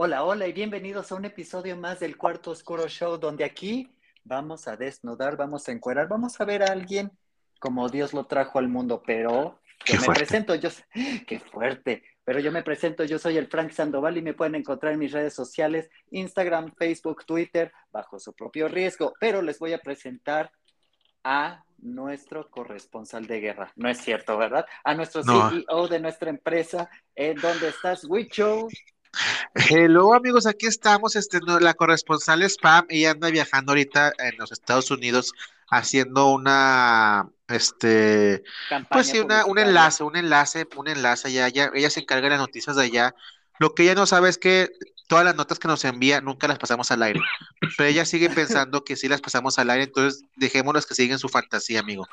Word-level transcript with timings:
Hola, 0.00 0.22
hola 0.22 0.46
y 0.46 0.52
bienvenidos 0.52 1.10
a 1.10 1.16
un 1.16 1.24
episodio 1.24 1.76
más 1.76 1.98
del 1.98 2.16
Cuarto 2.16 2.52
Oscuro 2.52 2.86
Show, 2.86 3.18
donde 3.18 3.42
aquí 3.44 3.90
vamos 4.22 4.68
a 4.68 4.76
desnudar, 4.76 5.36
vamos 5.36 5.68
a 5.68 5.72
encuerar, 5.72 6.06
vamos 6.06 6.40
a 6.40 6.44
ver 6.44 6.62
a 6.62 6.66
alguien 6.66 7.10
como 7.58 7.88
Dios 7.88 8.14
lo 8.14 8.24
trajo 8.26 8.60
al 8.60 8.68
mundo, 8.68 9.02
pero 9.04 9.58
yo 9.84 9.84
Qué 9.84 9.94
me 9.94 9.98
fuerte. 10.04 10.20
presento, 10.20 10.54
yo 10.54 10.68
qué 11.26 11.40
fuerte, 11.40 12.04
pero 12.22 12.38
yo 12.38 12.52
me 12.52 12.62
presento, 12.62 13.02
yo 13.02 13.18
soy 13.18 13.38
el 13.38 13.48
Frank 13.48 13.72
Sandoval 13.72 14.16
y 14.16 14.22
me 14.22 14.34
pueden 14.34 14.54
encontrar 14.54 14.92
en 14.92 15.00
mis 15.00 15.10
redes 15.10 15.34
sociales, 15.34 15.90
Instagram, 16.12 16.72
Facebook, 16.76 17.26
Twitter, 17.26 17.72
bajo 17.90 18.20
su 18.20 18.32
propio 18.34 18.68
riesgo, 18.68 19.14
pero 19.18 19.42
les 19.42 19.58
voy 19.58 19.72
a 19.72 19.80
presentar 19.80 20.52
a 21.24 21.64
nuestro 21.78 22.48
corresponsal 22.50 23.26
de 23.26 23.40
guerra. 23.40 23.72
No 23.74 23.88
es 23.88 23.98
cierto, 23.98 24.38
¿verdad? 24.38 24.64
A 24.84 24.94
nuestro 24.94 25.24
No. 25.24 25.50
CEO 25.50 25.88
de 25.88 25.98
nuestra 25.98 26.30
empresa. 26.30 26.88
¿En 27.16 27.34
dónde 27.40 27.68
estás, 27.68 28.04
Wicho? 28.04 28.68
Hello 29.54 30.14
amigos, 30.14 30.46
aquí 30.46 30.66
estamos, 30.66 31.16
este, 31.16 31.40
la 31.60 31.74
corresponsal 31.74 32.42
Spam, 32.42 32.86
ella 32.88 33.12
anda 33.12 33.30
viajando 33.30 33.72
ahorita 33.72 34.12
en 34.18 34.36
los 34.38 34.52
Estados 34.52 34.90
Unidos 34.90 35.32
haciendo 35.68 36.30
una, 36.30 37.28
este, 37.48 38.42
Campaña 38.68 38.88
pues 38.90 39.08
sí, 39.08 39.18
una, 39.20 39.44
un 39.44 39.58
enlace, 39.58 40.02
un 40.02 40.16
enlace, 40.16 40.66
un 40.76 40.88
enlace 40.88 41.28
allá, 41.28 41.48
ella, 41.48 41.70
ella 41.74 41.90
se 41.90 42.00
encarga 42.00 42.24
de 42.24 42.30
las 42.30 42.40
noticias 42.40 42.76
de 42.76 42.84
allá. 42.84 43.14
Lo 43.58 43.74
que 43.74 43.82
ella 43.82 43.94
no 43.94 44.06
sabe 44.06 44.28
es 44.28 44.38
que 44.38 44.70
todas 45.08 45.24
las 45.24 45.34
notas 45.34 45.58
que 45.58 45.66
nos 45.66 45.84
envía 45.84 46.20
nunca 46.20 46.46
las 46.46 46.58
pasamos 46.58 46.90
al 46.92 47.02
aire, 47.02 47.20
pero 47.76 47.88
ella 47.88 48.04
sigue 48.04 48.30
pensando 48.30 48.84
que 48.84 48.94
sí 48.94 49.08
las 49.08 49.20
pasamos 49.20 49.58
al 49.58 49.70
aire, 49.70 49.84
entonces 49.84 50.22
dejémoslas 50.36 50.86
que 50.86 50.94
sigan 50.94 51.18
su 51.18 51.28
fantasía, 51.28 51.80
amigo. 51.80 52.06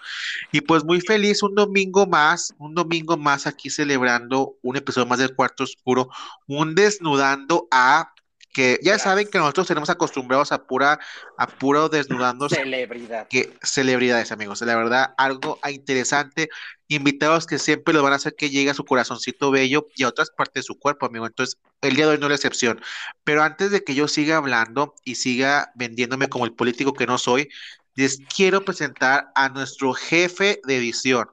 Y 0.52 0.62
pues 0.62 0.84
muy 0.84 1.02
feliz, 1.02 1.44
un 1.44 1.54
domingo 1.54 2.08
más, 2.08 2.56
un 2.58 2.74
domingo 2.74 3.18
más 3.18 3.46
aquí 3.46 3.70
celebrando 3.70 4.56
un 4.64 4.78
episodio 4.78 5.06
más 5.06 5.20
del 5.20 5.36
Cuarto 5.36 5.66
Oscuro, 5.66 6.10
un 6.48 6.74
desnudando 6.74 7.68
a 7.70 8.15
que 8.56 8.80
ya 8.82 8.98
saben 8.98 9.28
que 9.28 9.38
nosotros 9.38 9.68
tenemos 9.68 9.90
acostumbrados 9.90 10.54
a 10.54 10.64
pura, 10.66 10.98
a 11.38 11.46
puro 11.46 11.90
desnudarnos 11.90 12.54
Celebridad. 12.54 13.28
que 13.28 13.54
celebridades, 13.62 14.32
amigos. 14.32 14.62
La 14.62 14.78
verdad, 14.78 15.14
algo 15.18 15.60
interesante. 15.70 16.48
Invitados 16.88 17.48
que 17.48 17.60
siempre 17.60 17.94
lo 17.94 18.02
van 18.02 18.14
a 18.14 18.16
hacer 18.16 18.34
que 18.38 18.50
llegue 18.50 18.70
a 18.70 18.74
su 18.74 18.86
corazoncito 18.86 19.52
bello 19.52 19.88
y 19.98 20.04
a 20.04 20.08
otras 20.08 20.30
partes 20.30 20.64
de 20.64 20.68
su 20.68 20.80
cuerpo, 20.80 21.06
amigo. 21.06 21.26
Entonces, 21.26 21.58
el 21.82 21.98
día 21.98 22.06
de 22.06 22.14
hoy 22.14 22.18
no 22.18 22.28
es 22.28 22.30
la 22.30 22.36
excepción. 22.36 22.80
Pero 23.26 23.44
antes 23.44 23.72
de 23.72 23.84
que 23.84 23.94
yo 23.94 24.08
siga 24.08 24.38
hablando 24.38 24.96
y 25.04 25.16
siga 25.16 25.74
vendiéndome 25.76 26.30
como 26.30 26.46
el 26.46 26.54
político 26.54 26.94
que 26.94 27.08
no 27.08 27.18
soy, 27.18 27.50
les 27.96 28.22
quiero 28.34 28.64
presentar 28.64 29.34
a 29.36 29.50
nuestro 29.50 29.94
jefe 29.94 30.62
de 30.64 30.78
edición. 30.78 31.30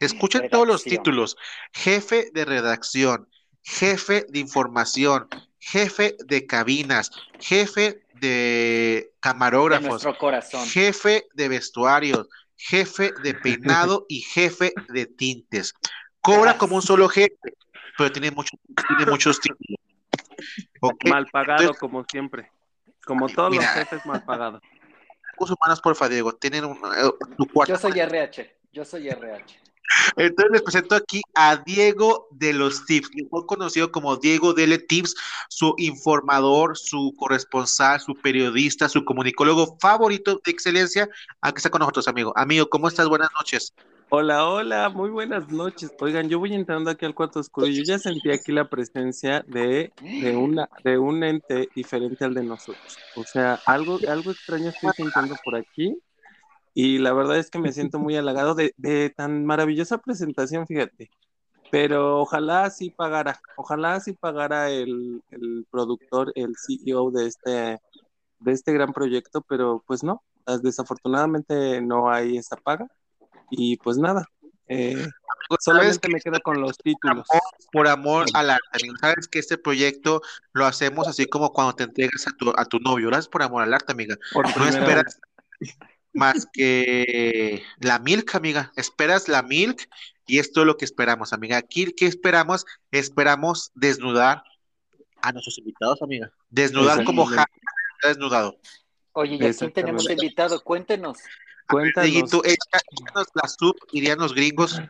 Escuchen 0.00 0.48
todos 0.48 0.66
los 0.66 0.82
títulos. 0.82 1.36
Jefe 1.74 2.30
de 2.32 2.46
redacción, 2.46 3.28
jefe 3.62 4.24
de 4.30 4.38
información, 4.38 5.28
jefe 5.66 6.16
de 6.26 6.46
cabinas, 6.46 7.10
jefe 7.40 8.02
de 8.14 8.28
De 8.28 9.12
camarógrafos, 9.20 9.88
nuestro 9.88 10.16
corazón. 10.18 10.66
jefe 10.66 11.26
de 11.34 11.48
vestuarios, 11.48 12.28
jefe 12.56 13.12
de 13.22 13.34
peinado 13.34 14.06
y 14.08 14.20
jefe 14.20 14.72
de 14.88 15.06
tintes. 15.06 15.74
Cobra 16.20 16.56
como 16.58 16.76
un 16.76 16.82
solo 16.82 17.08
jefe, 17.08 17.34
pero 17.98 18.10
tiene, 18.12 18.30
mucho- 18.30 18.56
tiene 18.88 19.10
muchos 19.10 19.40
títulos. 19.40 19.78
Mal 21.04 21.26
pagado, 21.26 21.60
Entonces- 21.62 21.80
como 21.80 22.04
siempre. 22.10 22.50
Como 23.06 23.28
todos 23.28 23.50
Mira. 23.50 23.62
los 23.64 23.72
jefes, 23.74 24.06
mal 24.06 24.24
pagado. 24.24 24.60
Recursos 25.32 25.56
humanos, 25.60 25.80
porfa, 25.80 26.08
Diego. 26.08 26.32
Tienen 26.34 26.64
un, 26.64 26.78
tu 27.36 27.46
cuarto. 27.46 27.72
Yo 27.74 27.78
soy 27.78 27.98
RH. 28.00 28.56
Yo 28.72 28.84
soy 28.84 29.08
RH. 29.08 29.56
Entonces 30.16 30.52
les 30.52 30.62
presento 30.62 30.94
aquí 30.94 31.22
a 31.34 31.56
Diego 31.56 32.28
de 32.32 32.52
los 32.52 32.84
Tips, 32.86 33.10
mejor 33.14 33.46
conocido 33.46 33.90
como 33.92 34.16
Diego 34.16 34.54
Dele 34.54 34.78
Tips, 34.78 35.14
su 35.48 35.74
informador, 35.78 36.76
su 36.76 37.14
corresponsal, 37.16 38.00
su 38.00 38.14
periodista, 38.14 38.88
su 38.88 39.04
comunicólogo 39.04 39.76
favorito 39.80 40.40
de 40.44 40.50
excelencia. 40.50 41.08
Aquí 41.40 41.58
está 41.58 41.70
con 41.70 41.80
nosotros, 41.80 42.08
amigo. 42.08 42.32
Amigo, 42.36 42.68
¿cómo 42.68 42.88
estás? 42.88 43.08
Buenas 43.08 43.30
noches. 43.38 43.74
Hola, 44.10 44.46
hola, 44.48 44.90
muy 44.90 45.10
buenas 45.10 45.48
noches. 45.50 45.90
Oigan, 45.98 46.28
yo 46.28 46.38
voy 46.38 46.54
entrando 46.54 46.90
aquí 46.90 47.04
al 47.04 47.14
cuarto 47.14 47.40
oscuro 47.40 47.66
y 47.66 47.74
yo 47.74 47.82
ya 47.82 47.98
sentí 47.98 48.30
aquí 48.30 48.52
la 48.52 48.68
presencia 48.68 49.44
de, 49.48 49.92
de, 50.00 50.36
una, 50.36 50.68
de 50.84 50.98
un 50.98 51.24
ente 51.24 51.68
diferente 51.74 52.24
al 52.24 52.34
de 52.34 52.44
nosotros. 52.44 52.96
O 53.16 53.24
sea, 53.24 53.60
algo, 53.66 53.98
algo 54.08 54.30
extraño 54.30 54.68
estoy 54.68 54.92
sintiendo 54.96 55.34
por 55.44 55.56
aquí 55.56 55.98
y 56.74 56.98
la 56.98 57.12
verdad 57.12 57.38
es 57.38 57.50
que 57.50 57.58
me 57.58 57.72
siento 57.72 57.98
muy 57.98 58.16
halagado 58.16 58.54
de, 58.54 58.74
de 58.76 59.10
tan 59.10 59.46
maravillosa 59.46 59.98
presentación, 59.98 60.66
fíjate. 60.66 61.10
Pero 61.70 62.20
ojalá 62.20 62.68
sí 62.70 62.90
pagara, 62.90 63.40
ojalá 63.56 63.98
sí 64.00 64.12
pagara 64.12 64.70
el, 64.70 65.22
el 65.30 65.66
productor, 65.70 66.32
el 66.34 66.54
CEO 66.56 67.10
de 67.10 67.26
este, 67.26 67.80
de 68.40 68.52
este 68.52 68.72
gran 68.72 68.92
proyecto, 68.92 69.40
pero 69.48 69.82
pues 69.86 70.04
no, 70.04 70.22
desafortunadamente 70.62 71.80
no 71.80 72.10
hay 72.10 72.36
esa 72.36 72.56
paga. 72.56 72.86
Y 73.50 73.76
pues 73.78 73.98
nada, 73.98 74.26
eh, 74.68 75.06
solamente 75.60 76.08
me 76.08 76.20
quedo 76.20 76.38
con 76.40 76.60
los 76.60 76.76
títulos. 76.78 77.26
amor, 77.30 77.42
por 77.72 77.88
amor 77.88 78.26
al 78.34 78.50
arte. 78.50 78.78
Sabes 79.00 79.28
que 79.28 79.38
este 79.38 79.58
proyecto 79.58 80.22
lo 80.52 80.66
hacemos 80.66 81.08
así 81.08 81.26
como 81.26 81.52
cuando 81.52 81.74
te 81.74 81.84
entregas 81.84 82.26
a 82.26 82.30
tu, 82.36 82.52
a 82.56 82.64
tu 82.66 82.78
novio, 82.78 83.10
lo 83.10 83.16
haces 83.16 83.28
por 83.28 83.42
amor 83.42 83.62
al 83.62 83.74
arte, 83.74 83.92
amiga. 83.92 84.16
Por 84.32 84.56
No 84.56 84.66
esperas 84.66 85.20
más 86.14 86.46
que 86.52 87.62
la 87.80 87.98
milk, 87.98 88.34
amiga. 88.34 88.72
Esperas 88.76 89.28
la 89.28 89.42
milk 89.42 89.88
y 90.26 90.38
esto 90.38 90.60
es 90.60 90.66
lo 90.66 90.76
que 90.76 90.84
esperamos, 90.84 91.32
amiga. 91.32 91.58
Aquí, 91.58 91.92
¿qué 91.92 92.06
esperamos? 92.06 92.64
Esperamos 92.90 93.70
desnudar 93.74 94.42
a 95.20 95.32
nuestros 95.32 95.58
invitados, 95.58 96.00
amiga. 96.02 96.32
Desnudar 96.48 97.04
como 97.04 97.28
ha 97.28 97.46
desnudado. 98.02 98.56
Oye, 99.12 99.34
¿y 99.34 99.44
a 99.46 99.52
quién 99.52 99.72
tenemos 99.72 100.08
invitado? 100.08 100.60
Cuéntenos. 100.62 101.18
Cuéntanos. 101.68 102.10
Dieguito, 102.10 102.42
echa- 102.44 102.80
échanos 102.90 103.26
la 103.34 103.48
sub, 103.48 103.74
dirían 103.92 104.18
los 104.18 104.34
gringos. 104.34 104.80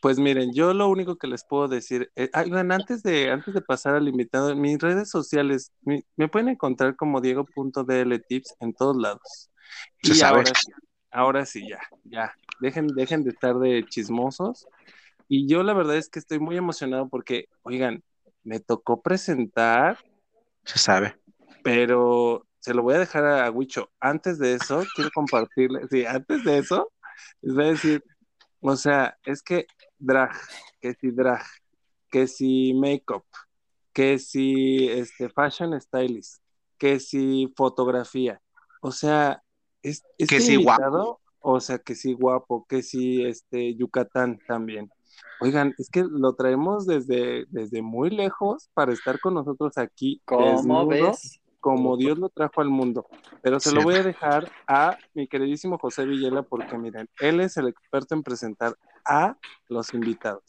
Pues 0.00 0.18
miren, 0.18 0.52
yo 0.54 0.72
lo 0.74 0.88
único 0.88 1.16
que 1.16 1.26
les 1.26 1.44
puedo 1.44 1.68
decir, 1.68 2.10
eh, 2.16 2.30
ah, 2.32 2.44
antes 2.70 3.02
de, 3.02 3.30
antes 3.30 3.52
de 3.54 3.60
pasar 3.60 3.94
al 3.94 4.06
invitado, 4.08 4.50
en 4.50 4.60
mis 4.60 4.78
redes 4.78 5.10
sociales 5.10 5.72
mi- 5.82 6.04
me 6.16 6.28
pueden 6.28 6.48
encontrar 6.48 6.96
como 6.96 7.20
Diego.dltips 7.20 8.54
en 8.60 8.72
todos 8.74 8.96
lados. 8.96 9.50
Se 10.02 10.12
Y 10.12 10.14
sabe. 10.14 10.38
ahora 10.38 10.54
sí, 10.54 10.72
ahora 11.10 11.46
sí, 11.46 11.68
ya, 11.68 11.80
ya, 12.04 12.34
dejen, 12.60 12.88
dejen 12.88 13.24
de 13.24 13.30
estar 13.30 13.56
de 13.58 13.84
chismosos. 13.88 14.66
Y 15.28 15.48
yo 15.48 15.62
la 15.62 15.74
verdad 15.74 15.96
es 15.96 16.08
que 16.08 16.18
estoy 16.18 16.38
muy 16.38 16.56
emocionado 16.56 17.08
porque, 17.08 17.48
oigan, 17.62 18.02
me 18.44 18.60
tocó 18.60 19.02
presentar, 19.02 19.98
Se 20.64 20.78
sabe. 20.78 21.16
pero 21.62 22.46
se 22.60 22.74
lo 22.74 22.82
voy 22.82 22.94
a 22.94 22.98
dejar 22.98 23.24
a 23.26 23.50
Wicho. 23.50 23.90
Antes 24.00 24.38
de 24.38 24.54
eso, 24.54 24.82
quiero 24.94 25.10
compartirle, 25.14 25.86
sí, 25.90 26.04
antes 26.06 26.44
de 26.44 26.58
eso, 26.58 26.92
les 27.42 27.54
voy 27.54 27.64
a 27.66 27.68
decir, 27.68 28.04
o 28.60 28.76
sea, 28.76 29.18
es 29.24 29.42
que 29.42 29.66
drag, 29.98 30.32
que 30.80 30.94
si 30.94 31.10
drag, 31.10 31.44
que 32.10 32.26
si 32.28 32.74
makeup, 32.74 33.24
que 33.92 34.18
si 34.18 34.88
este 34.88 35.28
fashion 35.30 35.80
stylist, 35.80 36.42
que 36.78 37.00
si 37.00 37.52
fotografía, 37.56 38.40
o 38.80 38.92
sea, 38.92 39.42
es, 39.90 40.04
este 40.18 40.36
Que 40.36 40.40
si 40.40 40.56
guapo. 40.56 41.20
o 41.40 41.60
sea, 41.60 41.78
que 41.78 41.94
si 41.94 42.12
guapo, 42.12 42.66
que 42.68 42.82
si 42.82 43.24
este 43.24 43.74
Yucatán 43.74 44.38
también. 44.46 44.90
Oigan, 45.40 45.74
es 45.78 45.88
que 45.90 46.04
lo 46.08 46.34
traemos 46.34 46.86
desde, 46.86 47.44
desde 47.48 47.82
muy 47.82 48.10
lejos 48.10 48.68
para 48.74 48.92
estar 48.92 49.20
con 49.20 49.34
nosotros 49.34 49.76
aquí, 49.78 50.20
¿Cómo 50.24 50.44
desnudo, 50.46 50.88
ves? 50.88 51.40
como 51.60 51.96
Dios 51.96 52.18
lo 52.18 52.28
trajo 52.28 52.60
al 52.60 52.68
mundo. 52.68 53.06
Pero 53.42 53.58
se 53.60 53.70
Sí. 53.70 53.74
lo 53.76 53.82
voy 53.82 53.94
a 53.96 54.02
dejar 54.02 54.50
a 54.68 54.96
mi 55.14 55.26
queridísimo 55.28 55.78
José 55.78 56.04
Villela 56.06 56.42
porque 56.42 56.78
miren, 56.78 57.08
él 57.20 57.40
es 57.40 57.56
el 57.56 57.68
experto 57.68 58.14
en 58.14 58.22
presentar 58.22 58.74
a 59.04 59.36
los 59.68 59.92
invitados. 59.94 60.44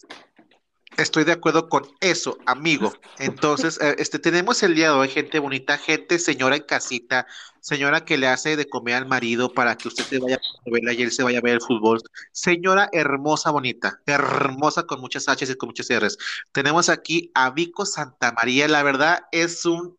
Estoy 0.98 1.26
de 1.26 1.34
acuerdo 1.34 1.70
con 1.70 1.84
eso, 2.00 2.40
amigo. 2.48 2.92
Entonces, 3.20 3.80
eh, 3.80 3.96
este, 4.00 4.18
tenemos 4.18 4.64
el 4.64 4.74
día 4.74 4.88
de 4.88 4.98
hoy 4.98 5.08
gente 5.10 5.38
bonita, 5.38 5.78
gente, 5.78 6.18
señora 6.18 6.56
en 6.56 6.64
casita, 6.64 7.28
señora 7.60 8.04
que 8.04 8.18
le 8.18 8.28
hace 8.28 8.56
de 8.56 8.68
comer 8.68 8.96
al 8.96 9.06
marido 9.06 9.54
para 9.54 9.78
que 9.78 9.90
usted 9.90 10.04
se 10.06 10.18
vaya 10.18 10.38
a 10.38 10.70
verla 10.72 10.94
y 10.94 11.04
él 11.04 11.12
se 11.12 11.22
vaya 11.22 11.38
a 11.38 11.42
ver 11.42 11.54
el 11.54 11.62
fútbol. 11.62 12.02
Señora 12.32 12.90
hermosa, 12.94 13.52
bonita, 13.52 14.02
hermosa 14.08 14.88
con 14.88 15.00
muchas 15.00 15.28
H's 15.28 15.52
y 15.52 15.56
con 15.56 15.70
muchas 15.70 15.88
R's. 15.88 16.18
Tenemos 16.52 16.90
aquí 16.90 17.30
a 17.36 17.52
Vico 17.52 17.86
Santamaría, 17.86 18.68
la 18.68 18.82
verdad 18.82 19.20
es 19.32 19.66
un, 19.66 19.96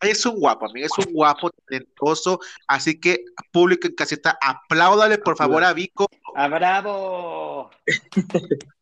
es 0.00 0.26
un 0.26 0.40
guapo, 0.40 0.68
amigo, 0.68 0.86
es 0.86 1.06
un 1.06 1.12
guapo, 1.12 1.50
talentoso, 1.68 2.40
así 2.66 2.98
que 2.98 3.24
público 3.52 3.86
en 3.86 3.94
casita, 3.94 4.36
apláudale 4.40 5.18
por 5.18 5.36
favor 5.36 5.62
a 5.62 5.72
Vico. 5.72 6.08
¡Ah, 6.34 6.48
bravo! 6.48 7.70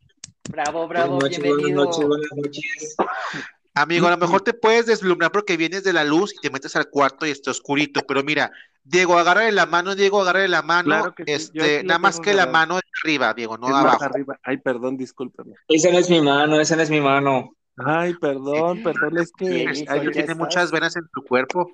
Bravo, 0.49 0.89
bravo, 0.89 1.15
buenas 1.15 1.39
noches, 1.39 1.43
bienvenido. 1.43 1.85
buenas 1.85 1.99
noches, 1.99 2.09
buenas 2.09 2.31
noches. 2.37 2.97
Amigo, 3.75 4.07
a 4.07 4.11
lo 4.11 4.19
mejor 4.19 4.43
te 4.43 4.53
puedes 4.53 4.87
deslumbrar 4.87 5.33
porque 5.33 5.57
vienes 5.57 5.83
de 5.85 5.93
la 5.95 6.05
luz 6.05 6.35
y 6.35 6.41
te 6.41 6.51
metes 6.51 6.77
al 6.77 6.91
cuarto 6.91 7.25
y 7.27 7.31
está 7.31 7.53
oscurito, 7.53 8.03
pero 8.07 8.23
mira, 8.23 8.51
Diego, 8.85 9.17
agárrale 9.19 9.53
la 9.53 9.65
mano, 9.65 9.95
Diego, 9.95 10.21
agárrale 10.21 10.49
la 10.49 10.61
mano, 10.63 10.85
Claro 10.89 11.15
que 11.15 11.25
sí, 11.25 11.33
este, 11.33 11.83
nada 11.85 11.99
más 11.99 12.21
que 12.21 12.35
la 12.35 12.47
mano 12.47 12.75
de 12.75 12.83
arriba, 13.03 13.33
Diego, 13.33 13.57
no 13.57 13.69
Es 13.69 13.75
de 13.75 13.83
más 13.83 13.85
abajo. 13.85 14.05
arriba. 14.05 14.39
Ay, 14.43 14.59
perdón, 14.59 14.97
discúlpeme. 14.99 15.55
Esa 15.69 15.91
no 15.91 15.99
es 15.99 16.11
mi 16.11 16.21
mano, 16.21 16.61
esa 16.61 16.77
no 16.77 16.83
es 16.83 16.91
mi 16.91 17.01
mano. 17.01 17.55
Ay, 17.79 18.15
perdón, 18.21 18.83
perdón, 18.83 19.19
es 19.19 19.33
que 19.33 19.65
¿ya 19.65 19.73
tiene 20.01 20.11
estás? 20.11 20.37
muchas 20.37 20.71
venas 20.71 20.95
en 20.97 21.09
tu 21.15 21.23
cuerpo. 21.25 21.71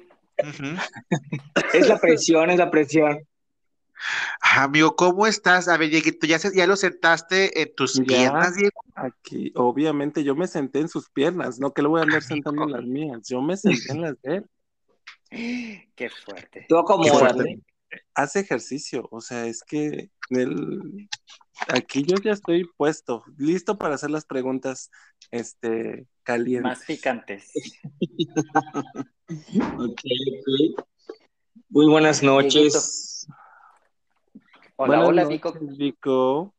Es 1.72 1.88
la 1.88 1.98
presión, 1.98 2.50
es 2.50 2.58
la 2.58 2.70
presión. 2.70 3.18
Ah, 4.40 4.64
Amigo, 4.64 4.94
¿cómo 4.96 5.26
estás? 5.26 5.68
A 5.68 5.76
ver, 5.76 5.90
Dieguito, 5.90 6.26
¿ya, 6.26 6.38
se- 6.38 6.54
ya 6.56 6.66
lo 6.66 6.76
sentaste 6.76 7.60
en 7.62 7.74
tus 7.74 7.94
Ya. 7.94 8.04
piernas, 8.04 8.56
Diego? 8.56 8.80
aquí, 8.94 9.52
obviamente, 9.54 10.24
yo 10.24 10.34
me 10.34 10.48
senté 10.48 10.80
en 10.80 10.88
sus 10.88 11.08
piernas, 11.10 11.60
no 11.60 11.72
que 11.72 11.82
le 11.82 11.88
voy 11.88 12.00
a 12.00 12.02
andar 12.04 12.22
sentando 12.22 12.64
en 12.64 12.72
las 12.72 12.82
mías, 12.84 13.20
yo 13.28 13.40
me 13.40 13.56
senté 13.56 13.92
en 13.92 14.00
las 14.02 14.20
de 14.22 14.36
él. 14.36 14.46
Qué 15.94 16.10
fuerte. 16.10 16.66
Tú 16.68 16.76
acomódate. 16.78 17.60
Hace 18.14 18.40
ejercicio, 18.40 19.08
o 19.10 19.20
sea, 19.20 19.46
es 19.46 19.62
que 19.62 20.10
él, 20.30 21.08
aquí 21.68 22.02
yo 22.02 22.16
ya 22.16 22.32
estoy 22.32 22.68
puesto, 22.76 23.24
listo 23.36 23.78
para 23.78 23.94
hacer 23.94 24.10
las 24.10 24.24
preguntas, 24.26 24.90
este, 25.30 26.06
calientes. 26.24 26.62
Más 26.62 26.84
picantes. 26.84 27.52
Ok, 29.78 30.00
ok. 30.00 30.86
Muy 31.68 31.86
buenas 31.86 32.22
noches. 32.22 33.26
Hola, 34.80 34.98
Buenas 34.98 35.08
hola, 35.08 35.24
Vico. 35.24 35.58
Vico. 35.60 36.54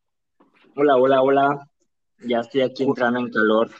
Hola, 0.75 0.97
hola, 0.97 1.21
hola. 1.21 1.69
Ya 2.17 2.41
estoy 2.41 2.63
aquí 2.63 2.83
entrando 2.83 3.21
en 3.21 3.31
calor. 3.31 3.71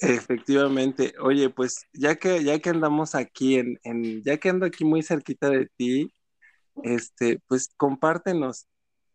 Efectivamente. 0.00 1.14
Oye, 1.18 1.48
pues 1.48 1.86
ya 1.94 2.16
que, 2.16 2.44
ya 2.44 2.58
que 2.58 2.68
andamos 2.68 3.14
aquí 3.14 3.56
en, 3.56 3.80
en, 3.84 4.22
ya 4.22 4.36
que 4.36 4.50
ando 4.50 4.66
aquí 4.66 4.84
muy 4.84 5.02
cerquita 5.02 5.48
de 5.48 5.70
ti, 5.78 6.12
este, 6.82 7.40
pues 7.48 7.72
compártenos, 7.78 8.66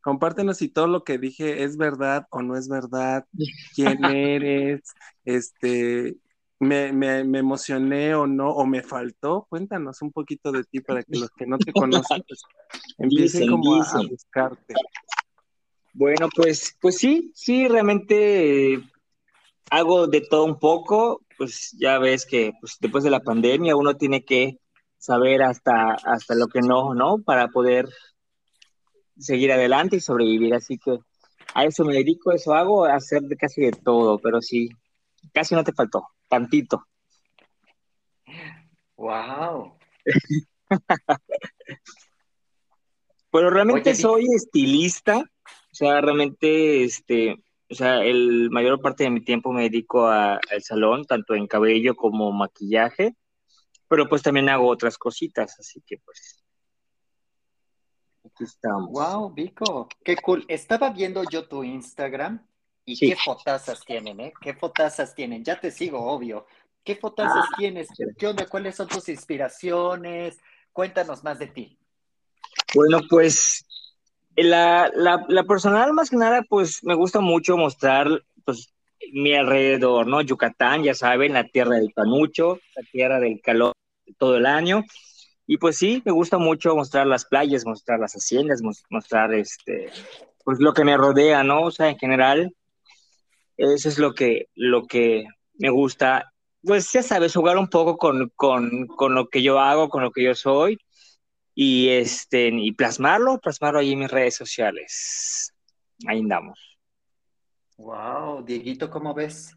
compártenos 0.01 0.57
si 0.57 0.67
todo 0.67 0.87
lo 0.87 1.03
que 1.03 1.19
dije 1.19 1.63
es 1.63 1.77
verdad 1.77 2.25
o 2.31 2.41
no 2.41 2.57
es 2.57 2.67
verdad, 2.67 3.27
quién 3.75 4.03
eres, 4.15 4.81
este, 5.25 6.17
me, 6.59 6.91
me, 6.93 7.23
me 7.23 7.39
emocioné 7.39 8.15
o 8.15 8.27
no, 8.27 8.49
o 8.49 8.65
me 8.65 8.81
faltó. 8.81 9.45
Cuéntanos 9.49 10.01
un 10.01 10.11
poquito 10.11 10.51
de 10.51 10.63
ti 10.63 10.79
para 10.79 11.03
que 11.03 11.19
los 11.19 11.29
que 11.31 11.45
no 11.45 11.57
te 11.57 11.73
conocen, 11.73 12.23
pues, 12.27 12.41
empiecen 12.97 13.41
Dicen, 13.41 13.51
como 13.51 13.81
a, 13.81 14.01
buscarte. 14.09 14.73
Bueno, 15.93 16.27
pues, 16.35 16.75
pues 16.81 16.97
sí, 16.97 17.31
sí, 17.33 17.67
realmente 17.67 18.81
hago 19.69 20.07
de 20.07 20.21
todo 20.21 20.45
un 20.45 20.59
poco. 20.59 21.21
Pues 21.37 21.75
ya 21.77 21.99
ves 21.99 22.25
que 22.25 22.53
pues, 22.59 22.77
después 22.79 23.03
de 23.03 23.09
la 23.09 23.19
pandemia 23.19 23.75
uno 23.75 23.95
tiene 23.95 24.23
que 24.23 24.59
saber 24.97 25.43
hasta, 25.43 25.93
hasta 25.93 26.35
lo 26.35 26.47
que 26.47 26.61
no, 26.61 26.93
¿no? 26.93 27.17
Para 27.19 27.49
poder 27.49 27.87
seguir 29.17 29.51
adelante 29.51 29.97
y 29.97 29.99
sobrevivir. 29.99 30.53
Así 30.53 30.77
que 30.77 30.99
a 31.53 31.65
eso 31.65 31.85
me 31.85 31.93
dedico, 31.93 32.31
eso 32.31 32.53
hago, 32.53 32.85
a 32.85 32.95
hacer 32.95 33.21
de 33.23 33.37
casi 33.37 33.61
de 33.61 33.71
todo, 33.71 34.19
pero 34.19 34.41
sí, 34.41 34.69
casi 35.33 35.55
no 35.55 35.63
te 35.63 35.73
faltó, 35.73 36.05
tantito. 36.27 36.85
Wow. 38.97 39.77
Pero 43.31 43.49
realmente 43.49 43.89
Oye, 43.89 43.99
soy 43.99 44.25
estilista, 44.33 45.17
o 45.17 45.73
sea, 45.75 45.99
realmente, 45.99 46.83
este, 46.85 47.43
o 47.69 47.75
sea, 47.75 48.01
el 48.03 48.49
mayor 48.49 48.79
parte 48.81 49.03
de 49.03 49.09
mi 49.09 49.21
tiempo 49.21 49.51
me 49.51 49.63
dedico 49.63 50.07
a- 50.07 50.35
al 50.51 50.63
salón, 50.63 51.03
tanto 51.05 51.35
en 51.35 51.45
cabello 51.47 51.95
como 51.95 52.31
maquillaje, 52.31 53.15
pero 53.89 54.07
pues 54.07 54.21
también 54.21 54.47
hago 54.49 54.69
otras 54.69 54.97
cositas, 54.97 55.59
así 55.59 55.81
que 55.85 55.97
pues, 55.97 56.45
aquí 58.23 58.45
estamos. 58.45 58.89
Wow, 58.91 59.33
Vico. 59.33 59.89
Qué 60.03 60.15
cool. 60.15 60.45
Estaba 60.47 60.89
viendo 60.91 61.23
yo 61.29 61.47
tu 61.47 61.63
Instagram 61.63 62.47
y 62.85 62.95
Sí. 62.95 63.09
qué 63.09 63.15
fotazas 63.15 63.83
tienen, 63.83 64.19
¿eh? 64.19 64.33
Qué 64.41 64.53
fotazas 64.53 65.13
tienen. 65.15 65.43
Ya 65.43 65.59
te 65.59 65.71
sigo, 65.71 65.99
obvio. 65.99 66.45
¿Qué 66.83 66.95
fotazas 66.95 67.45
tienes? 67.57 67.87
sí. 67.95 68.03
¿Qué 68.17 68.27
onda? 68.27 68.45
¿Cuáles 68.45 68.75
son 68.75 68.87
tus 68.87 69.09
inspiraciones? 69.09 70.39
Cuéntanos 70.71 71.23
más 71.23 71.39
de 71.39 71.47
ti. 71.47 71.79
Bueno, 72.75 72.99
pues 73.09 73.65
la, 74.35 74.91
la, 74.93 75.25
la 75.27 75.43
personal 75.45 75.93
más 75.93 76.09
que 76.09 76.17
nada, 76.17 76.43
pues 76.47 76.83
me 76.83 76.93
gusta 76.93 77.19
mucho 77.21 77.57
mostrar 77.57 78.07
pues 78.43 78.71
mi 79.11 79.33
alrededor, 79.33 80.05
¿no? 80.07 80.21
Yucatán, 80.21 80.83
ya 80.83 80.93
saben, 80.93 81.33
la 81.33 81.45
tierra 81.45 81.75
del 81.77 81.91
panucho, 81.93 82.59
la 82.75 82.83
tierra 82.91 83.19
del 83.19 83.41
calor 83.41 83.73
todo 84.17 84.37
el 84.37 84.45
año. 84.45 84.83
Y 85.47 85.57
pues 85.57 85.77
sí, 85.77 86.01
me 86.05 86.11
gusta 86.11 86.37
mucho 86.37 86.75
mostrar 86.75 87.07
las 87.07 87.25
playas, 87.25 87.65
mostrar 87.65 87.99
las 87.99 88.13
haciendas, 88.13 88.61
mos- 88.61 88.83
mostrar 88.89 89.33
este, 89.33 89.91
pues 90.43 90.59
lo 90.59 90.73
que 90.73 90.83
me 90.83 90.97
rodea, 90.97 91.43
¿no? 91.43 91.63
O 91.63 91.71
sea, 91.71 91.89
en 91.89 91.97
general, 91.97 92.53
eso 93.57 93.89
es 93.89 93.99
lo 93.99 94.13
que, 94.13 94.47
lo 94.55 94.85
que 94.85 95.25
me 95.59 95.69
gusta. 95.69 96.31
Pues 96.61 96.91
ya 96.91 97.03
sabes, 97.03 97.33
jugar 97.35 97.57
un 97.57 97.69
poco 97.69 97.97
con, 97.97 98.29
con, 98.35 98.87
con 98.87 99.13
lo 99.15 99.27
que 99.29 99.43
yo 99.43 99.59
hago, 99.59 99.89
con 99.89 100.03
lo 100.03 100.11
que 100.11 100.23
yo 100.23 100.35
soy 100.35 100.77
y 101.53 101.89
este 101.89 102.49
y 102.49 102.71
plasmarlo, 102.73 103.39
plasmarlo 103.39 103.79
ahí 103.79 103.93
en 103.93 103.99
mis 103.99 104.11
redes 104.11 104.35
sociales. 104.35 105.53
Ahí 106.07 106.19
andamos. 106.19 106.59
Wow, 107.77 108.43
Dieguito, 108.43 108.89
¿cómo 108.89 109.13
ves? 109.13 109.55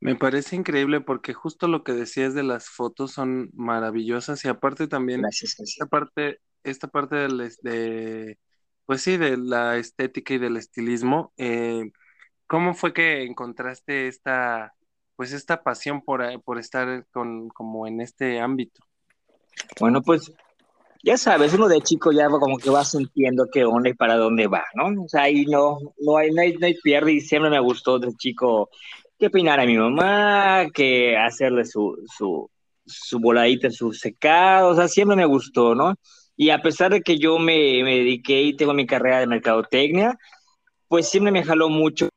Me 0.00 0.16
parece 0.16 0.56
increíble 0.56 1.00
porque 1.00 1.34
justo 1.34 1.68
lo 1.68 1.84
que 1.84 1.92
decías 1.92 2.34
de 2.34 2.42
las 2.42 2.68
fotos 2.68 3.12
son 3.12 3.50
maravillosas 3.52 4.44
y 4.44 4.48
aparte 4.48 4.88
también 4.88 5.20
Gracias. 5.20 5.54
gracias. 5.56 5.70
esta 5.70 5.86
parte, 5.86 6.40
esta 6.64 6.88
parte 6.88 7.26
es- 7.44 7.60
de, 7.62 8.38
pues 8.86 9.02
sí, 9.02 9.16
de 9.16 9.36
la 9.36 9.76
estética 9.76 10.34
y 10.34 10.38
del 10.38 10.56
estilismo, 10.56 11.32
eh, 11.36 11.90
¿cómo 12.50 12.74
fue 12.74 12.92
que 12.92 13.22
encontraste 13.22 14.08
esta, 14.08 14.74
pues 15.14 15.32
esta 15.32 15.62
pasión 15.62 16.02
por, 16.02 16.20
eh, 16.20 16.40
por 16.44 16.58
estar 16.58 17.06
con, 17.12 17.48
como 17.48 17.86
en 17.86 18.00
este 18.00 18.40
ámbito? 18.40 18.82
Bueno, 19.78 20.02
pues 20.02 20.32
ya 21.04 21.16
sabes, 21.16 21.54
uno 21.54 21.68
de 21.68 21.80
chico 21.80 22.10
ya 22.10 22.28
como 22.28 22.58
que 22.58 22.68
va 22.68 22.84
sintiendo 22.84 23.46
qué 23.52 23.64
onda 23.64 23.90
y 23.90 23.94
para 23.94 24.16
dónde 24.16 24.48
va, 24.48 24.64
¿no? 24.74 25.04
O 25.04 25.08
sea, 25.08 25.22
ahí 25.22 25.46
no, 25.46 25.78
no 25.98 26.16
hay, 26.16 26.32
no 26.32 26.42
hay, 26.42 26.54
no 26.54 26.66
hay 26.66 26.74
pierde 26.74 27.12
y 27.12 27.20
siempre 27.20 27.50
me 27.50 27.60
gustó 27.60 28.00
de 28.00 28.12
chico 28.16 28.68
que 29.16 29.30
peinar 29.30 29.60
a 29.60 29.66
mi 29.66 29.76
mamá, 29.78 30.66
que 30.74 31.16
hacerle 31.16 31.64
su, 31.64 31.96
su, 32.16 32.50
su 32.84 33.20
voladita, 33.20 33.70
su 33.70 33.92
secado, 33.92 34.70
o 34.70 34.74
sea, 34.74 34.88
siempre 34.88 35.16
me 35.16 35.24
gustó, 35.24 35.76
¿no? 35.76 35.94
Y 36.36 36.50
a 36.50 36.60
pesar 36.60 36.90
de 36.90 37.00
que 37.00 37.16
yo 37.16 37.38
me, 37.38 37.84
me 37.84 37.98
dediqué 37.98 38.42
y 38.42 38.56
tengo 38.56 38.74
mi 38.74 38.86
carrera 38.86 39.20
de 39.20 39.28
mercadotecnia, 39.28 40.18
pues 40.88 41.08
siempre 41.08 41.30
me 41.30 41.44
jaló 41.44 41.68
mucho. 41.68 42.09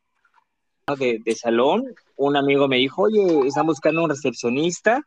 De, 0.97 1.19
de 1.24 1.35
salón. 1.35 1.85
Un 2.15 2.35
amigo 2.35 2.68
me 2.68 2.77
dijo, 2.77 3.03
oye, 3.03 3.47
están 3.47 3.65
buscando 3.65 4.03
un 4.03 4.09
recepcionista, 4.09 5.01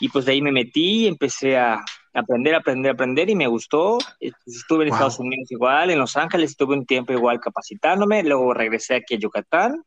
y 0.00 0.08
pues 0.08 0.24
de 0.24 0.32
ahí 0.32 0.42
me 0.42 0.52
metí 0.52 1.04
y 1.04 1.06
empecé 1.06 1.56
a 1.56 1.84
aprender, 2.14 2.54
aprender, 2.54 2.92
aprender 2.92 3.30
y 3.30 3.34
me 3.36 3.46
gustó. 3.46 3.98
Estuve 4.20 4.84
en 4.84 4.88
Wow. 4.90 4.96
Estados 4.96 5.18
Unidos 5.18 5.50
igual, 5.50 5.90
en 5.90 5.98
Los 5.98 6.16
Ángeles 6.16 6.50
estuve 6.50 6.74
un 6.74 6.86
tiempo 6.86 7.12
igual 7.12 7.40
capacitándome, 7.40 8.22
luego 8.22 8.54
regresé 8.54 8.96
aquí 8.96 9.14
a 9.14 9.18
Yucatán 9.18 9.84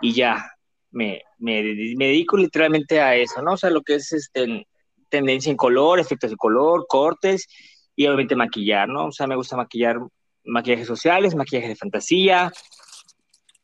y 0.00 0.12
ya 0.14 0.50
me, 0.90 1.22
me, 1.38 1.62
me 1.96 2.06
dedico 2.06 2.36
literalmente 2.36 3.00
a 3.00 3.14
eso, 3.16 3.42
¿no? 3.42 3.52
O 3.52 3.56
sea, 3.56 3.70
lo 3.70 3.82
que 3.82 3.96
es 3.96 4.12
este, 4.12 4.66
tendencia 5.08 5.50
en 5.50 5.56
color, 5.56 6.00
efectos 6.00 6.30
de 6.30 6.36
color, 6.36 6.86
cortes 6.88 7.46
y 7.94 8.06
obviamente 8.06 8.34
maquillar, 8.34 8.88
¿no? 8.88 9.06
O 9.06 9.12
sea, 9.12 9.26
me 9.26 9.36
gusta 9.36 9.56
maquillar 9.56 9.98
maquillajes 10.44 10.86
sociales, 10.86 11.34
maquillaje 11.34 11.68
de 11.68 11.76
fantasía, 11.76 12.50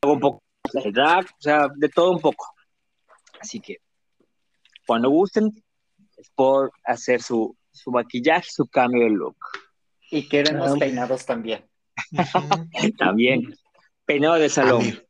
hago 0.02 0.12
un 0.12 0.20
poco 0.20 0.42
drag, 0.92 1.24
o 1.26 1.40
sea, 1.42 1.68
de 1.76 1.88
todo 1.88 2.12
un 2.12 2.20
poco. 2.20 2.46
Así 3.40 3.60
que 3.60 3.78
cuando 4.86 5.10
gusten, 5.10 5.50
es 6.16 6.30
por 6.34 6.70
hacer 6.84 7.22
su, 7.22 7.56
su 7.72 7.90
maquillaje, 7.90 8.48
su 8.50 8.66
cambio 8.66 9.04
de 9.04 9.10
look. 9.10 9.36
Y 10.10 10.28
queremos 10.28 10.70
Ah. 10.72 10.76
peinados 10.78 11.24
también. 11.26 11.64
También, 12.98 13.54
peinado 14.04 14.34
de 14.36 14.48
salón. 14.48 15.00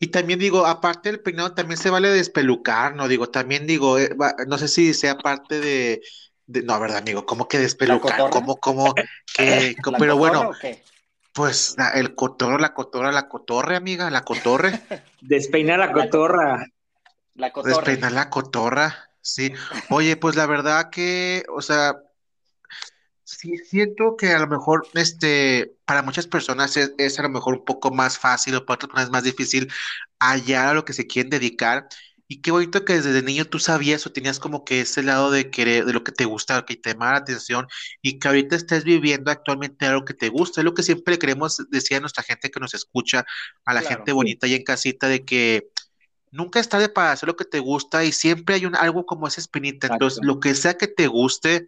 Y 0.00 0.08
también 0.08 0.38
digo, 0.38 0.64
aparte 0.64 1.10
del 1.10 1.20
peinado, 1.20 1.54
también 1.54 1.78
se 1.78 1.90
vale 1.90 2.08
despelucar, 2.10 2.94
¿no? 2.94 3.08
Digo, 3.08 3.28
también 3.30 3.66
digo, 3.66 3.98
eh, 3.98 4.14
va- 4.14 4.34
no 4.46 4.56
sé 4.56 4.68
si 4.68 4.94
sea 4.94 5.18
parte 5.18 5.60
de, 5.60 6.00
de- 6.46 6.62
no, 6.62 6.78
¿verdad, 6.78 6.98
amigo? 6.98 7.26
¿Cómo 7.26 7.48
que 7.48 7.58
despelucar? 7.58 8.30
¿Cómo, 8.30 8.56
cómo, 8.58 8.94
que, 8.94 9.74
co- 9.82 9.90
¿La 9.90 9.98
pero 9.98 10.16
bueno, 10.16 10.50
o 10.50 10.52
qué? 10.60 10.82
Pues 11.38 11.76
el 11.94 12.16
cotorro, 12.16 12.58
la 12.58 12.74
cotorra, 12.74 13.12
la 13.12 13.28
cotorre, 13.28 13.76
amiga, 13.76 14.10
la 14.10 14.24
cotorre, 14.24 14.72
Despeinar 15.20 15.78
la 15.78 15.92
cotorra. 15.92 16.66
La 17.36 17.52
cotorra. 17.52 17.76
despeinar 17.76 18.10
la 18.10 18.28
cotorra, 18.28 19.10
sí. 19.20 19.52
Oye, 19.88 20.16
pues 20.16 20.34
la 20.34 20.46
verdad 20.46 20.90
que, 20.90 21.44
o 21.54 21.62
sea, 21.62 22.02
sí 23.22 23.56
siento 23.58 24.16
que 24.16 24.32
a 24.32 24.40
lo 24.40 24.48
mejor, 24.48 24.88
este, 24.94 25.76
para 25.84 26.02
muchas 26.02 26.26
personas 26.26 26.76
es, 26.76 26.92
es 26.98 27.20
a 27.20 27.22
lo 27.22 27.28
mejor 27.28 27.54
un 27.54 27.64
poco 27.64 27.92
más 27.92 28.18
fácil 28.18 28.56
o 28.56 28.66
para 28.66 28.74
otras 28.74 28.88
personas 28.88 29.06
es 29.06 29.12
más 29.12 29.22
difícil 29.22 29.70
hallar 30.18 30.66
a 30.66 30.74
lo 30.74 30.84
que 30.84 30.92
se 30.92 31.06
quieren 31.06 31.30
dedicar. 31.30 31.86
Y 32.30 32.42
qué 32.42 32.50
bonito 32.50 32.84
que 32.84 32.94
desde 32.94 33.22
niño 33.22 33.46
tú 33.46 33.58
sabías 33.58 34.06
o 34.06 34.12
tenías 34.12 34.38
como 34.38 34.64
que 34.64 34.82
ese 34.82 35.02
lado 35.02 35.30
de 35.30 35.50
querer, 35.50 35.86
de 35.86 35.94
lo 35.94 36.04
que 36.04 36.12
te 36.12 36.26
gusta, 36.26 36.64
que 36.66 36.76
te 36.76 36.92
llama 36.92 37.12
la 37.12 37.18
atención 37.18 37.66
y 38.02 38.18
que 38.18 38.28
ahorita 38.28 38.54
estés 38.56 38.84
viviendo 38.84 39.30
actualmente 39.30 39.86
algo 39.86 40.04
que 40.04 40.14
te 40.14 40.28
gusta. 40.28 40.60
Es 40.60 40.64
lo 40.66 40.74
que 40.74 40.82
siempre 40.82 41.18
queremos 41.18 41.56
decir 41.70 41.96
a 41.96 42.00
nuestra 42.00 42.22
gente 42.22 42.50
que 42.50 42.60
nos 42.60 42.74
escucha, 42.74 43.24
a 43.64 43.74
la 43.74 43.80
Claro. 43.80 43.96
gente 43.96 44.12
bonita 44.12 44.46
y 44.46 44.54
en 44.54 44.64
casita, 44.64 45.08
de 45.08 45.24
que 45.24 45.68
nunca 46.30 46.60
es 46.60 46.68
tarde 46.68 46.88
para 46.88 47.12
hacer 47.12 47.28
lo 47.28 47.36
que 47.36 47.44
te 47.44 47.60
gusta 47.60 48.04
y 48.04 48.12
siempre 48.12 48.56
hay 48.56 48.66
un, 48.66 48.76
algo 48.76 49.06
como 49.06 49.26
esa 49.26 49.40
espinita. 49.40 49.86
Entonces, 49.88 50.20
lo 50.22 50.40
que 50.40 50.54
sea 50.54 50.76
que 50.76 50.88
te 50.88 51.06
guste, 51.06 51.66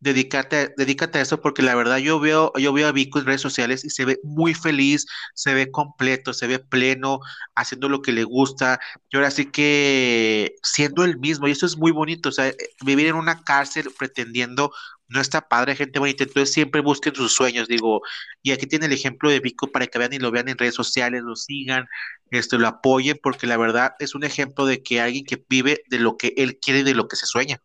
dedícate, 0.00 0.72
dedícate 0.76 1.18
a 1.18 1.22
eso 1.22 1.40
porque 1.40 1.62
la 1.62 1.74
verdad 1.74 1.98
yo 1.98 2.18
veo, 2.20 2.52
yo 2.56 2.72
veo 2.72 2.88
a 2.88 2.92
Vico 2.92 3.18
en 3.18 3.26
redes 3.26 3.40
sociales 3.42 3.84
y 3.84 3.90
se 3.90 4.04
ve 4.04 4.18
muy 4.22 4.54
feliz, 4.54 5.06
se 5.34 5.54
ve 5.54 5.70
completo, 5.70 6.32
se 6.32 6.46
ve 6.46 6.58
pleno, 6.58 7.20
haciendo 7.54 7.88
lo 7.88 8.02
que 8.02 8.12
le 8.12 8.24
gusta. 8.24 8.80
Y 9.10 9.16
ahora 9.16 9.30
sí 9.30 9.46
que 9.46 10.56
siendo 10.62 11.04
el 11.04 11.18
mismo, 11.18 11.48
y 11.48 11.52
eso 11.52 11.66
es 11.66 11.76
muy 11.76 11.92
bonito, 11.92 12.30
o 12.30 12.32
sea, 12.32 12.52
vivir 12.84 13.08
en 13.08 13.16
una 13.16 13.42
cárcel 13.44 13.90
pretendiendo 13.98 14.72
no 15.08 15.20
está 15.20 15.48
padre, 15.48 15.76
gente 15.76 15.98
bonita, 15.98 16.24
entonces 16.24 16.52
siempre 16.54 16.80
busquen 16.80 17.14
sus 17.14 17.32
sueños, 17.32 17.66
digo, 17.68 18.00
y 18.42 18.52
aquí 18.52 18.66
tiene 18.66 18.86
el 18.86 18.92
ejemplo 18.92 19.28
de 19.28 19.40
Vico 19.40 19.66
para 19.66 19.88
que 19.88 19.98
vean 19.98 20.12
y 20.12 20.18
lo 20.20 20.30
vean 20.30 20.48
en 20.48 20.56
redes 20.56 20.74
sociales, 20.76 21.22
lo 21.22 21.34
sigan, 21.34 21.88
esto, 22.30 22.58
lo 22.58 22.68
apoyen, 22.68 23.18
porque 23.20 23.48
la 23.48 23.56
verdad 23.56 23.94
es 23.98 24.14
un 24.14 24.22
ejemplo 24.24 24.66
de 24.66 24.82
que 24.82 25.00
alguien 25.00 25.24
que 25.24 25.44
vive 25.48 25.82
de 25.90 25.98
lo 25.98 26.16
que 26.16 26.32
él 26.36 26.58
quiere 26.60 26.80
y 26.80 26.82
de 26.84 26.94
lo 26.94 27.08
que 27.08 27.16
se 27.16 27.26
sueña. 27.26 27.60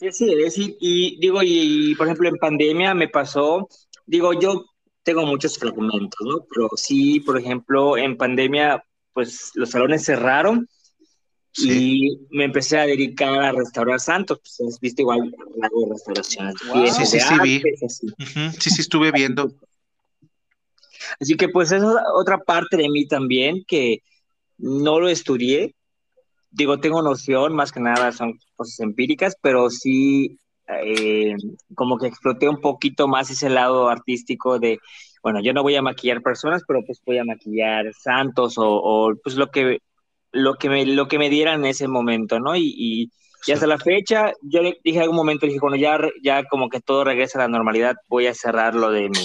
Sí, 0.00 0.12
sí, 0.12 0.76
y, 0.80 1.18
digo, 1.18 1.40
y, 1.42 1.94
por 1.96 2.06
ejemplo 2.06 2.28
en 2.28 2.36
pandemia 2.36 2.94
me 2.94 3.08
pasó, 3.08 3.68
digo, 4.06 4.32
yo 4.32 4.64
tengo 5.02 5.26
muchos 5.26 5.58
fragmentos, 5.58 6.20
¿no? 6.24 6.44
Pero 6.48 6.68
sí, 6.76 7.20
por 7.20 7.38
ejemplo, 7.38 7.96
en 7.96 8.16
pandemia, 8.16 8.82
pues 9.12 9.50
los 9.54 9.70
salones 9.70 10.04
cerraron 10.04 10.68
y 11.56 12.18
me 12.30 12.44
empecé 12.44 12.78
a 12.78 12.86
dedicar 12.86 13.40
a 13.40 13.52
restaurar 13.52 13.98
santos, 13.98 14.38
pues 14.38 14.74
has 14.74 14.80
visto 14.80 15.02
igual 15.02 15.34
la 15.56 15.68
restauración. 15.90 16.52
Sí, 16.92 17.04
sí, 17.06 17.20
sí, 17.20 17.34
vi. 17.42 17.62
Sí, 18.60 18.70
sí, 18.70 18.80
estuve 18.80 19.10
viendo. 19.10 19.52
Así 21.18 21.36
que 21.36 21.48
pues 21.48 21.72
esa 21.72 21.88
es 21.88 21.96
otra 22.14 22.38
parte 22.38 22.76
de 22.76 22.88
mí 22.88 23.08
también 23.08 23.64
que 23.66 24.02
no 24.58 25.00
lo 25.00 25.08
estudié. 25.08 25.74
Digo, 26.50 26.78
tengo 26.80 27.02
noción, 27.02 27.54
más 27.54 27.72
que 27.72 27.80
nada 27.80 28.12
son 28.12 28.38
cosas 28.56 28.80
empíricas, 28.80 29.36
pero 29.40 29.70
sí 29.70 30.38
eh, 30.68 31.34
como 31.74 31.98
que 31.98 32.06
exploté 32.06 32.48
un 32.48 32.60
poquito 32.60 33.08
más 33.08 33.30
ese 33.30 33.50
lado 33.50 33.88
artístico 33.88 34.58
de, 34.58 34.78
bueno, 35.22 35.40
yo 35.42 35.52
no 35.52 35.62
voy 35.62 35.76
a 35.76 35.82
maquillar 35.82 36.22
personas, 36.22 36.62
pero 36.66 36.80
pues 36.84 37.00
voy 37.04 37.18
a 37.18 37.24
maquillar 37.24 37.86
santos 37.94 38.58
o, 38.58 38.68
o 38.68 39.14
pues 39.22 39.36
lo 39.36 39.50
que 39.50 39.80
lo 40.32 40.56
que 40.56 40.68
me, 40.68 40.84
lo 40.86 41.08
que 41.08 41.18
me 41.18 41.30
dieran 41.30 41.60
en 41.60 41.66
ese 41.66 41.88
momento, 41.88 42.38
¿no? 42.40 42.56
Y, 42.56 42.74
y, 42.76 43.10
hasta 43.52 43.66
la 43.66 43.78
fecha, 43.78 44.32
yo 44.42 44.60
le 44.60 44.78
dije 44.84 44.98
en 44.98 45.04
algún 45.04 45.16
momento, 45.16 45.46
dije, 45.46 45.60
cuando 45.60 45.78
ya, 45.78 45.98
ya 46.22 46.44
como 46.44 46.68
que 46.68 46.80
todo 46.80 47.04
regresa 47.04 47.38
a 47.38 47.42
la 47.42 47.48
normalidad, 47.48 47.96
voy 48.06 48.26
a 48.26 48.34
cerrar 48.34 48.74
lo 48.74 48.90
de 48.90 49.08
mi 49.08 49.24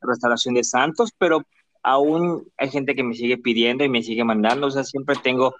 restauración 0.00 0.54
de 0.54 0.62
santos, 0.62 1.10
pero 1.18 1.42
aún 1.82 2.46
hay 2.56 2.70
gente 2.70 2.94
que 2.94 3.02
me 3.02 3.14
sigue 3.14 3.36
pidiendo 3.38 3.84
y 3.84 3.88
me 3.88 4.02
sigue 4.02 4.22
mandando, 4.22 4.68
o 4.68 4.70
sea, 4.70 4.84
siempre 4.84 5.16
tengo 5.22 5.54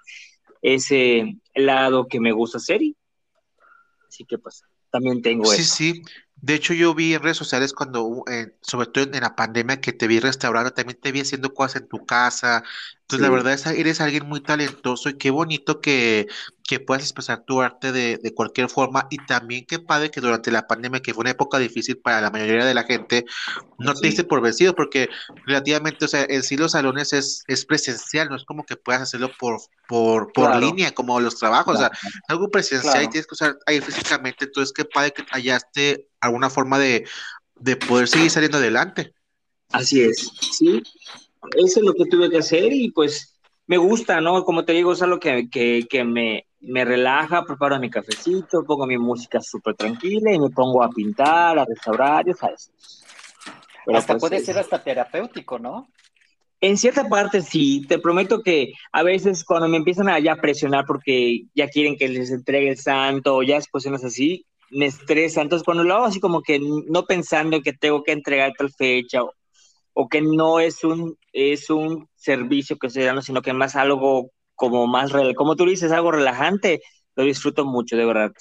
ese 0.61 1.37
lado 1.55 2.07
que 2.07 2.19
me 2.19 2.31
gusta 2.31 2.57
hacer 2.57 2.81
y 2.81 2.95
así 4.07 4.25
que 4.25 4.37
pues 4.37 4.63
también 4.91 5.21
tengo 5.21 5.45
sí, 5.45 5.61
eso. 5.61 5.75
Sí, 5.75 5.93
sí, 5.93 6.01
de 6.41 6.53
hecho, 6.53 6.73
yo 6.73 6.95
vi 6.95 7.13
en 7.13 7.21
redes 7.21 7.37
sociales 7.37 7.73
cuando, 7.73 8.23
eh, 8.31 8.55
sobre 8.61 8.87
todo 8.87 9.03
en, 9.03 9.19
la 9.19 9.35
pandemia, 9.35 9.81
que 9.81 9.91
te 9.91 10.07
vi 10.07 10.19
restaurando, 10.19 10.71
también 10.71 10.99
te 10.99 11.11
vi 11.11 11.21
haciendo 11.21 11.53
cosas 11.53 11.81
en 11.81 11.89
tu 11.89 12.05
casa. 12.05 12.63
Entonces, 13.09 13.27
la 13.27 13.33
verdad 13.33 13.53
es 13.53 13.65
eres 13.65 14.01
alguien 14.01 14.27
muy 14.27 14.39
talentoso 14.39 15.09
y 15.09 15.17
qué 15.17 15.31
bonito 15.31 15.81
que, 15.81 16.27
que 16.63 16.79
puedas 16.79 17.01
expresar 17.01 17.43
tu 17.43 17.59
arte 17.59 17.91
de, 17.91 18.19
de, 18.21 18.35
cualquier 18.35 18.69
forma. 18.69 19.07
Y 19.09 19.17
también 19.25 19.65
qué 19.65 19.79
padre 19.79 20.11
que 20.11 20.21
durante 20.21 20.51
la 20.51 20.67
pandemia, 20.67 21.01
que 21.01 21.15
fue 21.15 21.21
una 21.21 21.31
época 21.31 21.57
difícil 21.57 21.97
para 21.97 22.21
la 22.21 22.29
mayoría 22.29 22.65
de 22.65 22.75
la 22.75 22.83
gente, 22.83 23.25
no 23.79 23.95
te 23.95 24.05
diste 24.05 24.25
por 24.25 24.41
vencido, 24.41 24.75
porque 24.75 25.09
relativamente, 25.47 26.05
o 26.05 26.07
sea, 26.07 26.21
el 26.21 26.43
sí 26.43 26.55
los 26.55 26.73
salones 26.73 27.11
es, 27.13 27.43
es 27.47 27.65
presencial, 27.65 28.29
no 28.29 28.35
es 28.35 28.45
como 28.45 28.63
que 28.63 28.75
puedas 28.75 29.01
hacerlo 29.01 29.31
por, 29.39 29.59
por, 29.87 30.31
por 30.31 30.57
línea, 30.57 30.91
como 30.91 31.19
los 31.19 31.35
trabajos. 31.39 31.77
O 31.77 31.79
sea, 31.79 31.91
algo 32.27 32.51
presencial 32.51 33.05
y 33.05 33.07
tienes 33.07 33.25
que 33.25 33.33
usar 33.33 33.57
ahí 33.65 33.81
físicamente. 33.81 34.45
Entonces, 34.45 34.71
qué 34.71 34.85
padre 34.85 35.13
que 35.13 35.23
hallaste 35.31 36.05
alguna 36.21 36.51
forma 36.51 36.77
de, 36.77 37.07
de 37.55 37.75
poder 37.75 38.07
seguir 38.07 38.29
saliendo 38.29 38.59
adelante. 38.59 39.15
Así 39.71 39.99
es, 40.01 40.29
sí. 40.51 40.83
Eso 41.55 41.79
es 41.79 41.85
lo 41.85 41.93
que 41.93 42.05
tuve 42.05 42.29
que 42.29 42.39
hacer 42.39 42.71
y 42.73 42.91
pues 42.91 43.39
me 43.67 43.77
gusta, 43.77 44.19
¿no? 44.19 44.43
Como 44.43 44.65
te 44.65 44.73
digo, 44.73 44.93
es 44.93 45.01
algo 45.01 45.19
que, 45.19 45.49
que, 45.49 45.85
que 45.89 46.03
me, 46.03 46.47
me 46.59 46.83
relaja, 46.85 47.45
preparo 47.45 47.79
mi 47.79 47.89
cafecito, 47.89 48.63
pongo 48.65 48.85
mi 48.85 48.97
música 48.97 49.39
súper 49.41 49.75
tranquila 49.75 50.33
y 50.33 50.39
me 50.39 50.49
pongo 50.49 50.83
a 50.83 50.89
pintar, 50.89 51.59
a 51.59 51.65
restaurar, 51.65 52.25
ya 52.25 52.33
sabes. 52.33 52.71
Pero 53.85 53.97
hasta 53.97 54.13
pues, 54.13 54.21
puede 54.21 54.39
ser 54.39 54.57
hasta 54.57 54.83
terapéutico, 54.83 55.59
¿no? 55.59 55.87
En 56.61 56.77
cierta 56.77 57.07
parte 57.07 57.41
sí, 57.41 57.85
te 57.87 57.99
prometo 57.99 58.41
que 58.41 58.73
a 58.91 59.03
veces 59.03 59.45
cuando 59.45 59.69
me 59.69 59.77
empiezan 59.77 60.09
a 60.09 60.19
ya 60.19 60.35
presionar 60.35 60.85
porque 60.85 61.43
ya 61.55 61.69
quieren 61.69 61.95
que 61.95 62.09
les 62.09 62.31
entregue 62.31 62.69
el 62.69 62.77
santo 62.77 63.37
o 63.37 63.43
ya 63.43 63.57
es 63.57 63.69
cuestiones 63.69 64.03
así, 64.03 64.45
me 64.71 64.87
estresa. 64.87 65.41
Entonces, 65.41 65.63
cuando 65.63 65.83
lo 65.83 65.95
hago 65.95 66.05
así 66.05 66.19
como 66.19 66.41
que 66.41 66.59
no 66.59 67.05
pensando 67.05 67.61
que 67.61 67.73
tengo 67.73 68.03
que 68.03 68.11
entregar 68.11 68.51
tal 68.57 68.71
fecha 68.71 69.23
o, 69.23 69.33
o 70.01 70.07
que 70.07 70.21
no 70.21 70.61
es 70.61 70.85
un, 70.85 71.17
es 71.33 71.69
un 71.69 72.07
servicio 72.15 72.77
que 72.77 72.87
estoy 72.87 73.03
dando, 73.03 73.21
sino 73.21 73.41
que 73.41 73.51
más 73.51 73.75
algo 73.75 74.31
como 74.55 74.87
más, 74.87 75.11
como 75.35 75.57
tú 75.57 75.65
dices, 75.65 75.91
algo 75.91 76.13
relajante, 76.13 76.81
lo 77.15 77.25
disfruto 77.25 77.65
mucho, 77.65 77.97
de 77.97 78.05
verdad. 78.05 78.31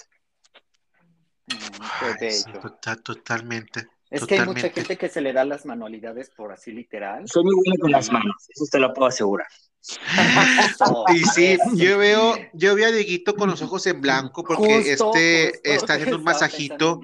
Mm, 1.49 2.61
total, 2.61 3.03
totalmente. 3.03 3.89
Es 4.09 4.25
que 4.25 4.39
hay 4.39 4.47
mucha 4.47 4.71
gente 4.71 4.97
que 4.97 5.09
se 5.09 5.21
le 5.21 5.33
da 5.33 5.45
las 5.45 5.67
manualidades 5.67 6.31
por 6.31 6.53
así 6.53 6.71
literal. 6.71 7.27
Soy 7.27 7.43
muy 7.43 7.57
bueno 7.57 7.75
con 7.81 7.91
las 7.91 8.13
manos, 8.13 8.37
eso 8.49 8.65
te 8.71 8.79
lo 8.79 8.95
puedo 8.95 9.09
asegurar. 9.09 9.49
y 11.13 11.25
sí, 11.25 11.59
yo 11.75 11.99
veo, 11.99 12.37
yo 12.53 12.77
veo 12.77 12.87
a 12.87 12.93
Dieguito 12.93 13.35
con 13.35 13.51
los 13.51 13.63
ojos 13.63 13.85
en 13.89 14.01
blanco 14.01 14.45
porque 14.45 14.93
este 14.93 15.75
está 15.75 15.95
haciendo 15.95 16.19
un 16.19 16.25
masajito. 16.25 17.01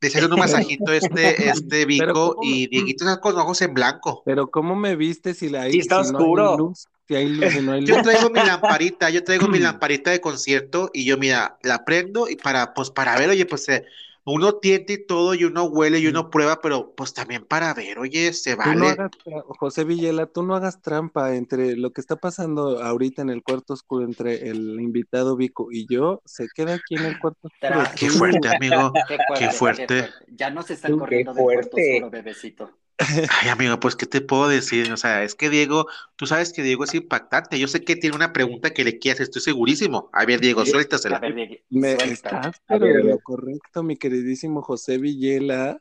Le 0.00 0.08
haciendo 0.08 0.34
un 0.34 0.40
masajito 0.40 0.92
este, 0.92 1.48
este 1.48 1.84
Vico 1.84 2.36
y 2.42 2.66
Dieguito 2.68 3.04
está 3.04 3.20
con 3.20 3.34
los 3.34 3.42
ojos 3.42 3.60
en 3.62 3.74
blanco. 3.74 4.22
Pero 4.24 4.50
¿cómo 4.50 4.74
me 4.74 4.96
viste 4.96 5.34
si 5.34 5.48
la 5.48 5.62
hay? 5.62 5.72
Sí, 5.72 5.78
está 5.80 6.00
oscuro. 6.00 6.72
si 7.06 7.14
hay 7.14 7.28
luz, 7.28 7.52
si 7.52 7.60
no 7.60 7.72
hay 7.72 7.80
luz. 7.82 7.90
Yo 7.90 8.02
traigo 8.02 8.30
mi 8.30 8.40
lamparita, 8.40 9.10
yo 9.10 9.22
traigo 9.22 9.48
mi 9.48 9.58
lamparita 9.60 10.10
de 10.10 10.20
concierto 10.20 10.90
y 10.94 11.04
yo, 11.04 11.18
mira, 11.18 11.58
la 11.62 11.84
prendo 11.84 12.28
y 12.28 12.36
para, 12.36 12.72
pues, 12.72 12.90
para 12.90 13.16
ver, 13.18 13.30
oye, 13.30 13.44
pues, 13.44 13.68
eh, 13.68 13.84
uno 14.30 14.54
tiente 14.54 14.94
y 14.94 15.06
todo, 15.06 15.34
y 15.34 15.44
uno 15.44 15.64
huele 15.64 15.98
y 15.98 16.06
uno 16.06 16.30
prueba, 16.30 16.60
pero 16.60 16.92
pues 16.94 17.14
también 17.14 17.44
para 17.44 17.72
ver, 17.74 17.98
oye, 17.98 18.32
se 18.32 18.54
vale. 18.54 18.76
No 18.76 18.88
hagas, 18.88 19.10
José 19.58 19.84
Villela, 19.84 20.26
tú 20.26 20.42
no 20.42 20.54
hagas 20.54 20.80
trampa 20.80 21.34
entre 21.34 21.76
lo 21.76 21.92
que 21.92 22.00
está 22.00 22.16
pasando 22.16 22.82
ahorita 22.82 23.22
en 23.22 23.30
el 23.30 23.42
cuarto 23.42 23.74
oscuro 23.74 24.04
entre 24.04 24.48
el 24.48 24.80
invitado 24.80 25.36
Vico 25.36 25.68
y 25.70 25.86
yo, 25.92 26.22
se 26.24 26.48
queda 26.54 26.74
aquí 26.74 26.96
en 26.96 27.04
el 27.06 27.18
cuarto 27.18 27.48
oscuro. 27.48 27.84
Qué 27.96 28.10
fuerte, 28.10 28.48
amigo, 28.48 28.92
qué 29.38 29.50
fuerte. 29.50 30.08
Ya 30.28 30.50
no 30.50 30.62
se 30.62 30.74
están 30.74 30.98
corriendo 30.98 31.34
del 31.34 31.44
cuarto 31.44 31.76
oscuro, 31.76 32.10
bebecito. 32.10 32.70
Ay, 33.00 33.48
amigo, 33.48 33.80
pues, 33.80 33.96
¿qué 33.96 34.06
te 34.06 34.20
puedo 34.20 34.48
decir? 34.48 34.92
O 34.92 34.96
sea, 34.96 35.22
es 35.22 35.34
que 35.34 35.48
Diego, 35.48 35.86
tú 36.16 36.26
sabes 36.26 36.52
que 36.52 36.62
Diego 36.62 36.84
es 36.84 36.94
impactante. 36.94 37.58
Yo 37.58 37.66
sé 37.66 37.82
que 37.82 37.96
tiene 37.96 38.14
una 38.14 38.32
pregunta 38.32 38.70
que 38.70 38.84
le 38.84 38.98
quieras, 38.98 39.20
estoy 39.20 39.40
segurísimo. 39.40 40.10
A 40.12 40.26
ver, 40.26 40.40
Diego, 40.40 40.66
suéltasela. 40.66 41.16
A 41.16 41.20
ver, 41.20 41.34
Diego, 41.34 41.54
Me 41.70 41.92
estás, 41.92 42.60
pero 42.68 43.02
lo 43.02 43.18
correcto, 43.20 43.82
mi 43.82 43.96
queridísimo 43.96 44.60
José 44.62 44.98
Villela. 44.98 45.80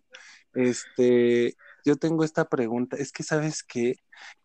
Este, 0.54 1.56
yo 1.86 1.98
tengo 1.98 2.24
esta 2.24 2.46
pregunta. 2.48 2.96
Es 2.96 3.12
que, 3.12 3.24
¿sabes 3.24 3.64
qué? 3.64 3.96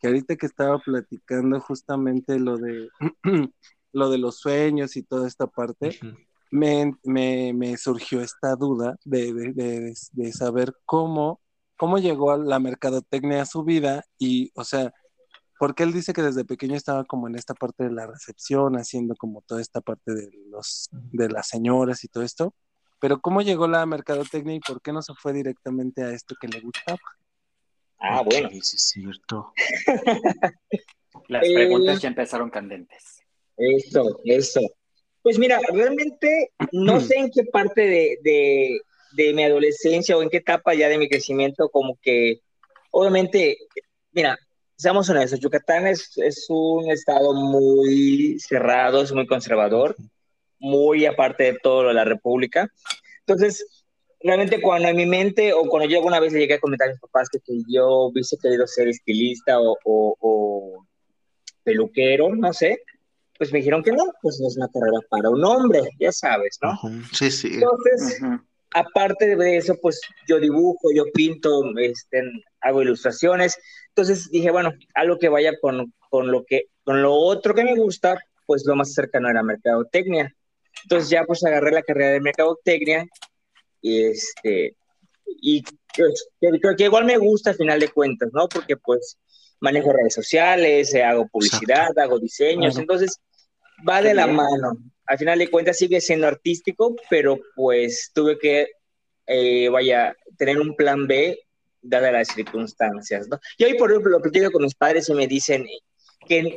Que 0.01 0.09
ahorita 0.09 0.37
que 0.37 0.47
estaba 0.47 0.79
platicando 0.79 1.61
justamente 1.61 2.41
lo 2.41 2.59
de, 2.59 2.89
lo 3.93 4.11
de 4.11 4.19
los 4.19 4.41
sueños 4.41 4.97
y 4.97 5.05
toda 5.05 5.29
esta 5.29 5.47
parte, 5.47 5.99
me, 6.51 6.93
me, 7.05 7.53
me, 7.55 7.77
surgió 7.77 8.21
esta 8.21 8.57
duda 8.57 8.97
de, 9.05 9.33
de, 9.33 9.53
de, 9.53 9.95
de 10.13 10.33
saber 10.33 10.75
cómo 10.85 11.41
cómo 11.77 11.99
llegó 11.99 12.37
la 12.37 12.59
mercadotecnia 12.59 13.43
a 13.43 13.47
su 13.47 13.65
vida 13.65 14.05
y, 14.19 14.51
o 14.55 14.65
sea, 14.65 14.93
porque 15.59 15.83
él 15.83 15.93
dice 15.93 16.13
que 16.13 16.23
desde 16.23 16.45
pequeño 16.45 16.77
estaba 16.77 17.05
como 17.05 17.29
en 17.29 17.37
esta 17.37 17.55
parte 17.55 17.85
de 17.85 17.93
la 17.93 18.07
recepción, 18.07 18.75
haciendo 18.75 19.15
como 19.17 19.43
toda 19.43 19.61
esta 19.61 19.81
parte 19.81 20.13
de 20.13 20.31
los 20.49 20.89
de 20.93 21.29
las 21.29 21.49
señoras 21.49 22.05
y 22.05 22.09
todo 22.09 22.25
esto, 22.25 22.55
pero 23.01 23.21
cómo 23.21 23.43
llegó 23.43 23.69
la 23.69 23.85
mercadotecnia 23.87 24.57
y 24.57 24.61
por 24.61 24.83
qué 24.83 24.93
no 24.93 25.03
se 25.03 25.15
fue 25.15 25.33
directamente 25.33 26.03
a 26.03 26.11
esto 26.11 26.35
que 26.41 26.49
le 26.49 26.61
gustaba. 26.61 26.99
Ah, 27.99 28.23
bueno. 28.23 28.49
Sí, 28.51 28.59
es 28.59 28.89
cierto. 28.89 29.53
Las 31.29 31.49
preguntas 31.49 32.03
ya 32.03 32.09
empezaron 32.09 32.51
candentes. 32.51 33.23
Eso, 33.57 34.21
eso. 34.25 34.61
Pues 35.23 35.39
mira, 35.39 35.61
realmente 35.73 36.53
no 36.73 37.01
sé 37.01 37.17
en 37.17 37.31
qué 37.31 37.45
parte 37.45 37.81
de 37.83 38.19
de 38.23 38.81
mi 39.15 39.45
adolescencia 39.45 40.17
o 40.17 40.23
en 40.23 40.31
qué 40.31 40.39
etapa 40.39 40.75
ya 40.75 40.89
de 40.89 40.99
mi 40.99 41.09
crecimiento, 41.09 41.69
como 41.69 41.99
que, 42.03 42.41
obviamente, 42.91 43.59
mira, 44.13 44.39
seamos 44.77 45.09
honestos, 45.09 45.41
Yucatán 45.41 45.87
es, 45.87 46.17
es 46.17 46.47
un 46.49 46.91
estado 46.91 47.33
muy 47.33 48.39
cerrado, 48.41 49.03
es 49.03 49.13
muy 49.13 49.27
conservador, 49.27 49.97
muy 50.59 51.07
aparte 51.07 51.45
de 51.45 51.59
todo 51.63 51.85
lo 51.85 51.89
de 51.89 51.95
la 51.95 52.05
República. 52.05 52.69
Entonces, 53.21 53.85
realmente 54.25 54.61
cuando 54.61 54.89
en 54.89 54.97
mi 54.97 55.07
mente, 55.07 55.53
o 55.53 55.65
cuando 55.67 55.89
yo 55.89 55.99
alguna 55.99 56.19
vez 56.19 56.33
le 56.33 56.41
llegué 56.41 56.55
a 56.55 56.61
comentar 56.61 56.89
a 56.89 56.93
mis 56.93 57.01
papás 57.01 57.29
que, 57.29 57.41
yo 57.69 58.07
hubiese 58.07 58.37
querido 58.39 58.67
ser 58.67 58.89
estilista 58.89 59.61
o, 59.61 59.77
o, 59.85 60.87
peluquero, 61.63 62.35
no 62.35 62.53
sé, 62.53 62.81
pues 63.39 63.53
me 63.53 63.59
dijeron 63.59 63.83
que 63.83 63.93
no, 63.93 64.05
pues 64.23 64.39
no 64.41 64.49
es 64.49 64.57
una 64.57 64.69
carrera 64.69 64.99
para 65.09 65.31
un 65.31 65.45
hombre, 65.45 65.83
ya 65.99 66.13
sabes, 66.13 66.59
¿no? 66.63 66.79
Sí, 67.13 67.31
sí. 67.31 67.55
Entonces, 67.55 68.21
aparte 68.75 69.37
de 69.37 69.57
eso, 69.57 69.77
pues 69.81 70.01
yo 70.29 70.39
dibujo, 70.41 70.89
yo 70.95 71.05
pinto, 71.15 71.63
este, 71.79 72.23
hago 72.61 72.83
ilustraciones. 72.83 73.57
Entonces 73.89 74.29
dije, 74.31 74.51
bueno, 74.51 74.73
algo 74.95 75.19
que 75.19 75.29
vaya 75.29 75.53
con, 75.61 75.95
con, 76.11 76.31
lo 76.31 76.45
que, 76.45 76.67
con 76.83 77.01
lo 77.01 77.15
otro 77.15 77.55
que 77.55 77.65
me 77.65 77.77
gusta, 77.77 78.19
pues 78.47 78.65
lo 78.67 78.77
más 78.77 78.93
cercano 78.93 79.31
era 79.31 79.43
mercadotecnia. 79.43 80.35
Entonces 80.83 81.09
ya 81.09 81.25
pues 81.25 81.45
agarré 81.45 81.71
la 81.71 81.83
carrera 81.83 82.11
de 82.11 82.21
mercadotecnia 82.21 83.07
y 83.81 84.05
este, 84.07 84.77
y 85.41 85.63
pues, 85.97 86.29
creo 86.41 86.77
que 86.77 86.85
igual 86.85 87.05
me 87.05 87.17
gusta 87.17 87.51
al 87.51 87.57
final 87.57 87.79
de 87.79 87.89
cuentas, 87.89 88.31
¿no? 88.33 88.49
Porque 88.49 88.77
pues 88.77 89.19
manejo 89.61 89.93
redes 89.93 90.15
sociales, 90.15 90.93
eh, 90.95 91.05
hago 91.05 91.29
publicidad, 91.29 91.97
hago 91.97 92.19
diseños, 92.19 92.77
entonces 92.77 93.21
va 93.89 94.03
de 94.03 94.15
la 94.15 94.27
mano. 94.27 94.77
Al 95.07 95.19
final 95.19 95.39
de 95.39 95.51
cuentas 95.51 95.77
sigue 95.77 96.01
siendo 96.01 96.27
artístico, 96.27 96.97
pero 97.11 97.39
pues 97.55 98.11
tuve 98.15 98.39
que, 98.39 98.69
eh, 99.27 99.69
vaya, 99.69 100.15
tener 100.39 100.61
un 100.61 100.75
plan 100.75 101.07
B 101.07 101.39
dadas 101.83 102.13
las 102.13 102.29
circunstancias, 102.29 103.29
¿no? 103.29 103.39
Y 103.59 103.65
hoy, 103.65 103.75
por 103.75 103.91
ejemplo, 103.91 104.13
lo 104.13 104.23
platico 104.23 104.51
con 104.51 104.63
mis 104.63 104.75
padres 104.75 105.09
y 105.09 105.15
me 105.15 105.27
dicen 105.27 105.67
que 106.27 106.57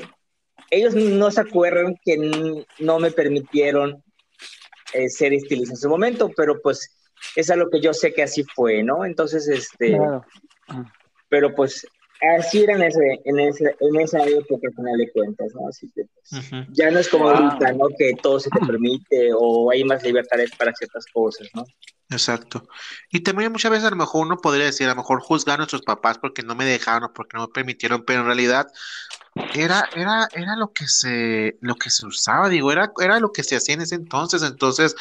ellos 0.70 0.96
no 0.96 1.32
se 1.32 1.42
acuerdan 1.42 1.96
que 2.04 2.64
no 2.80 3.00
me 3.00 3.12
permitieron 3.12 4.04
eh, 4.94 5.10
ser 5.10 5.34
estilista 5.34 5.74
en 5.74 5.78
su 5.78 5.90
momento, 5.90 6.32
pero 6.36 6.62
pues 6.62 6.90
es 7.36 7.50
algo 7.50 7.70
que 7.70 7.82
yo 7.82 7.94
sé 7.94 8.14
que 8.14 8.24
así 8.24 8.44
fue, 8.56 8.84
¿no? 8.84 9.06
Entonces, 9.06 9.48
este, 9.48 9.98
pero 11.30 11.54
pues 11.54 11.86
así 12.38 12.64
era 12.64 12.76
en, 12.76 12.84
ese, 12.84 13.22
en, 13.26 13.40
ese, 13.40 13.76
en 13.80 14.02
esa 14.02 14.24
época, 14.24 14.68
al 14.68 14.74
final 14.74 14.98
de 14.98 15.12
cuentas, 15.12 15.48
¿no? 15.56 15.68
Así 15.68 15.90
que 15.96 16.04
pues, 16.06 16.52
ya 16.74 16.92
no 16.92 17.00
es 17.00 17.08
como 17.10 17.30
ahorita, 17.30 17.74
¿no? 17.74 17.88
Que 17.98 18.14
todo 18.22 18.40
se 18.40 18.50
te 18.50 18.60
permite 18.66 19.30
o 19.38 19.72
hay 19.72 19.84
más 19.84 20.04
libertades 20.04 20.52
para 20.58 20.74
ciertas 20.74 21.06
cosas, 21.14 21.48
¿no? 21.54 21.66
Exacto. 22.10 22.68
Y 23.12 23.20
también 23.20 23.52
muchas 23.52 23.70
veces 23.70 23.88
a 23.88 23.90
lo 23.90 23.98
mejor 23.98 24.26
uno 24.26 24.38
podría 24.38 24.66
decir, 24.66 24.88
a 24.88 24.92
lo 24.92 24.96
mejor 24.96 25.20
juzgar 25.22 25.56
a 25.56 25.58
nuestros 25.58 25.82
papás 25.82 26.18
porque 26.18 26.42
no 26.42 26.56
me 26.56 26.66
dejaron 26.66 27.06
o 27.06 27.14
porque 27.14 27.36
no 27.36 27.48
me 27.48 27.54
permitieron, 27.54 28.04
pero 28.06 28.22
en 28.22 28.28
realidad 28.28 28.68
era, 29.54 29.90
era, 29.94 30.28
era 30.34 30.56
lo 30.56 30.72
que 30.72 30.88
se, 30.88 31.58
lo 31.62 31.76
que 31.76 31.90
se 31.90 32.06
usaba, 32.06 32.48
digo, 32.48 32.72
era, 32.72 32.92
era 33.02 33.20
lo 33.20 33.32
que 33.32 33.44
se 33.44 33.58
hacía 33.58 33.76
en 33.76 33.82
ese 33.82 33.96
entonces. 33.96 34.42
Entonces, 34.42 34.96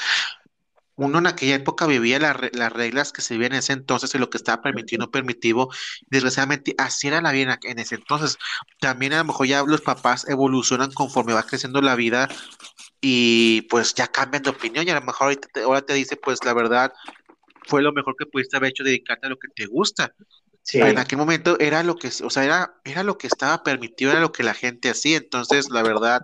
uno 0.97 1.19
en 1.19 1.27
aquella 1.27 1.55
época 1.55 1.87
vivía 1.87 2.19
las 2.19 2.73
reglas 2.73 3.13
que 3.13 3.21
se 3.21 3.35
vivían 3.35 3.53
en 3.53 3.59
ese 3.59 3.75
entonces 3.75 4.15
y 4.15 4.19
lo 4.19 4.31
que 4.31 4.39
estaba 4.39 4.63
permitido 4.63 5.03
y 5.03 5.07
no 5.07 5.11
permitido. 5.11 5.69
Desgraciadamente, 6.09 6.75
así 6.79 7.09
era 7.09 7.21
la 7.21 7.33
vida 7.33 7.59
en 7.63 7.79
ese 7.79 7.97
entonces. 7.97 8.39
También 8.81 9.13
a 9.13 9.19
lo 9.19 9.25
mejor 9.25 9.47
ya 9.47 9.63
los 9.63 9.83
papás 9.83 10.27
evolucionan 10.29 10.91
conforme 10.93 11.35
va 11.35 11.43
creciendo 11.43 11.83
la 11.83 11.97
vida 11.97 12.29
y 13.01 13.63
pues 13.63 13.95
ya 13.95 14.09
cambian 14.09 14.43
de 14.43 14.51
opinión 14.51 14.87
y 14.87 14.91
a 14.91 14.95
lo 14.95 15.03
mejor 15.03 15.27
ahorita 15.27 15.49
te, 15.53 15.63
ahora 15.63 15.83
te 15.83 15.93
dice, 15.93 16.17
pues 16.17 16.43
la 16.45 16.55
verdad, 16.55 16.93
fue 17.67 17.83
lo 17.83 17.93
mejor 17.93 18.17
que 18.19 18.27
pudiste 18.27 18.57
haber 18.57 18.71
hecho 18.71 18.85
dedicarte 18.85 19.27
a 19.27 19.31
lo 19.31 19.39
que 19.39 19.49
te 19.55 19.67
gusta. 19.67 20.15
En 20.73 20.99
aquel 20.99 21.19
momento 21.19 21.59
era 21.61 21.83
lo 21.83 21.97
que, 21.97 22.09
o 22.09 22.31
sea, 22.31 22.45
era, 22.45 22.75
era 22.85 23.03
lo 23.05 23.19
que 23.19 23.29
estaba 23.29 23.63
permitido, 23.63 24.11
era 24.11 24.21
lo 24.21 24.33
que 24.33 24.43
la 24.43 24.55
gente 24.55 24.91
hacía. 24.91 25.19
Entonces, 25.19 25.71
la 25.71 25.83
verdad, 25.83 26.23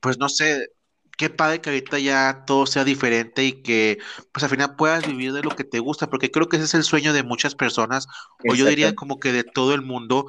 pues 0.00 0.18
no 0.18 0.28
sé, 0.28 0.68
qué 1.16 1.30
padre 1.30 1.60
que 1.60 1.70
ahorita 1.70 1.98
ya 1.98 2.44
todo 2.46 2.66
sea 2.66 2.84
diferente 2.84 3.44
y 3.44 3.62
que 3.62 3.98
pues 4.32 4.44
al 4.44 4.50
final 4.50 4.76
puedas 4.76 5.06
vivir 5.06 5.32
de 5.32 5.42
lo 5.42 5.50
que 5.50 5.64
te 5.64 5.78
gusta, 5.78 6.10
porque 6.10 6.30
creo 6.30 6.48
que 6.48 6.56
ese 6.56 6.66
es 6.66 6.74
el 6.74 6.84
sueño 6.84 7.12
de 7.12 7.22
muchas 7.22 7.54
personas, 7.54 8.08
o 8.48 8.54
yo 8.54 8.66
diría 8.66 8.94
como 8.94 9.20
que 9.20 9.32
de 9.32 9.44
todo 9.44 9.74
el 9.74 9.82
mundo, 9.82 10.26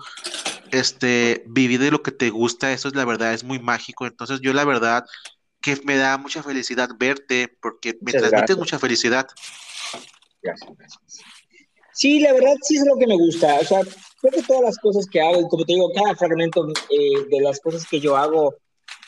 este, 0.71 1.43
vivir 1.47 1.79
de 1.79 1.91
lo 1.91 2.03
que 2.03 2.11
te 2.11 2.29
gusta, 2.29 2.71
eso 2.71 2.87
es 2.87 2.95
la 2.95 3.05
verdad, 3.05 3.33
es 3.33 3.43
muy 3.43 3.59
mágico. 3.59 4.05
Entonces 4.05 4.41
yo 4.41 4.53
la 4.53 4.65
verdad 4.65 5.05
que 5.61 5.79
me 5.83 5.97
da 5.97 6.17
mucha 6.17 6.43
felicidad 6.43 6.89
verte, 6.97 7.47
porque 7.61 7.97
me 8.01 8.11
transmites 8.11 8.57
mucha 8.57 8.77
felicidad. 8.77 9.27
Sí, 11.91 12.19
la 12.19 12.33
verdad 12.33 12.53
sí 12.61 12.77
es 12.77 12.85
lo 12.85 12.97
que 12.97 13.07
me 13.07 13.15
gusta. 13.15 13.55
O 13.55 13.63
sea, 13.63 13.81
creo 14.21 14.33
que 14.33 14.43
todas 14.43 14.63
las 14.63 14.77
cosas 14.77 15.07
que 15.07 15.21
hago, 15.21 15.47
como 15.47 15.65
te 15.65 15.73
digo, 15.73 15.91
cada 15.93 16.15
fragmento 16.15 16.67
eh, 16.67 17.25
de 17.31 17.41
las 17.41 17.59
cosas 17.61 17.87
que 17.87 17.99
yo 17.99 18.15
hago, 18.15 18.53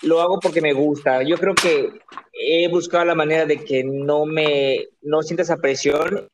lo 0.03 0.21
hago 0.21 0.39
porque 0.39 0.61
me 0.61 0.73
gusta. 0.73 1.23
Yo 1.23 1.37
creo 1.37 1.55
que 1.55 1.91
he 2.33 2.67
buscado 2.67 3.05
la 3.05 3.15
manera 3.15 3.45
de 3.45 3.63
que 3.63 3.83
no 3.83 4.25
me 4.25 4.87
no 5.01 5.21
sienta 5.21 5.43
esa 5.43 5.57
presión 5.57 6.27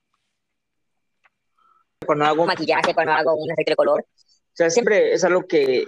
cuando 2.06 2.26
hago 2.26 2.45
maquillaje, 2.45 2.93
cuando 2.93 3.13
hago 3.13 3.36
un 3.36 3.52
efecto 3.52 3.71
de 3.71 3.76
color. 3.76 4.02
O 4.02 4.56
sea, 4.56 4.69
siempre 4.69 5.13
es 5.13 5.23
algo 5.23 5.47
que 5.47 5.86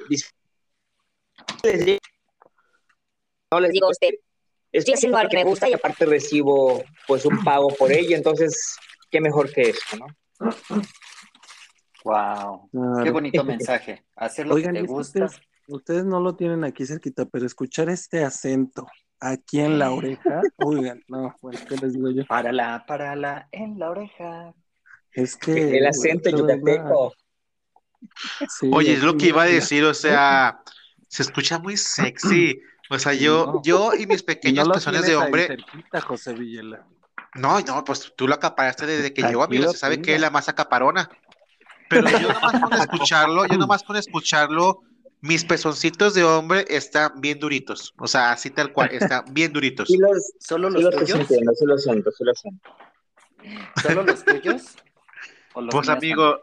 no 3.51 3.59
les 3.59 3.71
digo 3.71 3.87
a 3.87 3.91
usted, 3.91 4.09
estoy 4.71 4.95
haciendo 4.95 5.17
algo 5.17 5.29
que 5.29 5.37
me 5.37 5.43
gusta 5.43 5.69
y 5.69 5.73
aparte 5.73 6.05
recibo 6.05 6.83
pues 7.07 7.25
un 7.25 7.43
pago 7.43 7.67
por 7.69 7.91
ello, 7.91 8.15
entonces 8.15 8.77
qué 9.09 9.21
mejor 9.21 9.51
que 9.51 9.69
eso, 9.69 9.97
¿no? 9.97 10.07
Wow, 12.03 12.69
qué 13.03 13.11
bonito 13.11 13.43
mensaje. 13.45 14.03
Hacer 14.15 14.47
lo 14.47 14.55
que 14.55 14.69
te 14.69 14.81
gusta 14.81 15.25
ustedes 15.25 15.41
no 15.67 16.19
lo 16.19 16.35
tienen 16.35 16.63
aquí 16.63 16.85
cerquita, 16.85 17.25
pero 17.25 17.45
escuchar 17.45 17.89
este 17.89 18.23
acento 18.23 18.87
aquí 19.19 19.59
en 19.59 19.79
la 19.79 19.91
oreja, 19.91 20.41
oigan, 20.57 21.03
no, 21.07 21.35
bueno, 21.41 21.59
¿qué 21.67 21.77
les 21.77 21.93
digo 21.93 22.09
yo? 22.11 22.25
Párala, 22.25 22.83
párala 22.87 23.47
en 23.51 23.79
la 23.79 23.89
oreja. 23.89 24.53
Es 25.11 25.35
que. 25.35 25.77
El 25.77 25.87
acento 25.87 26.29
yucateco. 26.29 27.13
Sí, 28.47 28.69
Oye, 28.71 28.93
es 28.93 29.03
lo 29.03 29.17
que 29.17 29.27
iba 29.27 29.43
a 29.43 29.47
decir, 29.47 29.83
o 29.83 29.93
sea, 29.93 30.61
se 31.07 31.23
escucha 31.23 31.59
muy 31.59 31.77
sexy. 31.77 32.59
O 32.89 32.99
sea, 32.99 33.13
yo, 33.13 33.61
yo 33.63 33.93
y 33.97 34.05
mis 34.05 34.21
pequeños 34.21 34.67
no 34.67 35.01
de 35.01 35.15
hombre. 35.15 35.47
Cerquita, 35.47 36.01
José 36.01 36.33
Villela. 36.33 36.85
No, 37.33 37.59
no, 37.59 37.83
pues 37.83 38.13
tú 38.15 38.27
lo 38.27 38.35
acaparaste 38.35 38.85
desde 38.85 39.13
que 39.13 39.23
llegó, 39.23 39.43
amigo. 39.43 39.71
Se 39.71 39.77
sabe 39.77 40.01
que 40.01 40.13
es 40.13 40.21
la 40.21 40.29
más 40.29 40.47
acaparona. 40.49 41.09
Pero 41.89 42.07
yo 42.09 42.31
nomás 42.31 42.61
con 42.61 42.73
escucharlo, 42.73 43.45
yo 43.47 43.57
nomás 43.57 43.83
con 43.83 43.95
escucharlo, 43.95 44.81
mis 45.25 45.43
pezoncitos 45.43 46.13
de 46.13 46.23
hombre 46.23 46.65
están 46.69 47.19
bien 47.19 47.39
duritos. 47.39 47.95
O 47.97 48.07
sea, 48.07 48.31
así 48.31 48.51
tal 48.51 48.71
cual, 48.71 48.91
están 48.91 49.25
bien 49.33 49.51
duritos. 49.51 49.89
¿Y 49.89 49.97
los, 49.97 50.33
¿Solo 50.39 50.69
los, 50.69 50.83
tuyos? 50.91 51.07
sí 51.07 51.17
lo 51.17 51.25
siento, 51.77 52.11
sí 52.11 52.23
lo 52.23 52.33
siento. 52.35 52.71
¿Solo 53.81 54.03
los 54.03 54.23
tuyos? 54.23 54.75
pues, 55.71 55.89
amigo, 55.89 56.39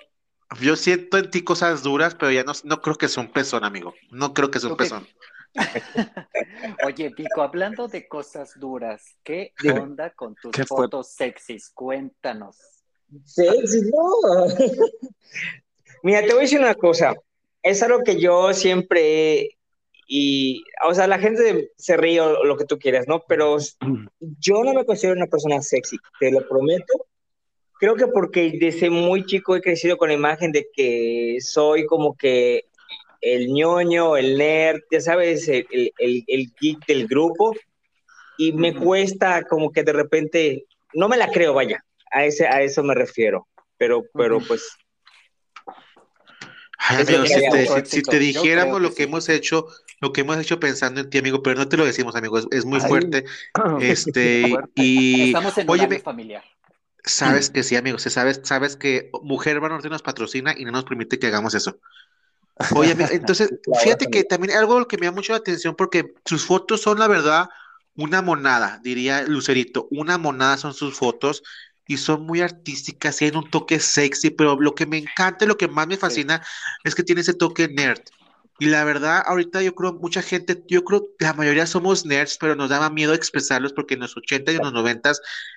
yo 0.61 0.75
siento 0.75 1.19
en 1.19 1.31
ti 1.31 1.45
cosas 1.45 1.85
duras, 1.85 2.17
pero 2.17 2.33
ya 2.33 2.43
no, 2.43 2.53
no 2.65 2.83
creo 2.83 2.97
que 2.97 3.07
sea 3.07 3.23
un 3.23 3.31
pezón, 3.31 3.63
amigo. 3.63 3.95
No 4.11 4.35
creo 4.35 4.51
que 4.51 4.59
sea 4.59 4.71
un 4.71 4.77
pezón. 4.77 5.07
Oye, 6.85 7.13
Pico, 7.13 7.43
hablando 7.43 7.87
de 7.87 8.09
cosas 8.09 8.59
duras, 8.59 9.17
¿qué 9.23 9.53
onda 9.81 10.11
con 10.11 10.35
tus 10.35 10.57
fotos 10.67 11.13
sexys? 11.13 11.71
Cuéntanos. 11.71 12.57
Sexy, 13.27 13.83
no. 13.93 14.47
Mira, 16.03 16.23
te 16.23 16.29
voy 16.29 16.39
a 16.39 16.41
decir 16.41 16.59
una 16.59 16.75
cosa 16.75 17.15
es 17.63 17.83
algo 17.83 18.03
que 18.03 18.21
yo 18.21 18.53
siempre, 18.53 19.57
y, 20.07 20.65
o 20.87 20.95
sea, 20.95 21.07
la 21.07 21.19
gente 21.19 21.71
se 21.77 21.97
ríe 21.97 22.21
o 22.21 22.45
lo 22.45 22.57
que 22.57 22.65
tú 22.65 22.79
quieras, 22.79 23.07
¿no? 23.09 23.23
Pero 23.29 23.57
yo 24.41 24.65
no 24.65 24.75
me 24.75 24.85
considero 24.85 25.17
una 25.17 25.27
persona 25.27 25.63
sexy, 25.63 25.97
te 26.19 26.31
lo 26.31 26.47
prometo. 26.47 27.07
Creo 27.79 27.97
que 27.97 28.07
porque 28.07 28.53
desde 28.61 28.91
muy 28.91 29.25
chico 29.27 29.57
he 29.57 29.61
crecido 29.61 29.97
con 29.97 30.09
la 30.09 30.15
imagen 30.15 30.53
de 30.53 30.69
que 30.73 31.39
soy 31.41 31.87
como 31.87 32.17
que 32.17 32.67
el 33.21 33.53
ñoño, 33.53 34.17
el 34.17 34.37
nerd, 34.37 34.81
ya 34.91 35.01
sabes, 35.01 35.49
el, 35.49 35.67
el, 35.71 36.25
el 36.27 36.53
geek 36.61 36.87
del 36.87 37.07
grupo, 37.07 37.55
y 38.37 38.53
me 38.53 38.75
cuesta 38.75 39.43
como 39.45 39.71
que 39.71 39.85
de 39.85 39.93
repente, 39.93 40.65
no 40.95 41.09
me 41.09 41.17
la 41.17 41.31
creo, 41.31 41.55
vaya, 41.55 41.85
a, 42.11 42.25
ese, 42.25 42.47
a 42.47 42.63
eso 42.63 42.83
me 42.83 42.95
refiero, 42.95 43.47
pero, 43.79 44.05
pero 44.15 44.41
pues 44.41 44.77
amigo, 46.89 47.25
si 47.85 48.03
te, 48.03 48.19
dijéramos 48.19 48.81
lo 48.81 48.95
que, 48.95 49.05
hemos 49.05 49.29
hecho, 49.29 49.67
lo 50.01 50.13
que 50.13 50.23
hemos 50.23 50.39
hecho 50.39 50.59
pensando 50.59 51.01
en 51.01 51.11
ti, 51.11 51.19
amigo, 51.19 51.43
pero 51.43 51.59
no 51.59 51.69
te 51.69 51.77
lo 51.77 51.85
decimos, 51.85 52.17
amigo, 52.17 52.39
es, 52.51 52.65
muy 52.65 52.81
fuerte. 52.81 53.25
Este, 53.81 54.55
y 54.75 55.27
estamos 55.27 55.57
en 55.59 55.71
oye, 55.71 55.99
familiar. 56.01 56.45
Sabes 57.05 57.51
que 57.51 57.63
sí, 57.63 57.77
amigo, 57.77 57.99
sabes, 57.99 58.41
sabes 58.45 58.77
que 58.77 59.11
Mujer 59.23 59.61
Norte 59.61 59.89
nos 59.89 60.03
patrocina 60.03 60.55
y 60.57 60.65
no 60.65 60.71
nos 60.71 60.85
permite 60.85 61.19
que 61.19 61.27
hagamos 61.27 61.55
eso. 61.55 61.79
Oye, 62.75 62.95
entonces, 63.11 63.53
fíjate 63.83 64.07
que 64.07 64.25
también 64.25 64.57
algo 64.57 64.87
que 64.87 64.99
me 64.99 65.07
da 65.07 65.13
mucho 65.13 65.33
la 65.33 65.39
atención 65.39 65.75
porque 65.75 66.15
sus 66.25 66.45
fotos 66.45 66.81
son, 66.81 66.99
la 66.99 67.09
verdad, 67.09 67.49
una 67.97 68.23
monada, 68.23 68.81
diría 68.83 69.23
Lucerito, 69.23 69.89
una 69.91 70.17
monada 70.17 70.57
son 70.57 70.75
sus 70.75 70.97
fotos 70.97 71.43
y 71.87 71.97
son 71.97 72.25
muy 72.27 72.41
artísticas 72.41 73.21
y 73.21 73.27
hay 73.27 73.31
un 73.33 73.51
toque 73.51 73.81
sexy, 73.81 74.31
pero 74.31 74.59
lo 74.61 74.75
que 74.75 74.87
me 74.87 74.99
encanta, 74.99 75.47
lo 75.47 75.57
que 75.57 75.69
más 75.69 75.87
me 75.87 75.97
fascina 75.97 76.43
es 76.85 76.95
que 76.95 77.03
tiene 77.03 77.21
ese 77.21 77.35
toque 77.35 77.69
nerd. 77.69 78.01
Y 78.59 78.67
la 78.67 78.85
verdad, 78.85 79.25
ahorita 79.27 79.61
yo 79.63 79.75
creo 79.75 79.95
mucha 79.95 80.23
gente, 80.23 80.63
yo 80.69 80.85
creo 80.85 81.09
que 81.19 81.25
la 81.25 81.33
mayoría 81.33 81.67
somos 81.67 82.07
nerds, 82.07 82.37
pero 82.39 82.55
nos 82.55 82.71
daba 82.71 82.91
miedo 82.91 83.13
expresarlos 83.13 83.73
porque 83.73 83.95
en 83.95 84.01
los 84.01 84.17
80 84.17 84.53
y 84.53 84.57
en 84.57 84.63
los 84.63 84.73
90 84.73 85.13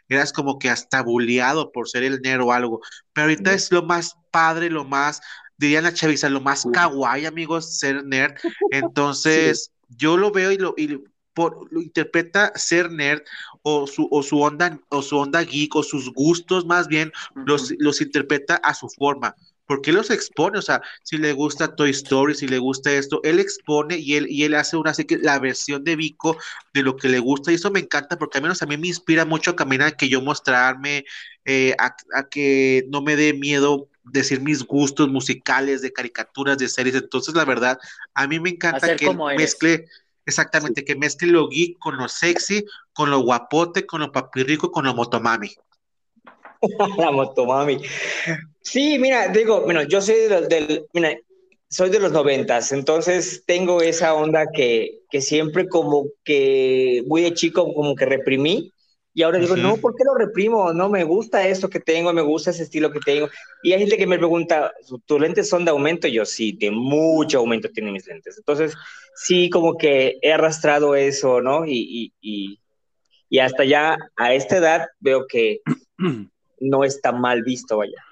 eras 0.09 0.33
como 0.33 0.57
que 0.57 0.69
hasta 0.69 1.03
bulleado 1.03 1.71
por 1.71 1.87
ser 1.87 2.03
el 2.03 2.21
nerd 2.21 2.41
o 2.41 2.51
algo. 2.51 2.81
Pero 3.13 3.25
ahorita 3.25 3.53
es 3.53 3.71
lo 3.71 3.83
más 3.83 4.15
padre, 4.31 4.69
lo 4.69 4.85
más 4.85 5.21
dirían 5.57 5.83
la 5.83 5.93
chaviza, 5.93 6.29
lo 6.29 6.41
más 6.41 6.65
kawaii, 6.71 7.25
amigos, 7.25 7.77
ser 7.77 8.03
nerd. 8.05 8.35
Entonces, 8.71 9.71
yo 9.89 10.17
lo 10.17 10.31
veo 10.31 10.51
y 10.51 10.57
lo, 10.57 10.73
y 10.77 10.99
por, 11.35 11.71
lo 11.71 11.81
interpreta 11.81 12.51
ser 12.55 12.91
nerd 12.91 13.21
o 13.61 13.85
su, 13.85 14.07
o 14.09 14.23
su 14.23 14.41
onda, 14.41 14.79
o 14.89 15.03
su 15.03 15.17
onda 15.17 15.43
geek, 15.43 15.75
o 15.75 15.83
sus 15.83 16.11
gustos 16.13 16.65
más 16.65 16.87
bien, 16.87 17.11
los, 17.35 17.73
los 17.77 18.01
interpreta 18.01 18.55
a 18.55 18.73
su 18.73 18.89
forma. 18.89 19.35
Porque 19.67 19.89
él 19.89 19.97
los 19.97 20.11
expone, 20.11 20.59
o 20.59 20.61
sea, 20.61 20.81
si 21.03 21.17
le 21.17 21.33
gusta 21.33 21.75
Toy 21.75 21.89
Story, 21.89 22.35
si 22.35 22.47
le 22.47 22.59
gusta 22.59 22.91
esto, 22.91 23.19
él 23.23 23.39
expone 23.39 23.97
y 23.97 24.15
él, 24.15 24.27
y 24.29 24.43
él 24.43 24.53
hace 24.53 24.77
una 24.77 24.91
así 24.91 25.05
que 25.05 25.17
la 25.17 25.39
versión 25.39 25.83
de 25.83 25.95
Vico 25.95 26.37
de 26.73 26.83
lo 26.83 26.95
que 26.95 27.09
le 27.09 27.17
gusta, 27.19 27.51
y 27.51 27.55
eso 27.55 27.71
me 27.71 27.79
encanta 27.79 28.17
porque 28.17 28.37
al 28.37 28.43
menos 28.43 28.61
a 28.61 28.67
mí 28.67 28.77
me 28.77 28.87
inspira 28.87 29.25
mucho 29.25 29.51
a 29.51 29.55
caminar, 29.55 29.97
que 29.97 30.07
yo 30.07 30.21
mostrarme, 30.21 31.03
eh, 31.45 31.75
a, 31.79 31.95
a 32.13 32.29
que 32.29 32.85
no 32.89 33.01
me 33.01 33.15
dé 33.15 33.33
miedo 33.33 33.89
decir 34.05 34.39
mis 34.41 34.63
gustos 34.63 35.09
musicales, 35.09 35.81
de 35.81 35.91
caricaturas, 35.91 36.57
de 36.57 36.69
series. 36.69 36.95
Entonces, 36.95 37.33
la 37.35 37.45
verdad, 37.45 37.79
a 38.13 38.27
mí 38.27 38.39
me 38.39 38.51
encanta 38.51 38.77
Hacer 38.77 38.97
que 38.97 39.05
como 39.07 39.29
eres. 39.29 39.57
Exactamente, 40.25 40.83
que 40.83 40.95
mezcle 40.95 41.31
lo 41.31 41.47
geek 41.47 41.77
con 41.79 41.97
lo 41.97 42.07
sexy, 42.07 42.65
con 42.93 43.09
lo 43.09 43.19
guapote, 43.19 43.85
con 43.85 44.01
lo 44.01 44.11
papirrico, 44.11 44.71
con 44.71 44.85
lo 44.85 44.93
motomami. 44.93 45.51
La 46.97 47.11
motomami. 47.11 47.81
Sí, 48.61 48.97
mira, 48.97 49.27
digo, 49.27 49.61
bueno, 49.61 49.83
yo 49.83 50.01
soy 50.01 50.15
de 50.15 50.29
los, 50.29 50.49
del, 50.49 50.85
mira, 50.93 51.15
soy 51.69 51.89
de 51.89 51.99
los 51.99 52.11
noventas, 52.11 52.71
entonces 52.71 53.43
tengo 53.45 53.81
esa 53.81 54.13
onda 54.13 54.45
que, 54.53 55.01
que 55.09 55.21
siempre 55.21 55.67
como 55.67 56.07
que 56.23 57.03
muy 57.07 57.21
de 57.21 57.33
chico 57.33 57.73
como 57.73 57.95
que 57.95 58.05
reprimí 58.05 58.71
y 59.15 59.23
ahora 59.23 59.39
digo, 59.39 59.55
no, 59.55 59.77
¿por 59.77 59.95
qué 59.95 60.03
lo 60.03 60.13
reprimo? 60.13 60.73
No, 60.73 60.89
me 60.89 61.05
gusta 61.05 61.47
esto 61.47 61.69
que 61.69 61.79
tengo, 61.79 62.11
me 62.11 62.21
gusta 62.21 62.49
ese 62.51 62.63
estilo 62.63 62.91
que 62.91 62.99
tengo. 62.99 63.29
Y 63.63 63.71
hay 63.71 63.79
gente 63.79 63.97
que 63.97 64.05
me 64.05 64.17
pregunta, 64.17 64.73
¿tus 65.05 65.21
lentes 65.21 65.47
son 65.47 65.63
de 65.63 65.71
aumento? 65.71 66.05
Y 66.05 66.11
yo, 66.11 66.25
sí, 66.25 66.51
de 66.51 66.69
mucho 66.69 67.39
aumento 67.39 67.69
tienen 67.69 67.93
mis 67.93 68.05
lentes. 68.05 68.37
Entonces, 68.37 68.75
sí, 69.15 69.49
como 69.49 69.77
que 69.77 70.17
he 70.21 70.33
arrastrado 70.33 70.95
eso, 70.95 71.39
¿no? 71.39 71.65
Y, 71.65 71.71
y, 71.71 72.13
y, 72.19 72.59
y 73.29 73.39
hasta 73.39 73.63
ya 73.63 73.97
a 74.17 74.33
esta 74.33 74.57
edad 74.57 74.87
veo 74.99 75.25
que 75.27 75.61
no 76.59 76.83
está 76.83 77.13
mal 77.13 77.41
visto, 77.41 77.77
vaya. 77.77 78.03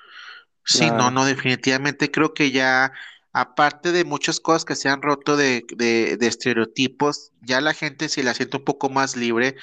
Sí, 0.63 0.89
no, 0.89 1.11
no, 1.11 1.25
definitivamente 1.25 2.11
creo 2.11 2.33
que 2.33 2.51
ya, 2.51 2.93
aparte 3.33 3.91
de 3.91 4.05
muchas 4.05 4.39
cosas 4.39 4.63
que 4.63 4.75
se 4.75 4.87
han 4.87 5.01
roto 5.01 5.35
de, 5.35 5.65
de, 5.75 6.15
de 6.15 6.27
estereotipos, 6.27 7.33
ya 7.41 7.59
la 7.59 7.73
gente 7.73 8.07
se 8.07 8.23
la 8.23 8.33
siente 8.33 8.55
un 8.55 8.63
poco 8.63 8.89
más 8.89 9.17
libre 9.17 9.57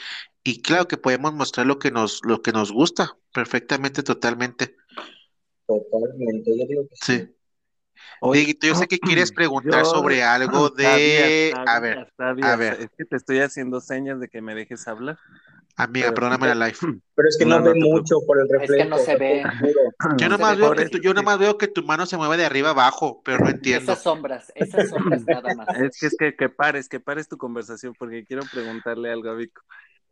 y 0.45 0.63
claro 0.63 0.89
que 0.89 0.97
podemos 0.97 1.33
mostrar 1.35 1.67
lo 1.67 1.79
que 1.79 1.91
nos, 1.91 2.21
lo 2.25 2.43
que 2.43 2.53
nos 2.53 2.73
gusta, 2.73 3.17
perfectamente, 3.33 4.03
totalmente. 4.03 4.77
Totalmente, 5.67 6.51
yo 6.59 6.67
digo 6.67 6.83
que 6.89 6.97
sí. 6.97 7.19
Sí. 7.19 7.37
Oye, 8.23 8.41
Dieguito, 8.41 8.67
yo 8.67 8.75
sé 8.75 8.87
que 8.87 8.99
quieres 8.99 9.33
preguntar 9.33 9.85
yo- 9.85 9.91
sobre 9.91 10.23
algo 10.23 10.69
de... 10.77 11.53
sabía, 11.55 11.73
A 11.75 11.81
ver, 11.81 12.13
sabía, 12.17 12.53
a 12.53 12.57
ver. 12.57 12.73
Es 12.81 12.91
que 12.97 13.05
te 13.05 13.17
estoy 13.17 13.41
haciendo 13.41 13.81
señas 13.81 14.21
de 14.21 14.29
que 14.29 14.41
me 14.43 14.55
dejes 14.55 14.87
hablar. 14.89 15.19
amiga, 15.77 16.07
Pero- 16.07 16.15
perdóname 16.15 16.49
la 16.55 16.67
live. 16.67 16.79
Pero 17.15 17.29
es 17.29 17.37
que 17.39 17.45
no, 17.47 17.59
No, 17.61 17.65
ve 17.73 17.79
no 17.79 17.87
mucho 17.87 18.17
por 18.27 18.39
el 18.41 18.47
Es 18.47 18.51
que 18.53 18.59
reflejo. 18.59 18.89
no 18.91 18.99
se 18.99 19.17
ve. 19.17 19.43
Yo 20.17 20.29
No 20.29 20.37
nomás 20.37 20.57
veo 20.59 20.73
que 20.73 20.89
tu, 20.89 20.99
yo 20.99 21.15
nomás 21.15 21.39
veo 21.39 21.57
que 21.59 21.69
tu 21.69 21.83
mano 21.85 22.05
se 22.07 22.17
mueve 22.17 22.37
de 22.39 22.47
arriba 22.47 22.71
abajo, 22.71 23.23
pero 23.25 23.39
no 23.39 23.49
entiendo. 23.51 23.93
Esas 23.93 24.03
sombras, 24.03 24.51
esas 24.55 24.89
sombras 24.89 25.25
nada 25.27 25.55
más. 25.55 25.69
Es 25.79 25.99
que 26.01 26.07
es 26.07 26.17
que, 26.19 26.35
que 26.37 26.49
pares, 26.49 26.89
que 26.89 26.99
pares 27.01 27.29
tu 27.29 27.37
conversación 27.37 27.95
porque 27.99 28.25
quiero 28.25 28.43
preguntarle 28.53 29.11
algo 29.13 29.29
a 29.31 29.35
Vico. 29.35 29.63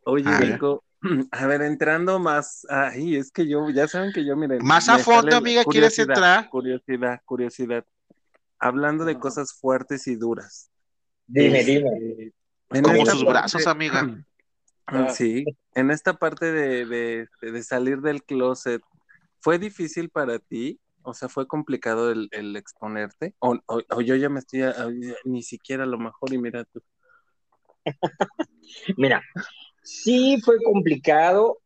Oye, 0.09 0.27
A 0.29 0.39
ver. 0.39 0.53
Vico, 0.53 0.83
a 1.31 1.45
ver, 1.47 1.61
entrando 1.61 2.19
más, 2.19 2.65
ay, 2.69 3.15
es 3.15 3.31
que 3.31 3.47
yo, 3.47 3.69
ya 3.69 3.87
saben 3.87 4.11
que 4.13 4.25
yo, 4.25 4.35
miren. 4.35 4.59
Más 4.63 4.89
a 4.89 4.97
fondo, 4.99 5.35
amiga, 5.37 5.63
¿quieres 5.65 5.97
entrar? 5.99 6.49
Curiosidad, 6.49 7.21
curiosidad. 7.25 7.85
Hablando 8.59 9.05
de 9.05 9.17
cosas 9.17 9.53
fuertes 9.53 10.07
y 10.07 10.15
duras. 10.15 10.69
Dime, 11.27 11.59
Este, 11.59 11.71
dime. 11.71 12.33
Como 12.81 13.05
sus 13.05 13.23
parte- 13.23 13.29
brazos, 13.29 13.67
amiga. 13.67 14.01
Ah. 14.91 15.09
Sí, 15.11 15.45
en 15.75 15.91
esta 15.91 16.13
parte 16.17 16.51
de, 16.51 16.83
de, 16.87 17.27
de 17.43 17.61
salir 17.63 18.01
del 18.01 18.23
closet, 18.23 18.81
¿fue 19.39 19.59
difícil 19.59 20.09
para 20.09 20.39
ti? 20.39 20.79
O 21.03 21.13
sea, 21.13 21.29
¿fue 21.29 21.45
complicado 21.47 22.09
el, 22.11 22.27
el 22.31 22.55
exponerte? 22.55 23.35
O, 23.37 23.55
o- 23.67 23.83
o 23.91 24.01
yo 24.01 24.15
ya 24.15 24.29
me 24.29 24.39
estoy, 24.39 24.63
a- 24.63 24.73
ni 25.25 25.43
siquiera 25.43 25.83
a 25.83 25.85
lo 25.85 25.99
mejor, 25.99 26.33
y 26.33 26.39
mira 26.39 26.63
tú. 26.65 26.81
Mira, 28.97 29.21
sí 29.89 30.39
fue 30.43 30.57
complicado. 30.63 31.59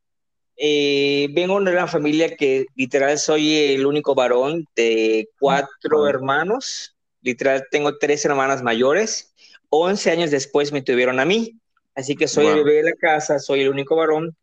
Eh, 0.56 1.28
vengo 1.32 1.60
de 1.62 1.72
una 1.72 1.88
familia 1.88 2.36
que 2.36 2.66
literal 2.76 3.18
soy 3.18 3.56
el 3.74 3.86
único 3.86 4.16
varón 4.16 4.68
de 4.76 5.30
cuatro 5.40 6.08
hermanos. 6.08 6.96
Literal 7.22 7.66
tengo 7.72 7.98
tres 7.98 8.24
hermanas 8.26 8.62
mayores. 8.62 9.34
Once 9.70 10.10
años 10.12 10.30
después 10.32 10.72
me 10.72 10.82
tuvieron 10.82 11.20
a 11.20 11.26
mí. 11.26 11.58
Así 11.96 12.16
que 12.16 12.28
soy 12.28 12.48
el 12.48 12.56
bebé 12.64 12.78
de 12.78 12.84
la 12.84 12.94
casa, 12.94 13.40
soy 13.40 13.62
el 13.62 13.70
único 13.70 13.96
varón, 13.96 14.36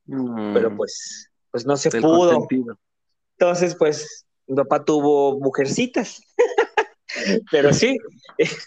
pero 0.55 0.71
Mm, 0.71 0.77
pues, 0.77 1.31
pues 1.51 1.67
no 1.67 1.77
se 1.77 1.91
pudo. 1.91 2.41
consentido. 2.41 2.79
Entonces, 3.39 3.75
pues, 3.77 4.25
mi 4.47 4.57
papá 4.57 4.85
tuvo 4.85 5.39
mujercitas. 5.41 6.23
Pero 7.51 7.73
sí, 7.73 7.99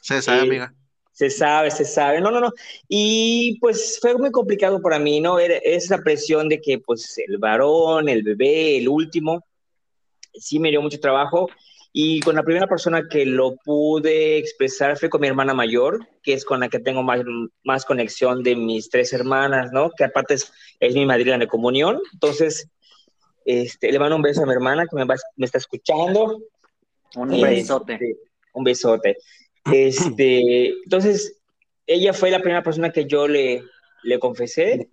Se 0.02 0.22
sabe, 0.22 0.40
Eh, 0.40 0.42
amiga. 0.42 0.74
Se 1.14 1.30
sabe, 1.30 1.72
se 1.72 1.86
sabe. 1.86 2.20
No, 2.20 2.32
no, 2.32 2.40
no. 2.42 2.52
Y 2.90 3.58
pues 3.62 4.00
fue 4.02 4.16
muy 4.18 4.32
complicado 4.32 4.82
para 4.82 5.00
mí, 5.00 5.22
¿no? 5.22 5.40
Era 5.40 5.56
esa 5.58 6.00
presión 6.00 6.50
de 6.50 6.60
que, 6.60 6.80
pues, 6.80 7.18
el 7.28 7.38
varón, 7.38 8.10
el 8.10 8.24
bebé, 8.24 8.78
el 8.80 8.90
último, 8.90 9.46
sí 10.34 10.60
me 10.60 10.70
dio 10.72 10.82
mucho 10.82 11.00
trabajo. 11.00 11.48
Y 11.96 12.22
con 12.22 12.36
la 12.36 12.42
primera 12.42 12.66
persona 12.66 13.04
que 13.08 13.24
lo 13.24 13.56
pude 13.64 14.38
expresar 14.38 14.98
fue 14.98 15.08
con 15.12 15.22
mi 15.22 15.28
hermana 15.28 15.54
mayor, 15.54 16.00
que 16.24 16.34
es 16.34 16.44
con 16.44 16.60
la 16.62 16.68
que 16.68 16.80
tengo 16.80 17.04
más, 17.04 17.22
más 17.64 17.86
conexión 17.86 18.42
de 18.42 18.56
mis 18.56 18.90
tres 18.90 19.14
hermanas, 19.14 19.72
¿no? 19.72 19.92
Que 19.96 20.06
aparte 20.06 20.34
es, 20.34 20.52
es 20.80 20.96
mi 20.96 21.06
madrina 21.06 21.38
de 21.38 21.46
comunión. 21.48 22.02
Entonces, 22.14 22.68
este, 23.46 23.92
le 23.92 24.00
mando 24.00 24.16
un 24.16 24.24
beso 24.24 24.42
a 24.42 24.48
mi 24.48 24.54
hermana 24.54 24.88
que 24.90 24.96
me, 24.96 25.06
va- 25.06 25.16
me 25.36 25.46
está 25.46 25.60
escuchando. 25.60 26.40
Un 27.16 27.32
Este, 27.32 27.46
besote. 27.48 28.00
un 28.56 28.64
besote. 28.64 29.18
Este, 29.72 30.70
entonces, 30.84 31.40
ella 31.88 32.14
fue 32.14 32.32
la 32.32 32.40
primera 32.40 32.64
persona 32.64 32.92
que 32.92 33.06
yo 33.06 33.28
le, 33.28 33.64
le 34.04 34.20
confesé 34.20 34.88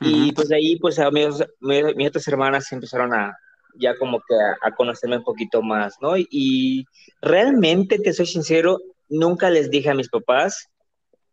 y 0.00 0.32
pues 0.32 0.48
de 0.48 0.56
ahí, 0.56 0.76
pues 0.76 0.98
a 0.98 1.10
mis, 1.10 1.26
mis, 1.60 1.96
mis 1.96 2.08
otras 2.08 2.26
hermanas 2.28 2.70
empezaron 2.72 3.12
a 3.14 3.36
ya 3.76 3.96
como 3.96 4.18
que 4.18 4.34
a, 4.34 4.68
a 4.68 4.74
conocerme 4.74 5.18
un 5.18 5.24
poquito 5.24 5.62
más, 5.62 5.94
¿no? 6.00 6.16
Y, 6.16 6.26
y 6.30 6.84
realmente, 7.22 7.98
te 7.98 8.12
soy 8.12 8.26
sincero, 8.26 8.78
nunca 9.08 9.50
les 9.50 9.70
dije 9.70 9.90
a 9.90 9.94
mis 9.94 10.08
papás 10.08 10.68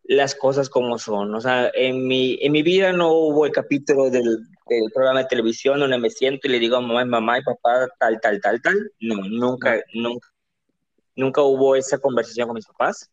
las 0.03 0.35
cosas 0.35 0.69
como 0.69 0.97
son. 0.97 1.33
O 1.35 1.41
sea, 1.41 1.69
en 1.73 2.07
mi, 2.07 2.37
en 2.41 2.51
mi 2.51 2.63
vida 2.63 2.93
no 2.93 3.11
hubo 3.11 3.45
el 3.45 3.51
capítulo 3.51 4.09
del, 4.09 4.23
del 4.69 4.91
programa 4.93 5.19
de 5.19 5.29
televisión 5.29 5.79
donde 5.79 5.97
me 5.97 6.09
siento 6.09 6.47
y 6.47 6.51
le 6.51 6.59
digo 6.59 6.77
a 6.77 6.81
mamá, 6.81 7.05
mamá 7.05 7.39
y 7.39 7.43
papá 7.43 7.87
tal, 7.99 8.19
tal, 8.21 8.39
tal, 8.41 8.61
tal. 8.61 8.91
No, 9.01 9.15
nunca, 9.27 9.81
nunca, 9.93 10.27
nunca 11.17 11.41
hubo 11.41 11.75
esa 11.75 11.97
conversación 11.97 12.47
con 12.47 12.55
mis 12.55 12.65
papás. 12.65 13.11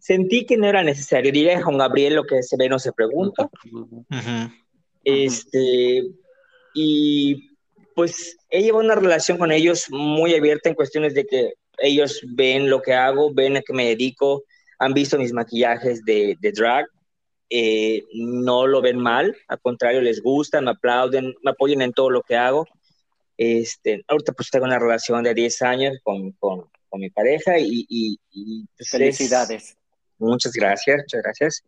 Sentí 0.00 0.46
que 0.46 0.56
no 0.56 0.66
era 0.66 0.82
necesario. 0.82 1.30
Diré 1.30 1.54
a 1.54 1.62
Juan 1.62 1.78
Gabriel 1.78 2.14
lo 2.14 2.24
que 2.24 2.42
se 2.42 2.56
ve 2.56 2.68
no 2.68 2.78
se 2.78 2.92
pregunta. 2.92 3.48
Ujú. 3.70 4.52
Este, 5.04 6.02
y 6.74 7.50
pues 7.94 8.36
he 8.48 8.62
llevado 8.62 8.84
una 8.84 8.94
relación 8.94 9.38
con 9.38 9.52
ellos 9.52 9.86
muy 9.90 10.34
abierta 10.34 10.68
en 10.68 10.74
cuestiones 10.74 11.14
de 11.14 11.26
que 11.26 11.54
ellos 11.78 12.20
ven 12.34 12.70
lo 12.70 12.80
que 12.82 12.94
hago, 12.94 13.32
ven 13.32 13.56
a 13.56 13.62
qué 13.62 13.72
me 13.72 13.88
dedico, 13.88 14.44
han 14.78 14.94
visto 14.94 15.18
mis 15.18 15.32
maquillajes 15.32 16.04
de, 16.04 16.36
de 16.40 16.52
drag, 16.52 16.86
eh, 17.48 18.04
no 18.14 18.66
lo 18.66 18.80
ven 18.80 18.98
mal, 18.98 19.36
al 19.48 19.60
contrario, 19.60 20.00
les 20.00 20.22
gusta, 20.22 20.60
me 20.60 20.70
aplauden, 20.70 21.34
me 21.42 21.50
apoyan 21.50 21.82
en 21.82 21.92
todo 21.92 22.10
lo 22.10 22.22
que 22.22 22.36
hago. 22.36 22.66
Este, 23.42 24.04
ahorita 24.06 24.32
pues 24.34 24.50
tengo 24.50 24.66
una 24.66 24.78
relación 24.78 25.22
de 25.22 25.32
10 25.32 25.62
años 25.62 25.96
con, 26.02 26.32
con, 26.32 26.66
con 26.90 27.00
mi 27.00 27.08
pareja 27.08 27.58
y, 27.58 27.86
y, 27.88 28.18
y 28.30 28.66
pues, 28.76 28.80
es- 28.80 28.90
Felicidades. 28.90 29.78
Muchas 30.18 30.52
gracias, 30.52 30.98
muchas 30.98 31.22
gracias. 31.22 31.62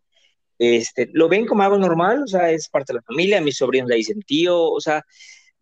Este, 0.59 1.09
lo 1.13 1.27
ven 1.27 1.47
como 1.47 1.63
algo 1.63 1.79
normal, 1.79 2.21
o 2.25 2.27
sea, 2.27 2.51
es 2.51 2.69
parte 2.69 2.93
de 2.93 2.97
la 2.99 3.01
familia, 3.01 3.41
mis 3.41 3.57
sobrinos 3.57 3.89
le 3.89 3.95
dicen 3.95 4.21
tío, 4.21 4.61
o 4.61 4.79
sea, 4.79 5.03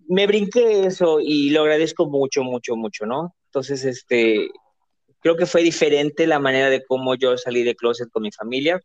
me 0.10 0.28
brinqué 0.28 0.86
eso 0.86 1.22
y 1.22 1.50
lo 1.52 1.62
agradezco 1.62 2.06
mucho, 2.10 2.44
mucho, 2.44 2.76
mucho, 2.76 3.06
¿no? 3.06 3.34
Entonces, 3.46 3.86
este, 3.86 4.50
creo 5.22 5.38
que 5.38 5.46
fue 5.46 5.64
diferente 5.64 6.28
la 6.28 6.40
manera 6.40 6.70
de 6.70 6.84
cómo 6.86 7.16
yo 7.16 7.38
salí 7.38 7.64
de 7.64 7.76
closet 7.78 8.10
con 8.12 8.24
mi 8.24 8.34
familia, 8.34 8.82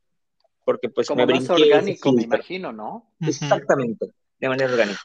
porque 0.65 0.89
pues 0.91 1.09
Como 1.09 1.27
me 1.27 1.35
más 1.35 1.49
brinqué. 1.49 1.65
orgánico, 1.75 2.13
me 2.13 2.23
imagino, 2.23 2.73
¿no? 2.73 3.13
Exactamente, 3.21 4.07
de 4.39 4.49
manera 4.49 4.71
orgánica. 4.73 5.01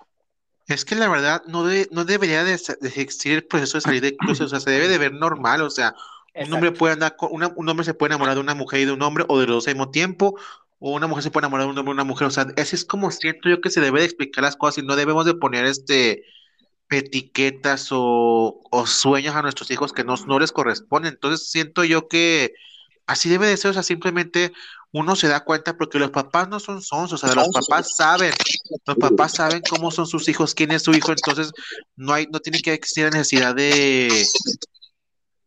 Es 0.73 0.85
que 0.85 0.95
la 0.95 1.09
verdad 1.09 1.43
no, 1.47 1.63
de- 1.63 1.87
no 1.91 2.05
debería 2.05 2.43
de, 2.43 2.57
de 2.79 2.87
existir 2.89 3.33
el 3.33 3.43
proceso 3.45 3.77
de 3.77 3.81
salir 3.81 4.01
de 4.01 4.15
closet, 4.17 4.45
o 4.45 4.49
sea, 4.49 4.59
se 4.59 4.69
debe 4.71 4.87
de 4.87 4.97
ver 4.97 5.13
normal, 5.13 5.61
o 5.61 5.69
sea, 5.69 5.93
un 6.35 6.53
hombre 6.53 6.71
puede 6.71 6.93
andar 6.93 7.15
con, 7.15 7.29
una- 7.31 7.51
un 7.55 7.67
hombre 7.69 7.85
se 7.85 7.93
puede 7.93 8.11
enamorar 8.13 8.35
de 8.35 8.41
una 8.41 8.55
mujer 8.55 8.81
y 8.81 8.85
de 8.85 8.91
un 8.91 9.01
hombre, 9.01 9.25
o 9.27 9.39
de 9.39 9.47
los 9.47 9.55
dos 9.57 9.67
al 9.67 9.75
mismo 9.75 9.91
tiempo, 9.91 10.37
o 10.79 10.93
una 10.93 11.07
mujer 11.07 11.23
se 11.23 11.31
puede 11.31 11.43
enamorar 11.45 11.65
de 11.67 11.71
un 11.71 11.77
hombre 11.77 11.91
y 11.91 11.95
una 11.95 12.03
mujer, 12.03 12.27
o 12.27 12.31
sea, 12.31 12.47
así 12.57 12.75
es 12.75 12.85
como 12.85 13.11
siento 13.11 13.49
yo 13.49 13.61
que 13.61 13.69
se 13.69 13.81
debe 13.81 13.99
de 13.99 14.05
explicar 14.05 14.43
las 14.43 14.55
cosas 14.55 14.83
y 14.83 14.87
no 14.87 14.95
debemos 14.95 15.25
de 15.25 15.35
poner 15.35 15.65
este 15.65 16.23
etiquetas 16.89 17.87
o, 17.91 18.61
sueños 18.85 19.35
a 19.35 19.41
nuestros 19.41 19.71
hijos 19.71 19.93
que 19.93 20.03
no, 20.03 20.15
no 20.27 20.39
les 20.39 20.51
corresponden. 20.51 21.13
Entonces 21.13 21.49
siento 21.49 21.83
yo 21.83 22.07
que 22.07 22.53
así 23.11 23.29
debe 23.29 23.47
de 23.47 23.57
ser, 23.57 23.71
o 23.71 23.73
sea, 23.73 23.83
simplemente 23.83 24.53
uno 24.93 25.15
se 25.15 25.27
da 25.27 25.43
cuenta 25.43 25.75
porque 25.75 25.99
los 25.99 26.11
papás 26.11 26.47
no 26.47 26.59
son 26.59 26.81
sons, 26.81 27.11
o 27.11 27.17
sea, 27.17 27.33
los 27.33 27.49
papás 27.49 27.95
saben, 27.95 28.31
los 28.85 28.97
papás 28.97 29.33
saben 29.33 29.61
cómo 29.69 29.91
son 29.91 30.07
sus 30.07 30.27
hijos, 30.29 30.55
quién 30.55 30.71
es 30.71 30.83
su 30.83 30.91
hijo, 30.91 31.11
entonces 31.11 31.51
no 31.95 32.13
hay, 32.13 32.27
no 32.31 32.39
tiene 32.39 32.61
que 32.61 32.73
existir 32.73 33.03
la 33.05 33.11
necesidad 33.11 33.53
de, 33.53 34.25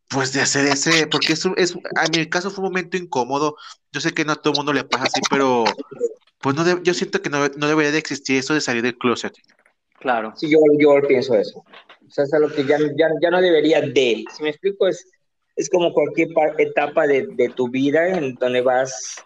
pues 0.08 0.32
de 0.32 0.42
hacer 0.42 0.66
ese, 0.66 1.06
porque 1.06 1.32
es, 1.32 1.46
es, 1.56 1.74
en 1.74 2.20
mi 2.20 2.28
caso 2.28 2.50
fue 2.50 2.62
un 2.62 2.70
momento 2.70 2.98
incómodo, 2.98 3.56
yo 3.92 4.00
sé 4.00 4.12
que 4.12 4.24
no 4.24 4.32
a 4.32 4.36
todo 4.36 4.52
el 4.52 4.58
mundo 4.58 4.72
le 4.74 4.84
pasa 4.84 5.04
así, 5.04 5.20
pero 5.30 5.64
pues 6.40 6.54
no 6.54 6.82
yo 6.82 6.92
siento 6.92 7.22
que 7.22 7.30
no, 7.30 7.48
no, 7.48 7.66
debería 7.66 7.92
de 7.92 7.98
existir 7.98 8.36
eso 8.38 8.52
de 8.52 8.60
salir 8.60 8.82
del 8.82 8.98
closet. 8.98 9.34
Claro. 10.00 10.34
Sí, 10.36 10.50
yo, 10.50 10.58
yo 10.78 11.00
pienso 11.08 11.34
eso. 11.34 11.60
O 12.06 12.10
sea, 12.10 12.24
es 12.24 12.34
algo 12.34 12.50
que 12.50 12.66
ya, 12.66 12.78
ya, 12.78 13.08
ya 13.22 13.30
no 13.30 13.40
debería 13.40 13.80
de, 13.80 14.24
si 14.36 14.42
me 14.42 14.50
explico, 14.50 14.86
es, 14.86 15.06
es 15.56 15.68
como 15.68 15.92
cualquier 15.92 16.28
etapa 16.58 17.06
de, 17.06 17.26
de 17.28 17.48
tu 17.48 17.68
vida 17.68 18.08
en 18.08 18.34
donde 18.34 18.60
vas 18.60 19.22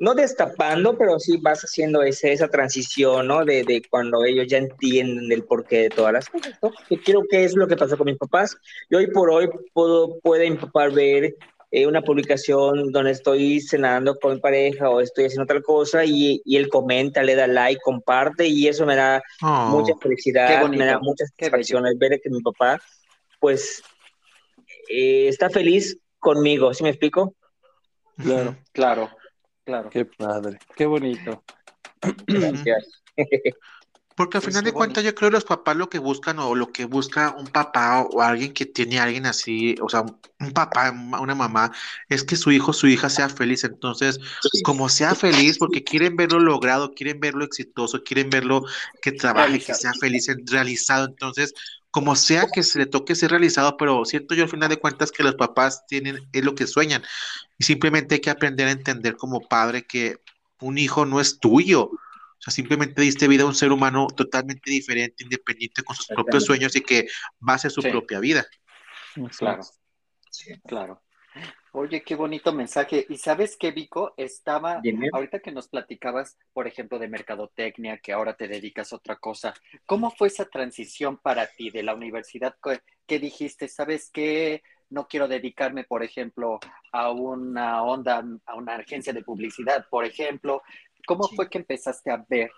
no 0.00 0.14
destapando, 0.14 0.96
pero 0.96 1.18
sí 1.18 1.36
vas 1.36 1.60
haciendo 1.60 2.02
ese, 2.02 2.32
esa 2.32 2.48
transición, 2.48 3.26
¿no? 3.26 3.44
De, 3.44 3.64
de, 3.64 3.82
cuando 3.88 4.24
ellos 4.24 4.46
ya 4.48 4.56
entienden 4.56 5.30
el 5.30 5.44
porqué 5.44 5.82
de 5.82 5.90
todas 5.90 6.14
las 6.14 6.28
cosas, 6.28 6.58
¿no? 6.62 6.72
Que 6.88 6.98
creo 6.98 7.22
que 7.30 7.44
es 7.44 7.54
lo 7.54 7.68
que 7.68 7.76
pasó 7.76 7.98
con 7.98 8.06
mis 8.06 8.16
papás. 8.16 8.56
Y 8.88 8.94
hoy 8.94 9.08
por 9.08 9.30
hoy 9.30 9.50
puedo, 9.74 10.18
puede 10.20 10.50
mi 10.50 10.56
papá 10.56 10.88
ver 10.88 11.36
eh, 11.70 11.86
una 11.86 12.00
publicación 12.00 12.90
donde 12.90 13.10
estoy 13.10 13.60
cenando 13.60 14.18
con 14.18 14.34
mi 14.34 14.40
pareja 14.40 14.88
o 14.88 15.02
estoy 15.02 15.26
haciendo 15.26 15.44
otra 15.44 15.60
cosa 15.60 16.02
y, 16.02 16.40
y 16.46 16.56
él 16.56 16.70
comenta, 16.70 17.22
le 17.22 17.34
da 17.34 17.46
like, 17.46 17.82
comparte 17.84 18.46
y 18.46 18.68
eso 18.68 18.86
me 18.86 18.96
da 18.96 19.22
oh, 19.42 19.66
mucha 19.66 19.92
felicidad, 20.00 20.66
me 20.70 20.86
da 20.86 20.98
muchas 20.98 21.28
satisfacciones 21.28 21.98
ver 21.98 22.18
que 22.22 22.30
mi 22.30 22.40
papá, 22.40 22.80
pues, 23.38 23.82
eh, 24.90 25.28
está 25.28 25.50
feliz 25.50 25.98
conmigo, 26.18 26.74
¿sí 26.74 26.82
me 26.82 26.90
explico? 26.90 27.34
Claro, 28.16 28.56
claro. 28.72 29.10
Claro. 29.64 29.90
Qué 29.90 30.04
padre, 30.04 30.58
qué 30.74 30.86
bonito. 30.86 31.44
Porque 34.16 34.36
al 34.36 34.42
final 34.42 34.64
de 34.64 34.72
cuentas 34.72 35.02
yo 35.02 35.14
creo 35.14 35.30
que 35.30 35.36
los 35.36 35.44
papás 35.44 35.76
lo 35.76 35.88
que 35.88 35.98
buscan 35.98 36.40
o 36.40 36.54
lo 36.54 36.72
que 36.72 36.84
busca 36.84 37.34
un 37.38 37.46
papá 37.46 38.02
o 38.02 38.20
alguien 38.20 38.52
que 38.52 38.66
tiene 38.66 38.98
a 38.98 39.04
alguien 39.04 39.24
así, 39.24 39.76
o 39.80 39.88
sea, 39.88 40.02
un 40.40 40.52
papá, 40.52 40.90
una 40.90 41.34
mamá, 41.34 41.72
es 42.08 42.22
que 42.22 42.36
su 42.36 42.50
hijo, 42.50 42.74
su 42.74 42.86
hija 42.86 43.08
sea 43.08 43.30
feliz. 43.30 43.64
Entonces, 43.64 44.18
como 44.62 44.90
sea 44.90 45.14
feliz, 45.14 45.56
porque 45.56 45.84
quieren 45.84 46.16
verlo 46.16 46.38
logrado, 46.38 46.92
quieren 46.92 47.18
verlo 47.18 47.46
exitoso, 47.46 48.02
quieren 48.02 48.28
verlo 48.28 48.64
que 49.00 49.12
trabaje, 49.12 49.58
que 49.58 49.72
sea 49.72 49.94
feliz, 49.94 50.26
realizado. 50.50 51.06
Entonces, 51.06 51.54
como 51.90 52.14
sea 52.14 52.46
que 52.52 52.62
se 52.62 52.78
le 52.78 52.86
toque 52.86 53.14
ser 53.14 53.30
realizado, 53.30 53.76
pero 53.76 54.04
siento 54.04 54.34
yo 54.34 54.44
al 54.44 54.48
final 54.48 54.68
de 54.68 54.78
cuentas 54.78 55.10
que 55.10 55.22
los 55.22 55.34
papás 55.34 55.86
tienen, 55.86 56.28
es 56.32 56.44
lo 56.44 56.54
que 56.54 56.66
sueñan. 56.66 57.02
Y 57.58 57.64
simplemente 57.64 58.16
hay 58.16 58.20
que 58.20 58.30
aprender 58.30 58.68
a 58.68 58.72
entender 58.72 59.16
como 59.16 59.40
padre 59.40 59.86
que 59.86 60.18
un 60.60 60.78
hijo 60.78 61.04
no 61.04 61.20
es 61.20 61.40
tuyo. 61.40 61.90
O 61.90 62.42
sea, 62.42 62.52
simplemente 62.52 63.02
diste 63.02 63.28
vida 63.28 63.42
a 63.42 63.46
un 63.46 63.54
ser 63.54 63.72
humano 63.72 64.06
totalmente 64.06 64.70
diferente, 64.70 65.24
independiente, 65.24 65.82
con 65.82 65.96
sus 65.96 66.06
propios 66.06 66.44
sueños 66.44 66.74
y 66.76 66.80
que 66.80 67.08
va 67.46 67.54
a 67.54 67.58
ser 67.58 67.70
su 67.70 67.82
propia 67.82 68.20
vida. 68.20 68.46
Claro. 69.36 69.62
Claro. 70.66 71.02
Oye, 71.72 72.02
qué 72.02 72.16
bonito 72.16 72.52
mensaje. 72.52 73.06
Y 73.08 73.16
sabes 73.18 73.56
qué, 73.56 73.70
Vico, 73.70 74.12
estaba, 74.16 74.82
ahorita 75.12 75.38
que 75.38 75.52
nos 75.52 75.68
platicabas, 75.68 76.36
por 76.52 76.66
ejemplo, 76.66 76.98
de 76.98 77.06
mercadotecnia, 77.06 77.98
que 77.98 78.12
ahora 78.12 78.34
te 78.34 78.48
dedicas 78.48 78.92
a 78.92 78.96
otra 78.96 79.16
cosa, 79.16 79.54
¿cómo 79.86 80.10
fue 80.10 80.28
esa 80.28 80.46
transición 80.46 81.18
para 81.18 81.46
ti 81.46 81.70
de 81.70 81.84
la 81.84 81.94
universidad? 81.94 82.56
¿Qué 83.06 83.18
dijiste? 83.20 83.68
¿Sabes 83.68 84.10
qué? 84.12 84.62
No 84.88 85.06
quiero 85.06 85.28
dedicarme, 85.28 85.84
por 85.84 86.02
ejemplo, 86.02 86.58
a 86.90 87.12
una 87.12 87.84
onda, 87.84 88.24
a 88.46 88.56
una 88.56 88.74
agencia 88.74 89.12
de 89.12 89.22
publicidad, 89.22 89.86
por 89.88 90.04
ejemplo. 90.04 90.62
¿Cómo 91.06 91.28
fue 91.28 91.48
que 91.48 91.58
empezaste 91.58 92.10
a 92.10 92.24
ver 92.28 92.50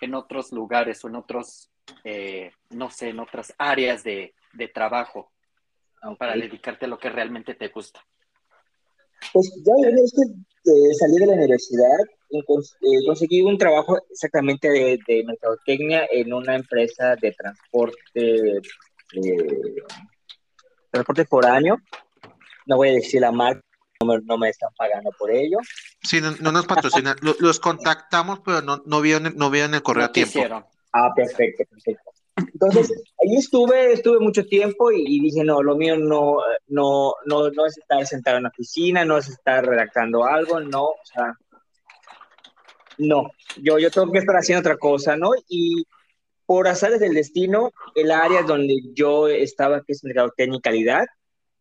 en 0.00 0.14
otros 0.14 0.52
lugares 0.52 1.04
o 1.04 1.08
en 1.08 1.16
otros, 1.16 1.72
eh, 2.04 2.52
no 2.70 2.88
sé, 2.88 3.08
en 3.08 3.18
otras 3.18 3.52
áreas 3.58 4.04
de, 4.04 4.32
trabajo 4.72 5.32
para 6.18 6.34
dedicarte 6.34 6.86
a 6.86 6.88
lo 6.88 6.98
que 6.98 7.10
realmente 7.10 7.54
te 7.54 7.68
gusta? 7.68 8.00
Pues 9.32 9.52
ya 9.64 9.72
es 9.88 10.12
que 10.12 10.70
eh, 10.70 10.94
salí 10.98 11.16
de 11.16 11.26
la 11.26 11.34
universidad, 11.34 11.98
y 12.30 12.38
eh, 12.38 13.06
conseguí 13.06 13.42
un 13.42 13.58
trabajo 13.58 13.98
exactamente 14.10 14.68
de, 14.68 14.98
de, 15.06 15.24
mercadotecnia 15.24 16.06
en 16.10 16.32
una 16.32 16.54
empresa 16.54 17.16
de 17.20 17.32
transporte, 17.32 18.60
transporte 20.90 21.24
foráneo. 21.24 21.78
No 22.66 22.76
voy 22.76 22.90
a 22.90 22.92
decir 22.92 23.20
la 23.20 23.32
marca, 23.32 23.60
no 24.00 24.38
me, 24.38 24.48
están 24.48 24.70
pagando 24.76 25.10
por 25.18 25.30
ello. 25.30 25.58
Sí, 26.02 26.20
no, 26.20 26.52
nos 26.52 26.66
patrocinan. 26.66 27.16
los, 27.20 27.58
contactamos, 27.58 28.40
pero 28.44 28.62
no, 28.62 28.82
no, 28.86 29.00
vieron, 29.00 29.34
no 29.36 29.50
vieron 29.50 29.74
el 29.74 29.82
correo 29.82 30.04
a 30.04 30.12
tiempo. 30.12 30.40
Ah, 30.92 31.12
perfecto, 31.14 31.64
perfecto. 31.68 32.09
Entonces, 32.52 32.92
ahí 33.22 33.36
estuve, 33.36 33.92
estuve 33.92 34.18
mucho 34.20 34.44
tiempo 34.46 34.90
y, 34.92 35.20
dije, 35.20 35.44
no, 35.44 35.62
lo 35.62 35.76
mío 35.76 35.96
no, 35.96 36.36
no, 36.68 37.14
no, 37.26 37.50
no 37.50 37.66
es 37.66 37.78
estar 37.78 38.06
sentado 38.06 38.36
en 38.38 38.44
la 38.44 38.48
oficina, 38.48 39.04
no 39.04 39.18
es 39.18 39.28
estar 39.28 39.64
redactando 39.64 40.24
algo, 40.24 40.60
no, 40.60 40.84
o 40.84 41.04
sea, 41.04 41.34
no, 42.98 43.30
yo, 43.62 43.78
yo 43.78 43.90
tengo 43.90 44.12
que 44.12 44.18
estar 44.18 44.36
haciendo 44.36 44.60
otra 44.60 44.76
cosa, 44.76 45.16
¿no? 45.16 45.30
Y 45.48 45.84
por 46.46 46.68
azares 46.68 47.00
del 47.00 47.14
destino, 47.14 47.72
el 47.94 48.10
área 48.10 48.42
donde 48.42 48.80
yo 48.92 49.28
estaba, 49.28 49.82
que 49.82 49.92
es 49.92 50.04
mercadotecnia 50.04 50.58
y 50.58 50.60
calidad, 50.60 51.06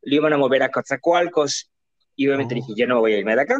lo 0.01 0.15
iban 0.15 0.33
a 0.33 0.37
mover 0.37 0.63
a 0.63 0.69
Coatzacoalcos 0.69 1.69
y 2.15 2.27
obviamente 2.27 2.55
dije, 2.55 2.73
yo 2.75 2.87
no 2.87 2.99
voy 2.99 3.13
a 3.13 3.19
irme 3.19 3.35
de 3.35 3.41
acá. 3.41 3.59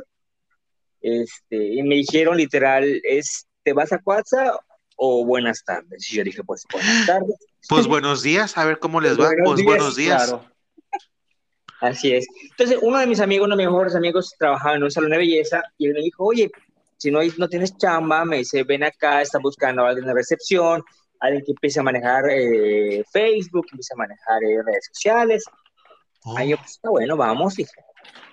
Este, 1.02 1.76
y 1.76 1.84
me 1.84 1.96
dijeron 1.96 2.36
literal, 2.36 3.00
es, 3.04 3.48
¿te 3.64 3.74
vas 3.74 3.94
a 3.94 4.00
Coatza 4.00 4.60
o 5.00 5.26
buenas 5.26 5.64
tardes. 5.64 6.12
Y 6.12 6.18
yo 6.18 6.24
dije, 6.24 6.44
pues 6.44 6.66
buenas 6.72 7.06
tardes. 7.08 7.36
Pues 7.70 7.88
buenos 7.88 8.22
días, 8.22 8.58
a 8.58 8.66
ver 8.66 8.80
cómo 8.80 9.00
les 9.00 9.18
va. 9.18 9.32
pues 9.46 9.64
buenos 9.64 9.96
días. 9.96 10.36
Así 11.80 12.14
es. 12.14 12.28
Entonces, 12.52 12.78
uno 12.82 12.98
de 13.00 13.08
mis 13.08 13.22
amigos, 13.22 13.46
uno 13.46 13.56
de 13.56 13.64
mis 13.64 13.72
mejores 13.72 13.96
amigos, 13.96 14.36
trabajaba 14.38 14.76
en 14.76 14.84
un 14.84 14.92
salón 14.92 15.12
de 15.12 15.18
belleza 15.18 15.64
y 15.78 15.88
él 15.88 15.94
me 15.94 16.02
dijo, 16.02 16.26
oye, 16.26 16.52
si 16.98 17.10
no, 17.10 17.22
no 17.38 17.48
tienes 17.48 17.78
chamba, 17.78 18.26
me 18.26 18.40
dice, 18.40 18.64
ven 18.64 18.84
acá, 18.84 19.22
está 19.22 19.40
buscando 19.40 19.86
a 19.86 19.90
alguien 19.90 20.06
de 20.06 20.14
recepción, 20.14 20.84
alguien 21.22 21.44
que 21.46 21.54
empiece 21.54 21.80
a 21.80 21.84
manejar 21.84 22.26
eh, 22.30 23.02
Facebook, 23.14 23.68
que 23.68 23.76
empiece 23.76 23.94
a 23.94 23.98
manejar 23.98 24.44
eh, 24.44 24.62
redes 24.66 24.90
sociales. 24.92 25.46
Ahí 26.36 26.50
yo, 26.50 26.58
pues 26.58 26.72
está 26.72 26.90
bueno, 26.90 27.16
vamos. 27.16 27.58
Y, 27.58 27.66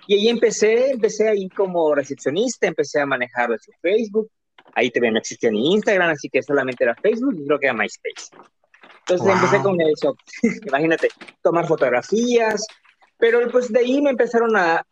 y 0.08 0.14
ahí 0.14 0.28
empecé, 0.28 0.90
empecé 0.90 1.28
ahí 1.28 1.48
como 1.48 1.94
recepcionista, 1.94 2.66
empecé 2.66 3.00
a 3.00 3.06
manejar 3.06 3.50
Facebook, 3.80 4.28
Ahí 4.74 4.90
también 4.90 5.14
no 5.14 5.20
existía 5.20 5.50
ni 5.50 5.74
Instagram, 5.74 6.10
así 6.10 6.28
que 6.28 6.42
solamente 6.42 6.84
era 6.84 6.94
Facebook 6.96 7.34
y 7.38 7.46
creo 7.46 7.58
que 7.58 7.66
era 7.66 7.74
MySpace. 7.74 8.30
Entonces 9.00 9.34
empecé 9.34 9.62
con 9.62 9.80
eso, 9.80 10.16
imagínate, 10.66 11.08
tomar 11.42 11.66
fotografías, 11.66 12.66
pero 13.18 13.50
pues 13.50 13.72
de 13.72 13.78
ahí 13.78 14.02
me 14.02 14.10
empezaron 14.10 14.54
a, 14.56 14.84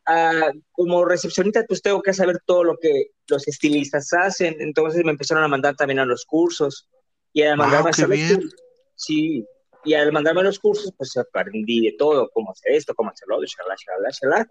como 0.73 1.05
recepcionista, 1.05 1.65
pues 1.69 1.83
tengo 1.83 2.01
que 2.01 2.15
saber 2.15 2.39
todo 2.47 2.65
lo 2.65 2.77
que 2.79 3.09
los 3.29 3.47
estilistas 3.47 4.13
hacen, 4.13 4.57
entonces 4.61 5.05
me 5.05 5.11
empezaron 5.11 5.45
a 5.45 5.49
mandar 5.49 5.75
también 5.75 5.99
a 5.99 6.07
los 6.07 6.25
cursos. 6.25 6.89
Y 7.33 7.43
al 7.43 7.57
mandarme 7.57 7.91
a 7.91 8.07
los 8.07 8.19
sí, 8.95 9.45
y 9.85 9.95
al 9.95 10.13
mandarme 10.13 10.41
a 10.43 10.45
los 10.45 10.61
cursos, 10.61 10.93
pues 10.97 11.17
aprendí 11.17 11.81
de 11.85 11.97
todo, 11.99 12.31
cómo 12.33 12.53
hacer 12.53 12.73
esto, 12.73 12.95
cómo 12.95 13.11
hacerlo, 13.11 13.41
shalala, 13.45 13.75
shalala, 13.77 14.11
shalala 14.11 14.49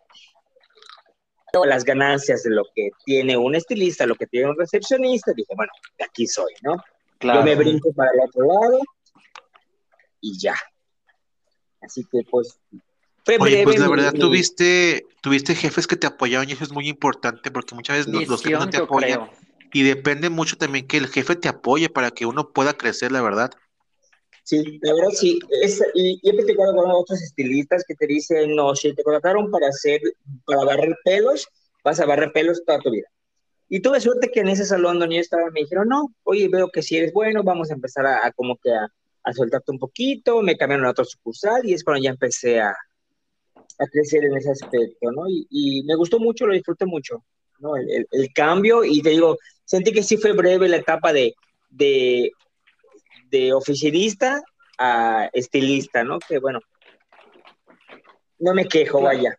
las 1.66 1.84
ganancias 1.84 2.44
de 2.44 2.50
lo 2.50 2.64
que 2.76 2.90
tiene 3.06 3.38
un 3.38 3.56
estilista, 3.56 4.08
lo 4.08 4.16
que 4.16 4.26
tiene 4.26 4.50
un 4.50 4.58
recepcionista, 4.58 5.34
dije, 5.36 5.54
bueno, 5.56 5.72
aquí 6.04 6.26
soy, 6.26 6.54
¿no? 6.64 6.78
Claro. 7.20 7.40
Yo 7.40 7.46
me 7.46 7.56
brinco 7.56 7.94
para 7.94 8.10
el 8.12 8.22
otro 8.28 8.48
lado 8.48 8.80
y 10.20 10.40
ya. 10.40 10.56
Así 11.82 12.04
que 12.12 12.22
pues 12.30 12.58
fue 13.26 13.38
Oye, 13.40 13.64
pues 13.64 13.80
la 13.80 13.88
verdad 13.88 14.14
tuviste, 14.14 15.06
tuviste 15.22 15.56
jefes 15.56 15.86
que 15.88 15.96
te 15.96 16.08
apoyaban 16.08 16.50
y 16.50 16.54
eso 16.54 16.64
es 16.64 16.72
muy 16.72 16.90
importante 16.90 17.52
porque 17.52 17.76
muchas 17.76 18.08
veces 18.08 18.28
los 18.28 18.42
jefes 18.42 18.60
no 18.60 18.70
te 18.70 18.78
apoyan 18.78 19.30
y 19.72 19.84
depende 19.84 20.30
mucho 20.30 20.58
también 20.58 20.88
que 20.88 20.98
el 20.98 21.08
jefe 21.08 21.36
te 21.36 21.50
apoye 21.50 21.90
para 21.90 22.12
que 22.12 22.26
uno 22.26 22.50
pueda 22.50 22.74
crecer, 22.74 23.12
la 23.12 23.22
verdad. 23.22 23.52
Sí, 24.44 24.80
la 24.82 24.94
verdad 24.94 25.12
sí. 25.12 25.40
Es, 25.62 25.82
y, 25.94 26.20
he 26.22 26.34
platicado 26.34 26.76
con 26.76 26.92
otros 26.92 27.22
estilistas 27.22 27.84
que 27.88 27.96
te 27.96 28.06
dicen, 28.08 28.56
no, 28.56 28.76
si 28.76 28.94
te 28.94 29.04
contrataron 29.04 29.50
para 29.50 29.68
hacer, 29.68 30.02
para 30.46 30.66
barrer 30.66 30.98
pelos, 31.04 31.48
vas 31.84 32.00
a 32.00 32.06
barrer 32.06 32.32
pelos 32.34 32.64
toda 32.66 32.80
tu 32.80 32.92
vida. 32.92 33.08
Y 33.70 33.80
tuve 33.80 34.02
suerte 34.02 34.30
que 34.32 34.42
en 34.42 34.50
ese 34.50 34.66
salón 34.66 35.00
donde 35.00 35.16
yo 35.16 35.22
estaba 35.22 35.50
me 35.52 35.62
dijeron, 35.62 35.88
no, 35.88 36.14
oye, 36.24 36.48
veo 36.50 36.70
que 36.70 36.82
si 36.84 36.98
eres 36.98 37.14
bueno, 37.14 37.42
vamos 37.44 37.72
a 37.72 37.74
empezar 37.74 38.06
a, 38.06 38.32
como 38.34 38.58
que 38.58 38.72
a, 38.72 38.88
a, 39.24 39.34
soltarte 39.34 39.72
un 39.72 39.80
poquito, 39.80 40.42
me 40.42 40.58
cambiaron 40.58 40.86
a 40.86 40.92
otro 40.92 41.06
sucursal 41.06 41.62
y 41.66 41.74
es 41.74 41.84
cuando 41.84 42.04
ya 42.04 42.12
empecé 42.12 42.60
a, 42.60 42.70
a 42.70 43.88
crecer 43.88 44.26
en 44.26 44.38
ese 44.38 44.52
aspecto, 44.52 45.12
¿no? 45.12 45.28
Y, 45.28 45.48
y, 45.50 45.84
me 45.84 45.96
gustó 45.96 46.20
mucho, 46.20 46.46
lo 46.46 46.54
disfruté 46.54 46.86
mucho, 46.86 47.24
¿no? 47.60 47.78
El, 47.78 48.06
el, 48.12 48.34
cambio 48.34 48.84
y 48.84 49.02
te 49.02 49.12
digo, 49.12 49.38
sentí 49.64 49.92
que 49.92 50.04
sí 50.04 50.18
fue 50.18 50.34
breve 50.34 50.68
la 50.68 50.78
etapa 50.78 51.14
de, 51.14 51.34
de 51.70 52.32
de 53.34 53.52
oficinista 53.52 54.44
a 54.78 55.28
estilista, 55.34 56.04
¿no? 56.04 56.20
Que 56.20 56.38
bueno, 56.38 56.60
no 58.38 58.54
me 58.54 58.66
quejo, 58.66 59.02
vaya. 59.02 59.36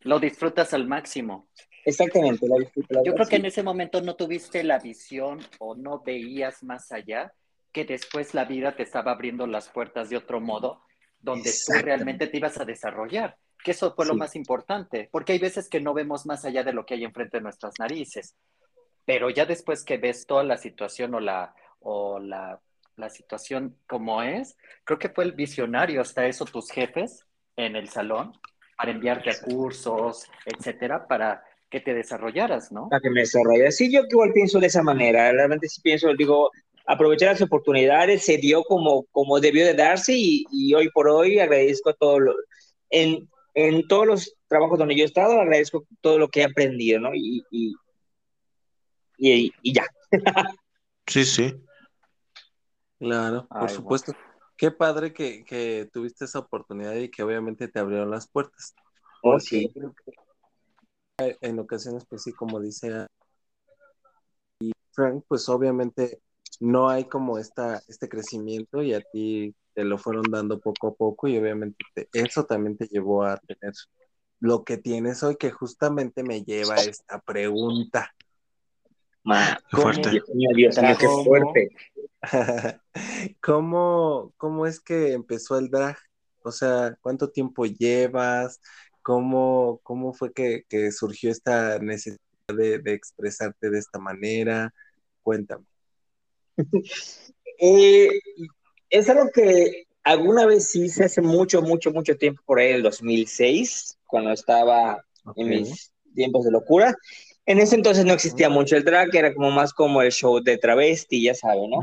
Lo 0.00 0.20
disfrutas 0.20 0.74
al 0.74 0.86
máximo. 0.86 1.48
Exactamente, 1.86 2.46
la 2.46 2.56
disfruto. 2.56 3.02
Yo 3.02 3.14
creo 3.14 3.26
que 3.26 3.36
en 3.36 3.46
ese 3.46 3.62
momento 3.62 4.02
no 4.02 4.14
tuviste 4.14 4.62
la 4.62 4.78
visión 4.78 5.40
o 5.58 5.74
no 5.74 6.02
veías 6.02 6.62
más 6.62 6.92
allá, 6.92 7.32
que 7.72 7.86
después 7.86 8.34
la 8.34 8.44
vida 8.44 8.76
te 8.76 8.82
estaba 8.82 9.12
abriendo 9.12 9.46
las 9.46 9.70
puertas 9.70 10.10
de 10.10 10.18
otro 10.18 10.40
modo, 10.40 10.82
donde 11.18 11.50
tú 11.50 11.72
realmente 11.82 12.26
te 12.26 12.36
ibas 12.36 12.60
a 12.60 12.66
desarrollar, 12.66 13.38
que 13.64 13.70
eso 13.70 13.94
fue 13.94 14.04
lo 14.04 14.14
más 14.14 14.36
importante, 14.36 15.08
porque 15.10 15.32
hay 15.32 15.38
veces 15.38 15.70
que 15.70 15.80
no 15.80 15.94
vemos 15.94 16.26
más 16.26 16.44
allá 16.44 16.62
de 16.62 16.74
lo 16.74 16.84
que 16.84 16.94
hay 16.94 17.04
enfrente 17.04 17.38
de 17.38 17.42
nuestras 17.42 17.74
narices, 17.78 18.36
pero 19.06 19.30
ya 19.30 19.46
después 19.46 19.82
que 19.82 19.96
ves 19.96 20.26
toda 20.26 20.44
la 20.44 20.58
situación 20.58 21.14
o 21.14 21.20
la, 21.20 21.54
o 21.80 22.18
la, 22.18 22.60
la 22.96 23.10
situación 23.10 23.76
como 23.86 24.22
es, 24.22 24.56
creo 24.84 24.98
que 24.98 25.08
fue 25.08 25.24
el 25.24 25.32
visionario 25.32 26.00
hasta 26.00 26.26
eso 26.26 26.44
tus 26.44 26.70
jefes 26.70 27.24
en 27.56 27.76
el 27.76 27.88
salón 27.88 28.32
para 28.76 28.90
enviarte 28.90 29.30
a 29.30 29.40
cursos, 29.40 30.26
etcétera, 30.44 31.06
para 31.06 31.44
que 31.70 31.80
te 31.80 31.94
desarrollaras, 31.94 32.70
¿no? 32.72 32.88
Para 32.88 33.00
que 33.00 33.10
me 33.10 33.20
desarrollara. 33.20 33.70
Sí, 33.70 33.92
yo 33.92 34.02
igual 34.08 34.32
pienso 34.32 34.60
de 34.60 34.66
esa 34.68 34.82
manera. 34.82 35.32
Realmente 35.32 35.68
sí 35.68 35.80
pienso, 35.80 36.12
digo, 36.14 36.50
aprovechar 36.86 37.30
las 37.30 37.42
oportunidades, 37.42 38.24
se 38.24 38.36
dio 38.36 38.62
como, 38.62 39.04
como 39.10 39.40
debió 39.40 39.64
de 39.64 39.74
darse 39.74 40.14
y, 40.14 40.44
y 40.52 40.74
hoy 40.74 40.90
por 40.90 41.08
hoy 41.08 41.38
agradezco 41.38 41.94
todo 41.94 42.20
lo, 42.20 42.34
en, 42.90 43.28
en 43.54 43.86
todos 43.88 44.06
los 44.06 44.36
trabajos 44.48 44.78
donde 44.78 44.96
yo 44.96 45.02
he 45.02 45.06
estado, 45.06 45.40
agradezco 45.40 45.84
todo 46.00 46.18
lo 46.18 46.28
que 46.28 46.40
he 46.40 46.44
aprendido, 46.44 47.00
¿no? 47.00 47.14
Y, 47.14 47.44
y, 47.50 47.74
y, 49.18 49.52
y 49.62 49.72
ya. 49.72 49.86
Sí, 51.06 51.24
sí. 51.24 51.54
Claro, 53.04 53.50
por 53.58 53.70
Ay, 53.70 53.76
supuesto. 53.76 54.12
Qué 54.56 54.70
padre 54.70 55.12
que, 55.12 55.44
que 55.44 55.88
tuviste 55.92 56.24
esa 56.24 56.38
oportunidad 56.40 56.94
y 56.94 57.10
que 57.10 57.22
obviamente 57.22 57.68
te 57.68 57.78
abrieron 57.80 58.10
las 58.10 58.28
puertas. 58.28 58.74
Oh, 59.22 59.38
sí. 59.40 59.74
eh, 61.18 61.36
en 61.40 61.58
ocasiones, 61.58 62.04
pues 62.08 62.22
sí, 62.22 62.32
como 62.32 62.60
dice 62.60 63.06
y 64.60 64.72
Frank, 64.92 65.24
pues 65.28 65.48
obviamente 65.48 66.20
no 66.60 66.88
hay 66.88 67.04
como 67.08 67.38
esta, 67.38 67.82
este 67.88 68.08
crecimiento 68.08 68.82
y 68.82 68.94
a 68.94 69.00
ti 69.00 69.54
te 69.74 69.84
lo 69.84 69.98
fueron 69.98 70.30
dando 70.30 70.60
poco 70.60 70.88
a 70.88 70.94
poco 70.94 71.28
y 71.28 71.36
obviamente 71.38 71.84
te- 71.94 72.08
eso 72.12 72.44
también 72.46 72.76
te 72.76 72.86
llevó 72.86 73.24
a 73.24 73.36
tener 73.38 73.72
lo 74.40 74.64
que 74.64 74.78
tienes 74.78 75.22
hoy, 75.22 75.36
que 75.36 75.50
justamente 75.50 76.22
me 76.22 76.42
lleva 76.44 76.76
a 76.76 76.84
esta 76.84 77.20
pregunta. 77.20 78.14
Ma, 79.24 79.58
Qué 79.70 79.76
fuerte. 79.76 80.10
Dios 80.10 80.28
mío, 80.34 80.50
Dios 80.54 80.78
mío, 80.78 80.96
qué 80.98 81.06
¿Cómo? 81.06 81.24
fuerte. 81.24 81.68
¿Cómo, 83.42 84.32
cómo 84.36 84.66
es 84.66 84.80
que 84.80 85.12
empezó 85.12 85.58
el 85.58 85.70
drag? 85.70 85.96
O 86.42 86.52
sea, 86.52 86.96
¿cuánto 87.00 87.30
tiempo 87.30 87.64
llevas? 87.64 88.60
¿Cómo, 89.02 89.80
cómo 89.82 90.12
fue 90.12 90.32
que, 90.32 90.64
que 90.68 90.92
surgió 90.92 91.30
esta 91.30 91.78
necesidad 91.78 92.18
de, 92.48 92.78
de 92.78 92.92
expresarte 92.92 93.70
de 93.70 93.78
esta 93.78 93.98
manera? 93.98 94.72
Cuéntame. 95.22 95.64
Eh, 97.60 98.10
es 98.90 99.08
algo 99.08 99.30
que 99.32 99.84
alguna 100.02 100.44
vez 100.44 100.74
hice 100.74 101.04
hace 101.04 101.22
mucho, 101.22 101.62
mucho, 101.62 101.92
mucho 101.92 102.16
tiempo, 102.16 102.42
por 102.44 102.58
ahí, 102.58 102.72
el 102.72 102.82
2006, 102.82 103.96
cuando 104.06 104.32
estaba 104.32 105.04
en 105.36 105.48
mis 105.48 105.92
tiempos 106.16 106.44
de 106.44 106.50
locura. 106.50 106.96
En 107.46 107.58
ese 107.58 107.76
entonces 107.76 108.04
no 108.04 108.14
existía 108.14 108.48
mucho 108.48 108.76
el 108.76 108.84
drag, 108.84 109.14
era 109.14 109.34
como 109.34 109.50
más 109.50 109.72
como 109.72 110.00
el 110.00 110.12
show 110.12 110.42
de 110.42 110.56
travesti, 110.56 111.22
ya 111.22 111.34
saben, 111.34 111.70
¿no? 111.70 111.80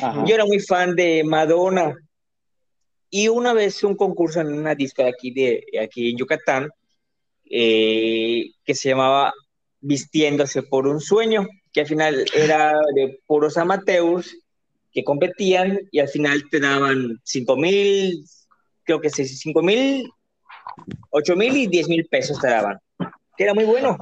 Ajá. 0.00 0.24
Yo 0.26 0.34
era 0.34 0.44
muy 0.44 0.60
fan 0.60 0.94
de 0.94 1.24
Madonna. 1.24 1.96
Y 3.10 3.28
una 3.28 3.52
vez 3.52 3.82
un 3.82 3.96
concurso 3.96 4.40
en 4.40 4.52
una 4.52 4.74
disco 4.74 5.02
de 5.02 5.08
aquí, 5.08 5.32
de, 5.32 5.64
aquí 5.82 6.10
en 6.10 6.16
Yucatán, 6.16 6.70
eh, 7.50 8.46
que 8.64 8.74
se 8.74 8.90
llamaba 8.90 9.34
Vistiéndose 9.80 10.62
por 10.62 10.86
un 10.86 11.00
sueño, 11.00 11.46
que 11.72 11.80
al 11.80 11.86
final 11.86 12.24
era 12.34 12.72
de 12.94 13.20
puros 13.26 13.56
amateurs 13.58 14.34
que 14.92 15.02
competían 15.04 15.80
y 15.90 15.98
al 15.98 16.08
final 16.08 16.48
te 16.50 16.60
daban 16.60 17.20
5 17.24 17.56
mil, 17.56 18.24
creo 18.84 19.00
que 19.00 19.10
5 19.10 19.62
mil, 19.62 20.08
8 21.10 21.36
mil 21.36 21.56
y 21.56 21.66
10 21.66 21.88
mil 21.88 22.06
pesos 22.06 22.38
te 22.40 22.48
daban, 22.48 22.78
que 23.36 23.44
era 23.44 23.54
muy 23.54 23.64
bueno. 23.64 23.98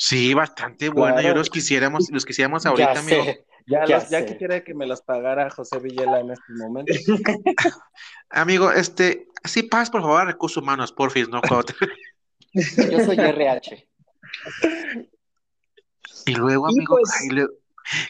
Sí, 0.00 0.32
bastante 0.32 0.90
bueno. 0.90 1.20
Yo 1.20 1.34
los 1.34 1.50
quisiéramos, 1.50 2.08
los 2.12 2.24
quisiéramos 2.24 2.64
ahorita, 2.64 2.94
ya 2.94 3.00
amigo. 3.00 3.24
sé. 3.24 3.44
Ya, 3.66 3.84
Ya 3.84 3.96
los- 3.98 4.08
ya 4.10 4.20
sé. 4.20 4.26
quisiera 4.26 4.62
que 4.62 4.72
me 4.72 4.86
los 4.86 5.02
pagara 5.02 5.50
José 5.50 5.78
Villela 5.80 6.20
en 6.20 6.30
este 6.30 6.52
momento. 6.54 6.92
Amigo, 8.30 8.70
este, 8.70 9.26
sí, 9.44 9.64
paz, 9.64 9.90
por 9.90 10.02
favor, 10.02 10.20
a 10.22 10.24
recursos 10.26 10.62
humanos, 10.62 10.92
porfis, 10.92 11.28
¿no? 11.28 11.40
Yo 12.54 13.04
soy 13.04 13.16
RH. 13.18 13.88
Y 16.26 16.34
luego, 16.34 16.68
Y 16.70 16.74
amigo, 16.74 16.96
pues- 16.96 17.10
ay, 17.20 17.28
luego- 17.30 17.52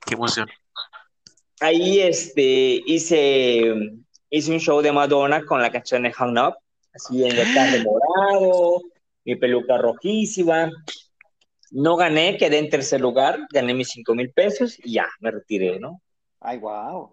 qué 0.06 0.14
emoción. 0.14 0.48
ahí 1.60 2.00
este, 2.00 2.82
hice, 2.86 3.72
hice 4.30 4.52
un 4.52 4.60
show 4.60 4.80
de 4.82 4.92
Madonna 4.92 5.42
con 5.44 5.62
la 5.62 5.70
canción 5.72 6.02
de 6.02 6.12
Hung 6.20 6.38
Up, 6.38 6.54
así 6.92 7.24
en 7.24 7.36
el 7.36 7.54
carro 7.54 7.78
morado, 7.84 8.82
mi 9.24 9.36
peluca 9.36 9.78
rojísima. 9.78 10.70
No 11.70 11.96
gané, 11.96 12.36
quedé 12.36 12.58
en 12.58 12.70
tercer 12.70 13.00
lugar, 13.00 13.38
gané 13.52 13.74
mis 13.74 13.88
5 13.88 14.14
mil 14.14 14.30
pesos 14.30 14.78
y 14.82 14.94
ya, 14.94 15.06
me 15.20 15.30
retiré, 15.30 15.78
¿no? 15.78 16.00
Ay, 16.40 16.58
wow. 16.58 17.12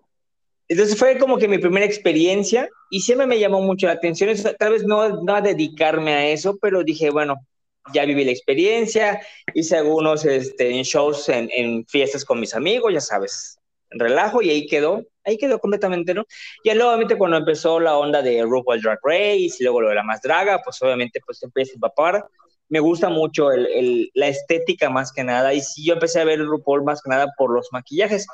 Entonces 0.67 0.97
fue 0.97 1.17
como 1.17 1.37
que 1.37 1.47
mi 1.47 1.57
primera 1.57 1.85
experiencia 1.85 2.69
y 2.89 3.01
siempre 3.01 3.27
me 3.27 3.39
llamó 3.39 3.61
mucho 3.61 3.87
la 3.87 3.93
atención, 3.93 4.35
tal 4.57 4.71
vez 4.71 4.83
no, 4.83 5.21
no 5.21 5.35
a 5.35 5.41
dedicarme 5.41 6.13
a 6.13 6.27
eso, 6.27 6.57
pero 6.59 6.83
dije, 6.83 7.11
bueno, 7.11 7.35
ya 7.93 8.05
viví 8.05 8.25
la 8.25 8.31
experiencia, 8.31 9.21
hice 9.53 9.77
algunos 9.77 10.25
este, 10.25 10.71
shows, 10.83 11.29
en, 11.29 11.49
en 11.55 11.85
fiestas 11.85 12.25
con 12.25 12.39
mis 12.39 12.55
amigos, 12.55 12.93
ya 12.93 13.01
sabes, 13.01 13.59
en 13.91 13.99
relajo 13.99 14.41
y 14.41 14.49
ahí 14.49 14.65
quedó, 14.65 15.03
ahí 15.23 15.37
quedó 15.37 15.59
completamente, 15.59 16.13
¿no? 16.13 16.25
Y 16.63 16.73
luego, 16.73 16.89
obviamente, 16.89 17.17
cuando 17.17 17.37
empezó 17.37 17.79
la 17.79 17.97
onda 17.97 18.21
de 18.21 18.41
RuPaul 18.43 18.81
Drag 18.81 18.99
Race 19.03 19.57
y 19.59 19.63
luego 19.63 19.81
lo 19.81 19.89
de 19.89 19.95
la 19.95 20.03
más 20.03 20.21
draga, 20.21 20.61
pues 20.63 20.81
obviamente 20.81 21.19
pues 21.25 21.41
empecé 21.43 21.71
a 21.71 21.75
empapar. 21.75 22.25
Me 22.69 22.79
gusta 22.79 23.09
mucho 23.09 23.51
el, 23.51 23.67
el, 23.67 24.11
la 24.13 24.27
estética 24.27 24.89
más 24.89 25.11
que 25.11 25.23
nada 25.23 25.53
y 25.53 25.61
sí, 25.61 25.85
yo 25.85 25.93
empecé 25.93 26.19
a 26.19 26.25
ver 26.25 26.39
RuPaul 26.39 26.83
más 26.83 27.01
que 27.01 27.09
nada 27.09 27.27
por 27.37 27.53
los 27.53 27.67
maquillajes 27.71 28.27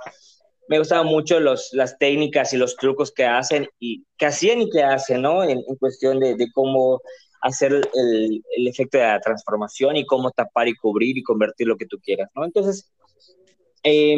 me 0.71 0.79
gustaban 0.79 1.07
mucho 1.07 1.41
los, 1.41 1.69
las 1.73 1.97
técnicas 1.97 2.53
y 2.53 2.57
los 2.57 2.77
trucos 2.77 3.11
que 3.11 3.25
hacen 3.25 3.67
y 3.77 4.05
que 4.17 4.27
hacían 4.27 4.61
y 4.61 4.69
que 4.69 4.81
hacen, 4.81 5.21
¿no? 5.21 5.43
En, 5.43 5.61
en 5.67 5.75
cuestión 5.75 6.17
de, 6.21 6.35
de, 6.35 6.49
cómo 6.53 7.01
hacer 7.41 7.73
el, 7.73 8.41
el, 8.55 8.67
efecto 8.69 8.97
de 8.97 9.03
la 9.03 9.19
transformación 9.19 9.97
y 9.97 10.05
cómo 10.05 10.31
tapar 10.31 10.69
y 10.69 10.75
cubrir 10.75 11.17
y 11.17 11.23
convertir 11.23 11.67
lo 11.67 11.75
que 11.75 11.87
tú 11.87 11.99
quieras, 11.99 12.29
¿no? 12.33 12.45
Entonces, 12.45 12.89
eh, 13.83 14.15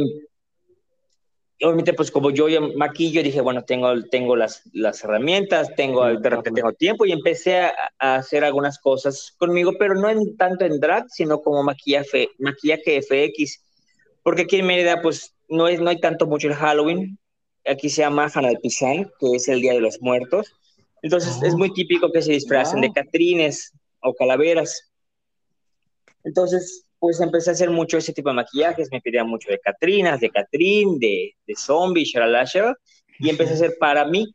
obviamente, 1.64 1.94
pues 1.94 2.12
como 2.12 2.30
yo 2.30 2.50
ya 2.50 2.60
maquillo, 2.60 3.24
dije, 3.24 3.42
bueno, 3.42 3.64
tengo, 3.64 4.04
tengo 4.12 4.36
las, 4.36 4.64
las 4.74 5.04
herramientas, 5.04 5.74
tengo, 5.76 6.06
de 6.06 6.30
repente 6.30 6.62
tengo 6.62 6.74
tiempo 6.74 7.06
y 7.06 7.12
empecé 7.12 7.62
a, 7.62 7.74
a, 8.00 8.16
hacer 8.16 8.44
algunas 8.44 8.80
cosas 8.80 9.34
conmigo, 9.38 9.74
pero 9.80 9.96
no 9.96 10.10
en, 10.10 10.36
tanto 10.38 10.66
en 10.66 10.80
drag, 10.80 11.10
sino 11.10 11.42
como 11.42 11.64
maquillaje, 11.64 12.30
maquillaje 12.38 13.02
FX, 13.02 13.64
porque 14.24 14.44
aquí 14.44 14.56
en 14.58 14.66
Mérida, 14.66 15.02
pues 15.02 15.36
no, 15.50 15.68
es, 15.68 15.80
no 15.80 15.90
hay 15.90 16.00
tanto 16.00 16.26
mucho 16.26 16.48
el 16.48 16.56
Halloween. 16.56 17.20
Aquí 17.66 17.90
se 17.90 18.02
llama 18.02 18.32
Hanalpisan, 18.34 19.12
que 19.20 19.36
es 19.36 19.48
el 19.48 19.62
Día 19.62 19.74
de 19.74 19.82
los 19.82 20.02
Muertos. 20.02 20.54
Entonces 21.02 21.40
oh. 21.42 21.46
es 21.46 21.56
muy 21.56 21.74
típico 21.74 22.12
que 22.12 22.22
se 22.22 22.32
disfracen 22.32 22.80
wow. 22.80 22.90
de 22.90 22.94
catrines 22.94 23.74
o 24.02 24.14
calaveras. 24.14 24.92
Entonces, 26.24 26.86
pues 27.04 27.20
empecé 27.20 27.50
a 27.50 27.54
hacer 27.54 27.70
mucho 27.70 27.98
ese 27.98 28.14
tipo 28.14 28.30
de 28.30 28.36
maquillajes. 28.36 28.88
Me 28.90 29.02
pedían 29.02 29.28
mucho 29.28 29.50
de 29.52 29.60
catrinas, 29.60 30.22
de 30.22 30.30
catrín, 30.30 31.00
de, 31.00 31.36
de 31.46 31.54
zombie, 31.54 32.06
shalala, 32.06 32.46
shalala, 32.46 32.78
y 33.20 33.30
empecé 33.30 33.52
a 33.52 33.56
hacer 33.56 33.76
para 33.78 34.06
mí. 34.06 34.34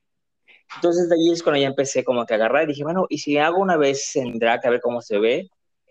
Entonces 0.75 1.09
de 1.09 1.15
ahí 1.15 1.33
es 1.33 1.43
cuando 1.43 1.63
ya 1.63 1.69
empecé 1.69 2.05
como 2.05 2.27
que 2.27 2.35
a 2.35 2.37
agarrar 2.37 2.65
y 2.65 2.67
dije, 2.67 2.85
bueno, 2.85 3.07
¿y 3.09 3.21
si 3.21 3.39
hago 3.39 3.57
una 3.57 3.79
vez 3.79 4.15
en 4.17 4.39
drag 4.39 4.67
a 4.67 4.69
ver 4.69 4.83
cómo 4.83 5.01
se 5.01 5.19
ve? 5.19 5.49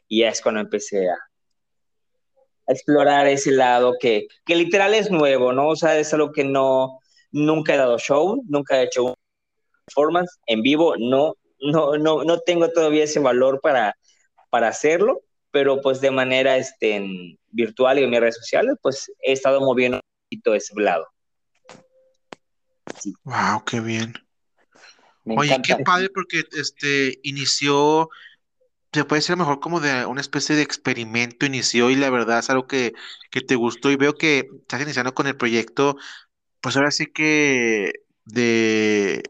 Y 0.08 0.20
ya 0.20 0.30
es 0.30 0.39
cuando 0.39 0.62
empecé 0.62 1.10
a, 1.10 1.14
a 1.14 2.72
explorar 2.72 3.26
ese 3.26 3.54
lado 3.54 3.95
que, 3.99 4.28
que 4.45 4.56
literal 4.56 4.93
es 4.93 5.10
nuevo, 5.10 5.54
¿no? 5.54 5.70
O 5.70 5.76
sea, 5.76 5.97
es 5.97 6.14
algo 6.14 6.32
que 6.32 6.43
no, 6.43 6.99
nunca 7.32 7.74
he 7.74 7.78
dado 7.78 7.97
show, 7.97 8.43
nunca 8.47 8.80
he 8.80 8.84
hecho 8.84 9.04
un 9.04 9.14
performance 9.84 10.38
en 10.45 10.62
vivo, 10.62 10.93
no, 10.99 11.34
no, 11.60 11.97
no, 11.97 12.24
no 12.24 12.39
tengo 12.41 12.70
todavía 12.70 13.06
ese 13.06 13.20
valor 13.20 13.62
para, 13.62 13.95
para 14.51 14.68
hacerlo, 14.68 15.22
pero 15.58 15.82
pues 15.82 15.99
de 16.01 16.12
manera 16.12 16.55
este, 16.55 16.97
en 16.97 17.36
virtual 17.49 17.97
y 17.97 18.03
en 18.03 18.12
mis 18.12 18.20
redes 18.20 18.36
sociales, 18.36 18.76
pues 18.80 19.12
he 19.24 19.32
estado 19.32 19.60
moviendo 19.60 19.97
un 19.97 20.01
poquito 20.30 20.53
ese 20.53 20.80
lado. 20.80 21.08
Sí. 23.01 23.16
Wow, 23.24 23.66
qué 23.66 23.80
bien. 23.80 24.14
Me 25.26 25.36
Oye, 25.36 25.55
encanta. 25.55 25.78
qué 25.78 25.84
padre 25.84 26.10
porque 26.14 26.43
este 26.51 27.18
inició 27.24 28.08
se 28.93 29.03
puede 29.03 29.24
ser 29.24 29.36
mejor 29.36 29.60
como 29.60 29.80
de 29.80 30.05
una 30.05 30.22
especie 30.22 30.55
de 30.55 30.62
experimento 30.62 31.47
inició 31.47 31.89
y 31.89 31.95
la 31.95 32.12
verdad 32.12 32.38
es 32.38 32.51
algo 32.51 32.68
que, 32.68 32.93
que 33.32 33.41
te 33.41 33.55
gustó 33.55 33.89
y 33.89 33.95
veo 33.95 34.14
que 34.14 34.47
estás 34.62 34.82
iniciando 34.82 35.16
con 35.16 35.26
el 35.26 35.38
proyecto, 35.38 35.97
pues 36.62 36.78
ahora 36.78 36.91
sí 36.91 37.08
que 37.08 37.93
de, 38.26 39.24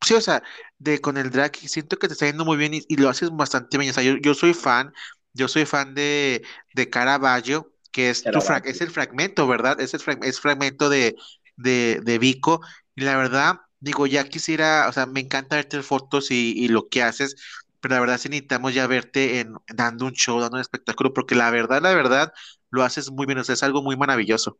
sí, 0.00 0.14
o 0.14 0.20
sea, 0.22 0.42
de 0.80 1.00
con 1.00 1.18
el 1.18 1.30
drag, 1.30 1.56
siento 1.56 1.98
que 1.98 2.08
te 2.08 2.14
está 2.14 2.26
yendo 2.26 2.46
muy 2.46 2.58
bien 2.58 2.74
y, 2.74 2.82
y 2.88 2.96
lo 2.98 3.10
haces 3.10 3.30
bastante 3.32 3.78
bien. 3.78 3.92
O 3.92 3.94
sea, 3.94 4.04
yo, 4.04 4.16
yo 4.18 4.34
soy 4.34 4.54
fan, 4.54 4.92
yo 5.34 5.48
soy 5.48 5.66
fan 5.66 5.94
de, 5.94 6.42
de 6.74 6.90
Caravaggio, 6.90 7.72
que 7.92 8.10
es, 8.10 8.30
tu 8.30 8.40
fra- 8.42 8.58
Caravaggio. 8.58 8.66
es 8.66 8.82
el 8.82 8.90
fragmento, 8.90 9.48
¿verdad? 9.48 9.80
Es 9.80 9.94
el 9.94 10.00
frag- 10.00 10.24
es 10.24 10.40
fragmento 10.40 10.90
de, 10.90 11.16
de, 11.56 12.00
de 12.04 12.18
Vico. 12.18 12.62
Y 12.96 13.02
la 13.02 13.16
verdad, 13.16 13.60
digo, 13.80 14.06
ya 14.08 14.24
quisiera, 14.28 14.88
o 14.88 14.92
sea, 14.92 15.06
me 15.06 15.20
encanta 15.20 15.56
verte 15.56 15.82
fotos 15.84 16.32
y, 16.32 16.52
y 16.56 16.68
lo 16.68 16.88
que 16.88 17.02
haces, 17.04 17.36
pero 17.80 17.94
la 17.94 18.00
verdad 18.00 18.18
sí 18.18 18.28
necesitamos 18.28 18.74
ya 18.74 18.86
verte 18.88 19.40
en, 19.40 19.54
dando 19.74 20.06
un 20.06 20.12
show, 20.12 20.40
dando 20.40 20.56
un 20.56 20.60
espectáculo, 20.62 21.14
porque 21.14 21.34
la 21.36 21.50
verdad, 21.50 21.82
la 21.82 21.94
verdad, 21.94 22.32
lo 22.70 22.82
haces 22.84 23.10
muy 23.10 23.26
bien, 23.26 23.38
o 23.38 23.44
sea, 23.44 23.54
es 23.54 23.62
algo 23.62 23.82
muy 23.82 23.96
maravilloso. 23.96 24.58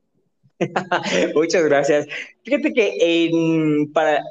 Muchas 1.34 1.64
gracias. 1.64 2.06
Fíjate 2.44 2.72
que 2.72 3.26
en- 3.26 3.92
para, 3.92 4.22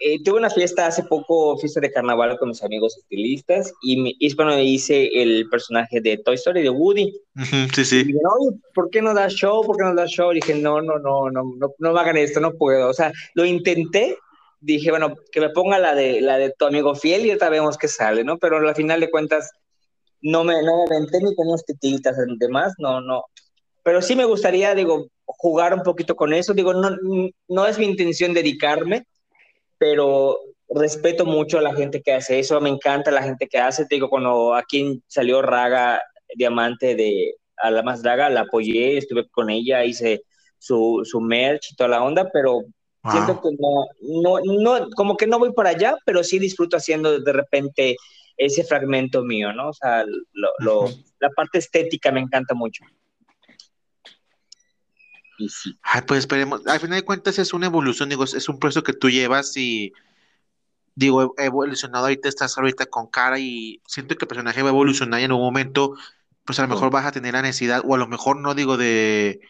eh, 0.00 0.22
tuve 0.22 0.38
una 0.38 0.50
fiesta 0.50 0.86
hace 0.86 1.02
poco, 1.04 1.56
fiesta 1.58 1.80
de 1.80 1.90
carnaval 1.90 2.36
con 2.38 2.48
mis 2.48 2.62
amigos 2.62 2.96
estilistas, 2.96 3.72
y, 3.82 4.16
y 4.18 4.34
cuando 4.34 4.58
hice 4.58 5.08
el 5.14 5.48
personaje 5.48 6.00
de 6.00 6.18
Toy 6.18 6.34
Story 6.34 6.62
de 6.62 6.70
Woody. 6.70 7.12
Ujú, 7.36 7.68
sí, 7.74 7.80
Y 7.80 7.84
sí. 7.84 8.04
dije, 8.04 8.18
"Oye, 8.38 8.56
¿por 8.74 8.90
qué 8.90 9.02
no 9.02 9.14
das 9.14 9.34
show? 9.34 9.64
¿Por 9.64 9.76
qué 9.76 9.84
no 9.84 9.94
das 9.94 10.10
show? 10.10 10.32
Y 10.32 10.36
dije, 10.36 10.54
no, 10.54 10.82
no, 10.82 10.98
no, 10.98 11.30
no, 11.30 11.42
no, 11.56 11.74
no 11.78 11.92
me 11.92 12.00
hagan 12.00 12.16
esto, 12.16 12.40
no 12.40 12.52
puedo. 12.52 12.88
O 12.88 12.94
sea, 12.94 13.12
lo 13.34 13.44
intenté, 13.44 14.18
dije, 14.60 14.90
bueno, 14.90 15.14
que 15.30 15.40
me 15.40 15.50
ponga 15.50 15.78
la 15.78 15.94
de, 15.94 16.20
la 16.20 16.38
de 16.38 16.52
tu 16.58 16.66
amigo 16.66 16.94
fiel 16.94 17.24
y 17.24 17.30
ahorita 17.30 17.48
vemos 17.50 17.76
qué 17.78 17.88
sale, 17.88 18.24
¿no? 18.24 18.38
Pero 18.38 18.56
al 18.56 18.74
final 18.74 19.00
de 19.00 19.10
cuentas, 19.10 19.50
no 20.20 20.42
me, 20.42 20.62
no 20.62 20.84
me 20.88 20.96
aventé 20.96 21.18
ni 21.20 21.34
con 21.34 21.48
unos 21.48 21.64
tititas 21.64 22.16
y 22.16 22.36
demás, 22.38 22.72
no, 22.78 23.00
no. 23.00 23.24
Pero 23.82 24.00
sí 24.00 24.16
me 24.16 24.24
gustaría, 24.24 24.74
digo, 24.74 25.06
jugar 25.26 25.74
un 25.74 25.82
poquito 25.82 26.16
con 26.16 26.32
eso. 26.32 26.54
Digo, 26.54 26.72
no, 26.72 26.96
no 27.48 27.66
es 27.66 27.78
mi 27.78 27.84
intención 27.84 28.32
dedicarme, 28.32 29.04
pero 29.84 30.40
respeto 30.70 31.26
mucho 31.26 31.58
a 31.58 31.62
la 31.62 31.74
gente 31.74 32.00
que 32.00 32.14
hace 32.14 32.38
eso, 32.38 32.58
me 32.58 32.70
encanta 32.70 33.10
la 33.10 33.22
gente 33.22 33.46
que 33.46 33.58
hace, 33.58 33.84
te 33.84 33.96
digo, 33.96 34.08
cuando 34.08 34.54
aquí 34.54 35.02
salió 35.06 35.42
Raga 35.42 36.00
Diamante 36.34 36.94
de 36.94 37.34
a 37.58 37.70
la 37.70 37.82
más 37.82 38.02
Draga, 38.02 38.30
la 38.30 38.40
apoyé, 38.40 38.96
estuve 38.96 39.28
con 39.28 39.50
ella, 39.50 39.84
hice 39.84 40.22
su, 40.58 41.02
su 41.04 41.20
merch 41.20 41.70
y 41.70 41.76
toda 41.76 41.90
la 41.90 42.02
onda, 42.02 42.30
pero 42.32 42.62
siento 43.10 43.34
Wow. 43.34 43.42
que 43.42 43.48
no, 43.60 44.40
no, 44.40 44.78
no, 44.78 44.88
como 44.96 45.18
que 45.18 45.26
no 45.26 45.38
voy 45.38 45.52
para 45.52 45.68
allá, 45.70 45.96
pero 46.06 46.24
sí 46.24 46.38
disfruto 46.38 46.78
haciendo 46.78 47.20
de 47.20 47.32
repente 47.34 47.96
ese 48.38 48.64
fragmento 48.64 49.22
mío, 49.22 49.52
¿no? 49.52 49.68
O 49.68 49.72
sea, 49.74 50.04
lo, 50.32 50.50
lo, 50.60 50.86
la 51.20 51.28
parte 51.36 51.58
estética 51.58 52.10
me 52.10 52.20
encanta 52.20 52.54
mucho. 52.54 52.84
Y 55.38 55.48
sí. 55.48 55.78
Ay, 55.82 56.02
pues 56.06 56.20
esperemos. 56.20 56.66
Al 56.66 56.80
final 56.80 56.98
de 57.00 57.04
cuentas 57.04 57.38
es 57.38 57.52
una 57.52 57.66
evolución, 57.66 58.08
digo, 58.08 58.24
es 58.24 58.48
un 58.48 58.58
proceso 58.58 58.82
que 58.82 58.92
tú 58.92 59.10
llevas 59.10 59.56
y 59.56 59.92
digo, 60.94 61.34
he 61.38 61.46
evolucionado 61.46 62.04
ahorita, 62.06 62.28
estás 62.28 62.56
ahorita 62.56 62.86
con 62.86 63.08
cara 63.08 63.38
y 63.38 63.82
siento 63.86 64.16
que 64.16 64.24
el 64.24 64.28
personaje 64.28 64.62
va 64.62 64.68
a 64.70 64.72
evolucionar 64.72 65.20
y 65.20 65.24
en 65.24 65.32
un 65.32 65.40
momento, 65.40 65.94
pues 66.44 66.58
a 66.58 66.62
lo 66.62 66.68
mejor 66.68 66.90
vas 66.90 67.06
a 67.06 67.12
tener 67.12 67.34
la 67.34 67.42
necesidad, 67.42 67.82
o 67.84 67.94
a 67.94 67.98
lo 67.98 68.06
mejor 68.06 68.36
no 68.38 68.54
digo 68.54 68.76
de, 68.76 69.40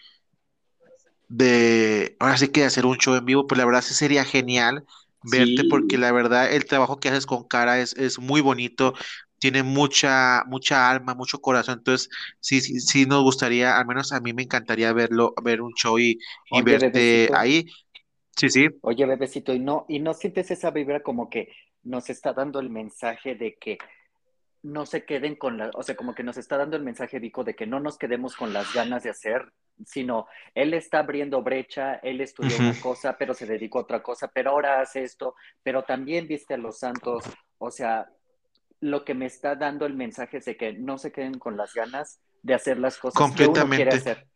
de, 1.28 2.16
ahora 2.20 2.36
sí 2.36 2.48
que 2.48 2.64
hacer 2.64 2.86
un 2.86 2.96
show 2.98 3.14
en 3.14 3.24
vivo, 3.24 3.46
pues 3.46 3.58
la 3.58 3.64
verdad 3.64 3.82
sí 3.82 3.94
sería 3.94 4.24
genial 4.24 4.84
verte 5.22 5.62
Sí. 5.62 5.68
porque 5.68 5.98
la 5.98 6.12
verdad 6.12 6.52
el 6.52 6.66
trabajo 6.66 6.98
que 7.00 7.08
haces 7.08 7.26
con 7.26 7.44
cara 7.44 7.80
es, 7.80 7.94
es 7.96 8.18
muy 8.18 8.40
bonito, 8.40 8.94
tiene 9.44 9.62
mucha, 9.62 10.42
mucha 10.46 10.88
alma, 10.90 11.14
mucho 11.14 11.38
corazón, 11.38 11.80
entonces 11.80 12.08
sí, 12.40 12.62
sí, 12.62 12.80
sí 12.80 13.04
nos 13.04 13.22
gustaría, 13.22 13.76
al 13.76 13.84
menos 13.86 14.10
a 14.10 14.20
mí 14.20 14.32
me 14.32 14.44
encantaría 14.44 14.90
verlo, 14.94 15.34
ver 15.42 15.60
un 15.60 15.74
show 15.74 15.98
y, 15.98 16.12
y 16.12 16.18
Oye, 16.50 16.62
verte 16.62 16.88
bebecito. 16.88 17.36
ahí. 17.36 17.66
Sí, 18.34 18.48
sí. 18.48 18.68
Oye, 18.80 19.04
bebecito, 19.04 19.52
y 19.52 19.58
no, 19.58 19.84
y 19.86 19.98
no 19.98 20.14
sientes 20.14 20.50
esa 20.50 20.70
vibra 20.70 21.02
como 21.02 21.28
que 21.28 21.52
nos 21.82 22.08
está 22.08 22.32
dando 22.32 22.58
el 22.58 22.70
mensaje 22.70 23.34
de 23.34 23.58
que 23.60 23.76
no 24.62 24.86
se 24.86 25.04
queden 25.04 25.36
con 25.36 25.58
la, 25.58 25.70
o 25.74 25.82
sea, 25.82 25.94
como 25.94 26.14
que 26.14 26.22
nos 26.22 26.38
está 26.38 26.56
dando 26.56 26.78
el 26.78 26.82
mensaje, 26.82 27.18
Vico, 27.18 27.44
de 27.44 27.54
que 27.54 27.66
no 27.66 27.80
nos 27.80 27.98
quedemos 27.98 28.36
con 28.36 28.54
las 28.54 28.72
ganas 28.72 29.02
de 29.02 29.10
hacer, 29.10 29.52
sino 29.84 30.26
él 30.54 30.72
está 30.72 31.00
abriendo 31.00 31.42
brecha, 31.42 31.96
él 31.96 32.22
estudió 32.22 32.56
una 32.56 32.80
cosa, 32.80 33.18
pero 33.18 33.34
se 33.34 33.44
dedicó 33.44 33.80
a 33.80 33.82
otra 33.82 34.02
cosa, 34.02 34.26
pero 34.28 34.52
ahora 34.52 34.80
hace 34.80 35.02
esto, 35.02 35.34
pero 35.62 35.82
también 35.82 36.26
viste 36.26 36.54
a 36.54 36.56
los 36.56 36.78
santos, 36.78 37.24
o 37.58 37.70
sea, 37.70 38.08
lo 38.84 39.02
que 39.02 39.14
me 39.14 39.24
está 39.24 39.56
dando 39.56 39.86
el 39.86 39.94
mensaje 39.94 40.36
es 40.36 40.44
de 40.44 40.58
que 40.58 40.74
no 40.74 40.98
se 40.98 41.10
queden 41.10 41.38
con 41.38 41.56
las 41.56 41.72
ganas 41.72 42.20
de 42.42 42.52
hacer 42.52 42.78
las 42.78 42.98
cosas 42.98 43.32
que 43.32 43.46
uno 43.46 43.66
quiere 43.70 43.96
hacer. 43.96 44.26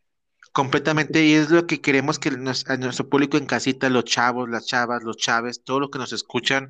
Completamente, 0.51 1.23
y 1.25 1.33
es 1.35 1.51
lo 1.51 1.67
que 1.67 1.79
queremos 1.81 2.19
que 2.19 2.31
nos- 2.31 2.67
a 2.69 2.75
nuestro 2.77 3.07
público 3.07 3.37
en 3.37 3.45
casita, 3.45 3.89
los 3.89 4.03
chavos, 4.05 4.49
las 4.49 4.65
chavas, 4.65 5.03
los 5.03 5.15
chaves, 5.17 5.63
todo 5.63 5.79
lo 5.79 5.89
que 5.91 5.99
nos 5.99 6.11
escuchan, 6.11 6.67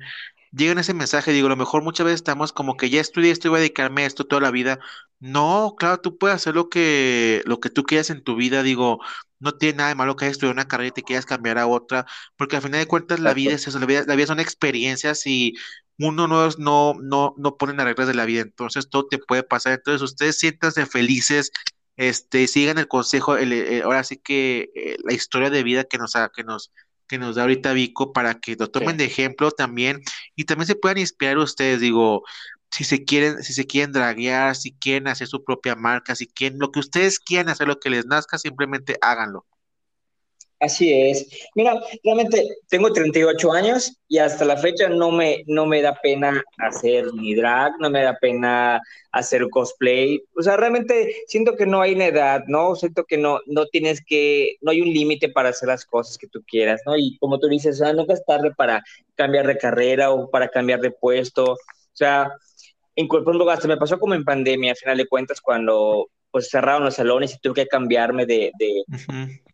lleguen 0.52 0.78
ese 0.78 0.94
mensaje. 0.94 1.32
Digo, 1.32 1.46
a 1.46 1.50
lo 1.50 1.56
mejor 1.56 1.82
muchas 1.82 2.04
veces 2.04 2.16
estamos 2.20 2.52
como 2.52 2.76
que 2.76 2.90
ya 2.90 3.00
estudié 3.00 3.30
esto 3.32 3.48
y 3.48 3.50
voy 3.50 3.58
a 3.58 3.60
dedicarme 3.60 4.02
a 4.02 4.06
esto 4.06 4.24
toda 4.26 4.42
la 4.42 4.50
vida. 4.50 4.78
No, 5.18 5.74
claro, 5.78 6.00
tú 6.00 6.18
puedes 6.18 6.36
hacer 6.36 6.54
lo 6.54 6.68
que, 6.68 7.42
lo 7.46 7.58
que 7.60 7.70
tú 7.70 7.84
quieras 7.84 8.10
en 8.10 8.22
tu 8.22 8.36
vida. 8.36 8.62
Digo, 8.62 9.00
no 9.38 9.52
tiene 9.52 9.78
nada 9.78 9.88
de 9.90 9.94
malo 9.96 10.14
que 10.16 10.26
hayas 10.26 10.32
estudiado 10.34 10.52
una 10.54 10.68
carrera 10.68 10.88
y 10.88 10.92
te 10.92 11.02
quieras 11.02 11.26
cambiar 11.26 11.58
a 11.58 11.66
otra, 11.66 12.06
porque 12.36 12.56
al 12.56 12.62
final 12.62 12.80
de 12.80 12.86
cuentas 12.86 13.18
la 13.20 13.34
vida 13.34 13.54
es 13.54 13.66
eso, 13.66 13.78
la 13.78 13.86
vida, 13.86 14.04
la 14.06 14.14
vida 14.16 14.26
son 14.26 14.40
experiencias 14.40 15.26
y 15.26 15.54
uno 15.98 16.28
no, 16.28 16.46
es- 16.46 16.58
no, 16.58 16.94
no, 17.00 17.34
no 17.38 17.56
pone 17.56 17.74
las 17.74 17.84
reglas 17.86 18.08
de 18.08 18.14
la 18.14 18.24
vida, 18.26 18.42
entonces 18.42 18.88
todo 18.90 19.06
te 19.08 19.18
puede 19.18 19.42
pasar. 19.42 19.72
Entonces, 19.74 20.02
ustedes 20.02 20.38
siéntanse 20.38 20.86
felices 20.86 21.50
este, 22.00 22.46
sigan 22.48 22.78
el 22.78 22.88
consejo, 22.88 23.36
el- 23.36 23.52
el- 23.52 23.82
ahora 23.82 24.04
sí 24.04 24.16
que 24.18 24.70
eh, 24.74 24.96
la 25.04 25.12
historia 25.14 25.50
de 25.50 25.62
vida 25.64 25.84
que 25.84 25.98
nos, 25.98 26.16
ha- 26.16 26.30
que 26.34 26.44
nos, 26.44 26.72
que 27.08 27.18
nos 27.18 27.36
da 27.36 27.42
ahorita 27.42 27.72
Vico 27.74 28.12
para 28.12 28.40
que 28.40 28.56
lo 28.56 28.68
tomen 28.70 28.92
Sí. 28.92 28.98
de 28.98 29.04
ejemplo 29.06 29.50
también 29.52 30.00
y 30.36 30.44
también 30.44 30.66
se 30.68 30.76
puedan 30.76 30.98
inspirar 30.98 31.38
ustedes, 31.38 31.80
digo, 31.80 32.22
si 32.70 32.84
se 32.84 33.04
quieren, 33.04 33.42
si 33.42 33.52
se 33.52 33.66
quieren 33.66 33.92
draguear, 33.92 34.56
si 34.56 34.72
quieren 34.72 35.08
hacer 35.08 35.26
su 35.28 35.44
propia 35.44 35.74
marca, 35.76 36.14
si 36.16 36.26
quieren, 36.28 36.58
lo 36.60 36.70
que 36.72 36.80
ustedes 36.80 37.18
quieran 37.20 37.48
hacer, 37.50 37.66
lo 37.68 37.80
que 37.80 37.90
les 37.90 38.06
nazca, 38.06 38.38
simplemente 38.38 38.96
háganlo. 39.02 39.46
Así 40.60 40.92
es. 40.92 41.26
Mira, 41.54 41.80
realmente 42.04 42.46
tengo 42.68 42.92
38 42.92 43.50
años 43.52 43.96
y 44.08 44.18
hasta 44.18 44.44
la 44.44 44.58
fecha 44.58 44.90
no 44.90 45.10
me, 45.10 45.42
no 45.46 45.64
me 45.64 45.80
da 45.80 45.94
pena 45.94 46.42
hacer 46.58 47.06
ni 47.14 47.34
drag, 47.34 47.72
no 47.80 47.88
me 47.88 48.02
da 48.02 48.18
pena 48.20 48.78
hacer 49.10 49.48
cosplay. 49.48 50.22
O 50.36 50.42
sea, 50.42 50.58
realmente 50.58 51.22
siento 51.28 51.56
que 51.56 51.64
no 51.64 51.80
hay 51.80 51.94
una 51.94 52.06
edad, 52.06 52.44
¿no? 52.46 52.76
Siento 52.76 53.04
que 53.04 53.16
no, 53.16 53.40
no 53.46 53.66
tienes 53.68 54.04
que, 54.04 54.56
no 54.60 54.70
hay 54.70 54.82
un 54.82 54.92
límite 54.92 55.30
para 55.30 55.48
hacer 55.48 55.68
las 55.68 55.86
cosas 55.86 56.18
que 56.18 56.28
tú 56.28 56.42
quieras, 56.46 56.82
¿no? 56.84 56.94
Y 56.94 57.16
como 57.18 57.38
tú 57.38 57.48
dices, 57.48 57.80
o 57.80 57.84
sea, 57.84 57.94
nunca 57.94 58.12
es 58.12 58.24
tarde 58.26 58.52
para 58.54 58.84
cambiar 59.14 59.46
de 59.46 59.56
carrera 59.56 60.10
o 60.10 60.28
para 60.28 60.48
cambiar 60.48 60.80
de 60.80 60.90
puesto. 60.90 61.52
O 61.52 61.56
sea, 61.94 62.30
lugar, 62.96 63.56
hasta 63.56 63.66
me 63.68 63.78
pasó 63.78 63.98
como 63.98 64.14
en 64.14 64.24
pandemia, 64.24 64.72
a 64.72 64.76
final 64.76 64.98
de 64.98 65.08
cuentas, 65.08 65.40
cuando 65.40 66.10
pues 66.30 66.48
cerraron 66.50 66.84
los 66.84 66.94
salones 66.94 67.34
y 67.34 67.38
tuve 67.38 67.54
que 67.54 67.66
cambiarme 67.66 68.26
de, 68.26 68.52
de. 68.58 68.84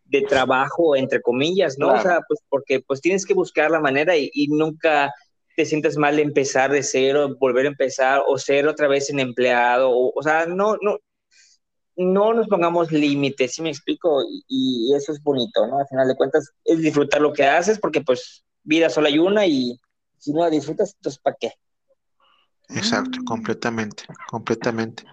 De 0.09 0.21
trabajo, 0.21 0.95
entre 0.95 1.21
comillas, 1.21 1.77
¿no? 1.77 1.87
Claro. 1.87 1.99
O 1.99 2.03
sea, 2.03 2.21
pues 2.27 2.39
porque 2.49 2.79
pues 2.79 3.01
tienes 3.01 3.25
que 3.25 3.33
buscar 3.33 3.71
la 3.71 3.79
manera 3.79 4.15
y, 4.15 4.29
y 4.33 4.47
nunca 4.47 5.13
te 5.55 5.65
sientes 5.65 5.97
mal 5.97 6.15
de 6.15 6.21
empezar 6.21 6.71
de 6.71 6.83
cero, 6.83 7.35
volver 7.39 7.65
a 7.65 7.69
empezar 7.69 8.21
o 8.27 8.37
ser 8.37 8.67
otra 8.67 8.87
vez 8.87 9.09
en 9.09 9.19
empleado, 9.19 9.89
o, 9.89 10.13
o 10.15 10.23
sea, 10.23 10.45
no, 10.45 10.77
no, 10.81 10.97
no 11.95 12.33
nos 12.33 12.47
pongamos 12.47 12.91
límites, 12.91 13.55
¿sí 13.55 13.61
me 13.63 13.69
explico? 13.69 14.21
Y, 14.23 14.43
y 14.47 14.93
eso 14.95 15.11
es 15.11 15.21
bonito, 15.21 15.65
¿no? 15.65 15.79
Al 15.79 15.87
final 15.87 16.07
de 16.07 16.15
cuentas, 16.15 16.51
es 16.63 16.79
disfrutar 16.79 17.21
lo 17.21 17.33
que 17.33 17.43
haces 17.45 17.79
porque 17.79 18.01
pues 18.01 18.43
vida 18.63 18.89
solo 18.89 19.07
hay 19.07 19.17
una 19.17 19.47
y 19.47 19.79
si 20.19 20.31
no 20.31 20.41
la 20.41 20.49
disfrutas, 20.49 20.93
entonces 20.93 21.19
¿para 21.19 21.35
qué? 21.39 21.53
Exacto, 22.69 23.19
completamente, 23.25 24.03
completamente. 24.29 25.03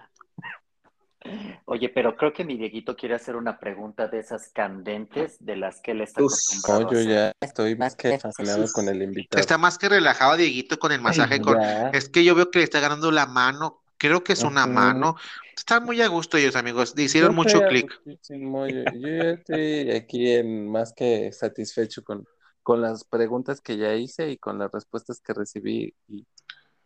Oye, 1.65 1.89
pero 1.89 2.15
creo 2.15 2.31
que 2.33 2.45
mi 2.45 2.57
Dieguito 2.57 2.95
quiere 2.95 3.15
hacer 3.15 3.35
una 3.35 3.59
pregunta 3.59 4.07
de 4.07 4.19
esas 4.19 4.49
candentes 4.49 5.37
de 5.39 5.55
las 5.55 5.81
que 5.81 5.91
él 5.91 6.01
está 6.01 6.21
Uf. 6.21 6.31
acostumbrado 6.31 6.91
yo 6.91 7.01
ya 7.01 7.31
estoy 7.41 7.75
más 7.75 7.95
que 7.95 8.19
fascinado 8.19 8.65
con 8.73 8.87
el 8.87 9.01
invitado. 9.01 9.41
Está 9.41 9.57
más 9.57 9.77
que 9.77 9.89
relajado 9.89 10.37
Dieguito 10.37 10.77
con 10.77 10.91
el 10.91 11.01
masaje, 11.01 11.41
con, 11.41 11.57
es 11.93 12.09
que 12.09 12.23
yo 12.23 12.35
veo 12.35 12.51
que 12.51 12.59
le 12.59 12.65
está 12.65 12.79
ganando 12.79 13.11
la 13.11 13.25
mano, 13.25 13.81
creo 13.97 14.23
que 14.23 14.33
es 14.33 14.43
una 14.43 14.67
mano. 14.67 15.15
Están 15.55 15.83
muy 15.85 16.01
a 16.01 16.07
gusto 16.07 16.37
ellos, 16.37 16.55
amigos, 16.55 16.93
hicieron 16.97 17.31
Yo 17.31 17.35
mucho 17.35 17.61
clic. 17.67 18.01
Yo, 18.05 18.67
yo 18.67 18.93
ya 18.93 19.29
estoy 19.31 19.91
aquí 19.91 20.31
en 20.31 20.69
más 20.69 20.93
que 20.93 21.31
satisfecho 21.31 22.03
con, 22.03 22.27
con 22.61 22.81
las 22.81 23.03
preguntas 23.03 23.61
que 23.61 23.77
ya 23.77 23.95
hice 23.95 24.29
y 24.29 24.37
con 24.37 24.59
las 24.59 24.71
respuestas 24.71 25.21
que 25.21 25.33
recibí. 25.33 25.95
Y 26.07 26.25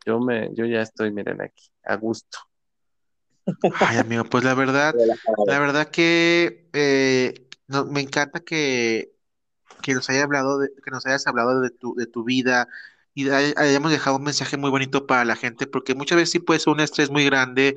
yo 0.05 0.19
me, 0.19 0.49
yo 0.53 0.65
ya 0.65 0.81
estoy, 0.81 1.11
miren 1.11 1.41
aquí, 1.41 1.69
a 1.83 1.95
gusto. 1.95 2.48
Ay, 3.79 3.97
amigo, 3.97 4.23
pues 4.25 4.43
la 4.43 4.53
verdad, 4.53 4.95
la 5.45 5.59
verdad 5.59 5.89
que 5.89 6.67
eh, 6.73 7.33
no- 7.67 7.85
me 7.85 8.01
encanta 8.01 8.39
que, 8.41 9.11
que 9.81 9.93
nos 9.93 10.09
haya 10.09 10.23
hablado 10.23 10.59
de, 10.59 10.69
que 10.83 10.91
nos 10.91 11.05
hayas 11.05 11.27
hablado 11.27 11.61
de 11.61 11.69
tu, 11.71 11.95
de 11.95 12.07
tu 12.07 12.23
vida 12.23 12.67
y 13.13 13.29
hay- 13.29 13.53
hayamos 13.57 13.91
dejado 13.91 14.17
un 14.17 14.23
mensaje 14.23 14.57
muy 14.57 14.69
bonito 14.71 15.07
para 15.07 15.25
la 15.25 15.35
gente, 15.35 15.67
porque 15.67 15.95
muchas 15.95 16.17
veces 16.17 16.31
sí 16.31 16.39
puede 16.39 16.59
ser 16.59 16.73
un 16.73 16.79
estrés 16.81 17.09
muy 17.11 17.25
grande 17.25 17.75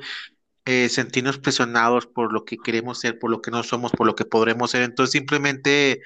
eh, 0.66 0.89
sentirnos 0.91 1.39
presionados 1.39 2.07
por 2.07 2.33
lo 2.33 2.45
que 2.45 2.59
queremos 2.59 3.01
ser, 3.01 3.18
por 3.18 3.31
lo 3.31 3.41
que 3.43 3.51
no 3.51 3.62
somos, 3.64 3.93
por 3.93 4.07
lo 4.07 4.14
que 4.16 4.25
podremos 4.27 4.70
ser. 4.73 4.83
Entonces, 4.83 5.12
simplemente 5.12 6.03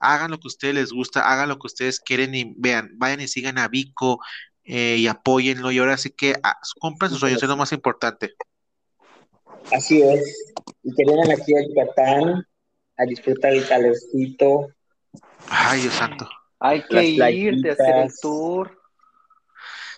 hagan 0.00 0.30
lo 0.30 0.38
que 0.38 0.46
a 0.46 0.48
ustedes 0.48 0.74
les 0.74 0.92
gusta, 0.92 1.30
hagan 1.32 1.48
lo 1.48 1.58
que 1.58 1.66
ustedes 1.66 2.00
quieren 2.00 2.34
y 2.34 2.54
vean, 2.56 2.90
vayan 2.98 3.20
y 3.20 3.28
sigan 3.28 3.58
a 3.58 3.68
Vico 3.68 4.20
eh, 4.64 4.96
y 4.98 5.06
apóyenlo 5.08 5.70
y 5.72 5.78
ahora 5.78 5.96
sí 5.98 6.10
que 6.10 6.36
ah, 6.42 6.56
compren 6.80 7.10
sus 7.10 7.20
sueños, 7.20 7.42
es 7.42 7.48
lo 7.48 7.56
más 7.56 7.72
importante. 7.72 8.34
Así 9.72 10.02
es. 10.02 10.52
Y 10.82 10.94
que 10.94 11.04
vengan 11.06 11.30
aquí 11.30 11.56
a 11.56 11.62
Yucatán 11.66 12.46
a 12.96 13.04
disfrutar 13.04 13.52
el 13.52 13.66
calorcito. 13.66 14.68
Ay, 15.48 15.82
Dios 15.82 15.94
santo. 15.94 16.28
Hay 16.58 16.82
que 16.86 17.16
Las 17.16 17.32
ir 17.32 17.60
de 17.60 17.70
hacer 17.70 17.96
el 17.96 18.12
tour. 18.20 18.78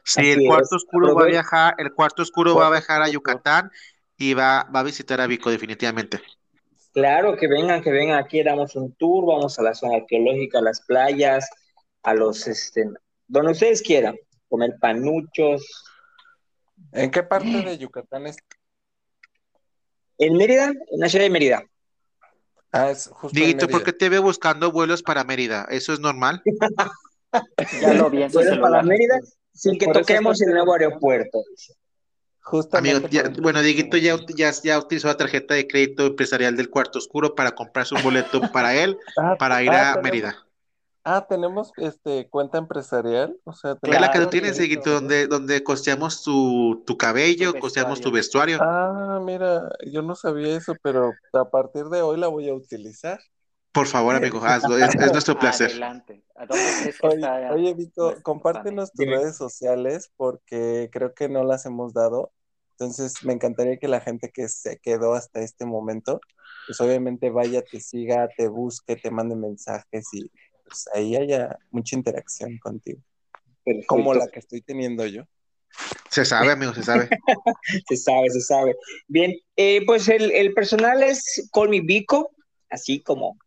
Sí, 0.04 0.20
Así 0.20 0.30
el 0.32 0.46
cuarto 0.46 0.76
es. 0.76 0.82
oscuro 0.82 1.14
va 1.14 1.24
a 1.24 1.28
viajar, 1.28 1.74
el 1.78 1.92
cuarto 1.92 2.22
oscuro 2.22 2.56
va 2.56 2.68
a 2.68 2.70
viajar 2.70 3.02
a. 3.02 3.08
Yucatán 3.08 3.70
y 4.16 4.34
va, 4.34 4.68
va 4.74 4.80
a 4.80 4.84
visitar 4.84 5.20
a 5.20 5.26
Vico 5.26 5.50
definitivamente. 5.50 6.20
Claro, 6.92 7.36
que 7.36 7.48
vengan, 7.48 7.82
que 7.82 7.90
vengan 7.90 8.18
aquí, 8.18 8.42
damos 8.42 8.76
un 8.76 8.94
tour, 8.94 9.26
vamos 9.26 9.58
a 9.58 9.62
la 9.62 9.74
zona 9.74 9.96
arqueológica, 9.96 10.58
a 10.58 10.62
las 10.62 10.82
playas, 10.82 11.48
a 12.02 12.14
los, 12.14 12.46
este, 12.46 12.84
donde 13.26 13.52
ustedes 13.52 13.82
quieran, 13.82 14.16
comer 14.48 14.76
panuchos. 14.80 15.62
¿En 16.92 17.10
qué 17.10 17.22
parte 17.22 17.48
de 17.62 17.78
Yucatán 17.78 18.26
es? 18.26 18.36
En 20.24 20.34
Mérida, 20.36 20.66
en 20.66 21.00
la 21.00 21.08
ciudad 21.08 21.24
de 21.24 21.30
Mérida. 21.30 21.64
Ah, 22.70 22.90
es 22.90 23.08
justo 23.12 23.36
en 23.36 23.44
Dieguito, 23.44 23.66
¿por 23.68 23.82
qué 23.82 23.92
te 23.92 24.08
veo 24.08 24.22
buscando 24.22 24.70
vuelos 24.70 25.02
para 25.02 25.24
Mérida? 25.24 25.66
¿Eso 25.68 25.92
es 25.92 25.98
normal? 26.00 26.42
Ya 27.80 27.94
lo 27.94 28.10
vi 28.10 28.22
en 28.22 28.30
su 28.30 28.38
Bueno, 28.38 28.60
para. 28.60 28.82
Mérida, 28.82 29.18
sin 29.54 29.78
que 29.78 29.86
toquemos 29.86 30.40
el 30.42 30.50
nuevo 30.50 30.74
aeropuerto. 30.74 31.42
Justamente 32.42 33.06
Amigo, 33.06 33.08
ya- 33.10 33.40
bueno, 33.40 33.62
Dieguito 33.62 33.96
ya, 33.96 34.18
ya, 34.36 34.52
ya 34.62 34.78
utilizó 34.78 35.08
la 35.08 35.16
tarjeta 35.16 35.54
de 35.54 35.66
crédito 35.66 36.06
empresarial 36.06 36.56
del 36.58 36.68
cuarto 36.68 36.98
oscuro 36.98 37.34
para 37.34 37.52
comprarse 37.52 37.94
un 37.94 38.02
boleto 38.02 38.42
para 38.52 38.74
él, 38.76 38.98
Ah, 39.16 39.36
para 39.38 39.62
ir 39.62 39.70
ah, 39.70 39.92
a 39.92 39.94
tenemos- 39.94 40.02
Mérida. 40.02 40.46
Ah, 41.04 41.26
tenemos 41.28 41.72
este 41.78 42.28
cuenta 42.28 42.58
empresarial, 42.58 43.36
o 43.44 43.52
sea, 43.52 43.76
Es 43.82 44.00
la 44.00 44.10
que 44.12 44.20
tú 44.20 44.26
tienes. 44.28 44.56
Dieguito, 44.56 44.90
donde, 44.90 45.26
donde 45.26 45.64
costeamos 45.64 46.22
tu, 46.22 46.82
tu 46.86 46.96
cabello, 46.96 47.52
Tu 47.52 47.58
costeamos 47.58 48.00
tu 48.00 48.12
vestuario. 48.12 48.58
Ah, 48.60 49.20
mira, 49.20 49.68
yo 49.90 50.02
no 50.02 50.14
sabía 50.14 50.56
eso, 50.56 50.74
pero 50.82 51.12
a 51.32 51.50
partir 51.50 51.86
de 51.86 52.02
hoy 52.02 52.18
la 52.18 52.28
voy 52.28 52.48
a 52.48 52.54
utilizar. 52.54 53.18
Por 53.72 53.86
favor, 53.86 54.14
amigo, 54.14 54.40
hazlo, 54.44 54.76
es, 54.78 54.94
es 54.94 55.12
nuestro 55.12 55.38
placer. 55.38 55.70
Adelante. 55.70 56.22
¿A 56.36 56.46
dónde 56.46 56.64
crees 56.82 57.00
que 57.00 57.06
Oye, 57.06 57.50
oye, 57.50 57.74
Vico, 57.74 58.14
compártenos 58.22 58.92
tus 58.92 59.06
redes 59.06 59.36
sociales 59.36 60.12
porque 60.16 60.88
creo 60.92 61.14
que 61.14 61.28
no 61.28 61.42
las 61.42 61.66
hemos 61.66 61.94
dado. 61.94 62.32
Entonces, 62.72 63.24
me 63.24 63.32
encantaría 63.32 63.78
que 63.78 63.88
la 63.88 64.00
gente 64.00 64.30
que 64.32 64.48
se 64.48 64.78
quedó 64.78 65.14
hasta 65.14 65.40
este 65.40 65.66
momento, 65.66 66.20
pues 66.66 66.80
obviamente 66.80 67.30
vaya, 67.30 67.62
te 67.62 67.80
siga, 67.80 68.28
te 68.36 68.48
busque, 68.48 68.96
te 68.96 69.10
mande 69.10 69.36
mensajes 69.36 70.06
y 70.12 70.30
pues 70.72 70.88
ahí 70.94 71.14
haya 71.16 71.58
mucha 71.70 71.96
interacción 71.96 72.58
contigo, 72.58 73.00
como 73.86 74.14
la 74.14 74.26
que 74.28 74.38
estoy 74.38 74.62
teniendo 74.62 75.04
yo. 75.06 75.24
Se 76.10 76.24
sabe, 76.24 76.52
amigo, 76.52 76.72
se 76.74 76.82
sabe. 76.82 77.08
Se 77.88 77.96
sabe, 77.96 78.28
se 78.30 78.40
sabe. 78.40 78.74
Bien, 79.06 79.34
eh, 79.56 79.84
pues 79.86 80.08
el, 80.08 80.30
el 80.32 80.52
personal 80.52 81.02
es 81.02 81.48
Call 81.52 81.68
Me 81.68 81.80
Vico, 81.80 82.30
así 82.70 83.00
como 83.02 83.38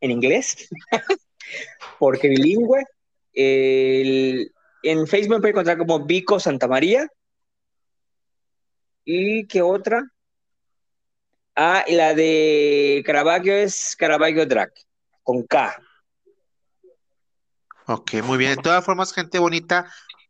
en 0.00 0.10
inglés, 0.10 0.68
porque 1.98 2.28
bilingüe. 2.28 2.84
El- 3.32 4.52
en 4.82 5.06
Facebook 5.06 5.36
me 5.36 5.40
puede 5.40 5.50
encontrar 5.52 5.78
como 5.78 6.04
Vico 6.04 6.38
Santa 6.40 6.68
María. 6.68 7.08
¿Y 9.04 9.46
qué 9.46 9.62
otra? 9.62 10.02
Ah, 11.54 11.84
y 11.86 11.94
la 11.94 12.14
de 12.14 13.02
Caravaggio 13.04 13.54
es 13.54 13.94
Caravaggio 13.96 14.46
Drag, 14.46 14.72
con 15.22 15.42
K. 15.46 15.76
Ok, 17.92 18.14
muy 18.24 18.38
bien. 18.38 18.56
De 18.56 18.62
todas 18.62 18.84
formas, 18.84 19.12
gente 19.12 19.38
bonita, 19.38 19.86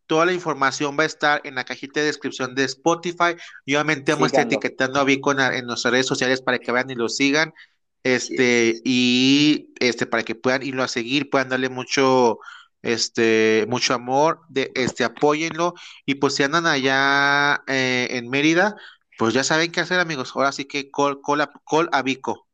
toda 0.06 0.26
la 0.26 0.32
información 0.32 0.96
va 0.98 1.04
a 1.04 1.06
estar 1.06 1.40
en 1.44 1.54
la 1.54 1.64
cajita 1.64 2.00
de 2.00 2.06
descripción 2.06 2.56
de 2.56 2.64
Spotify. 2.64 3.36
Y 3.64 3.76
obviamente 3.76 4.12
vamos 4.12 4.26
a 4.26 4.26
estar 4.26 4.46
etiquetando 4.46 4.98
a 4.98 5.04
Vico 5.04 5.30
en, 5.30 5.66
nuestras 5.66 5.92
redes 5.92 6.06
sociales 6.06 6.42
para 6.42 6.58
que 6.58 6.72
vean 6.72 6.90
y 6.90 6.96
lo 6.96 7.08
sigan. 7.08 7.54
Este, 8.02 8.80
y 8.84 9.72
este, 9.78 10.06
para 10.06 10.24
que 10.24 10.34
puedan 10.34 10.64
irlo 10.64 10.82
a 10.82 10.88
seguir, 10.88 11.30
puedan 11.30 11.50
darle 11.50 11.68
mucho, 11.68 12.40
este, 12.82 13.64
mucho 13.68 13.94
amor, 13.94 14.40
de, 14.48 14.72
este, 14.74 15.04
apóyenlo. 15.04 15.74
Y 16.04 16.16
pues 16.16 16.34
si 16.34 16.42
andan 16.42 16.66
allá 16.66 17.62
eh, 17.68 18.08
en 18.10 18.28
Mérida, 18.28 18.76
pues 19.18 19.34
ya 19.34 19.44
saben 19.44 19.70
qué 19.70 19.80
hacer, 19.80 20.00
amigos. 20.00 20.32
Ahora 20.34 20.50
sí 20.50 20.64
que 20.64 20.90
call, 20.90 21.20
call 21.24 21.42
a, 21.42 21.52
call 21.64 21.88
a 21.92 22.02
Vico. 22.02 22.48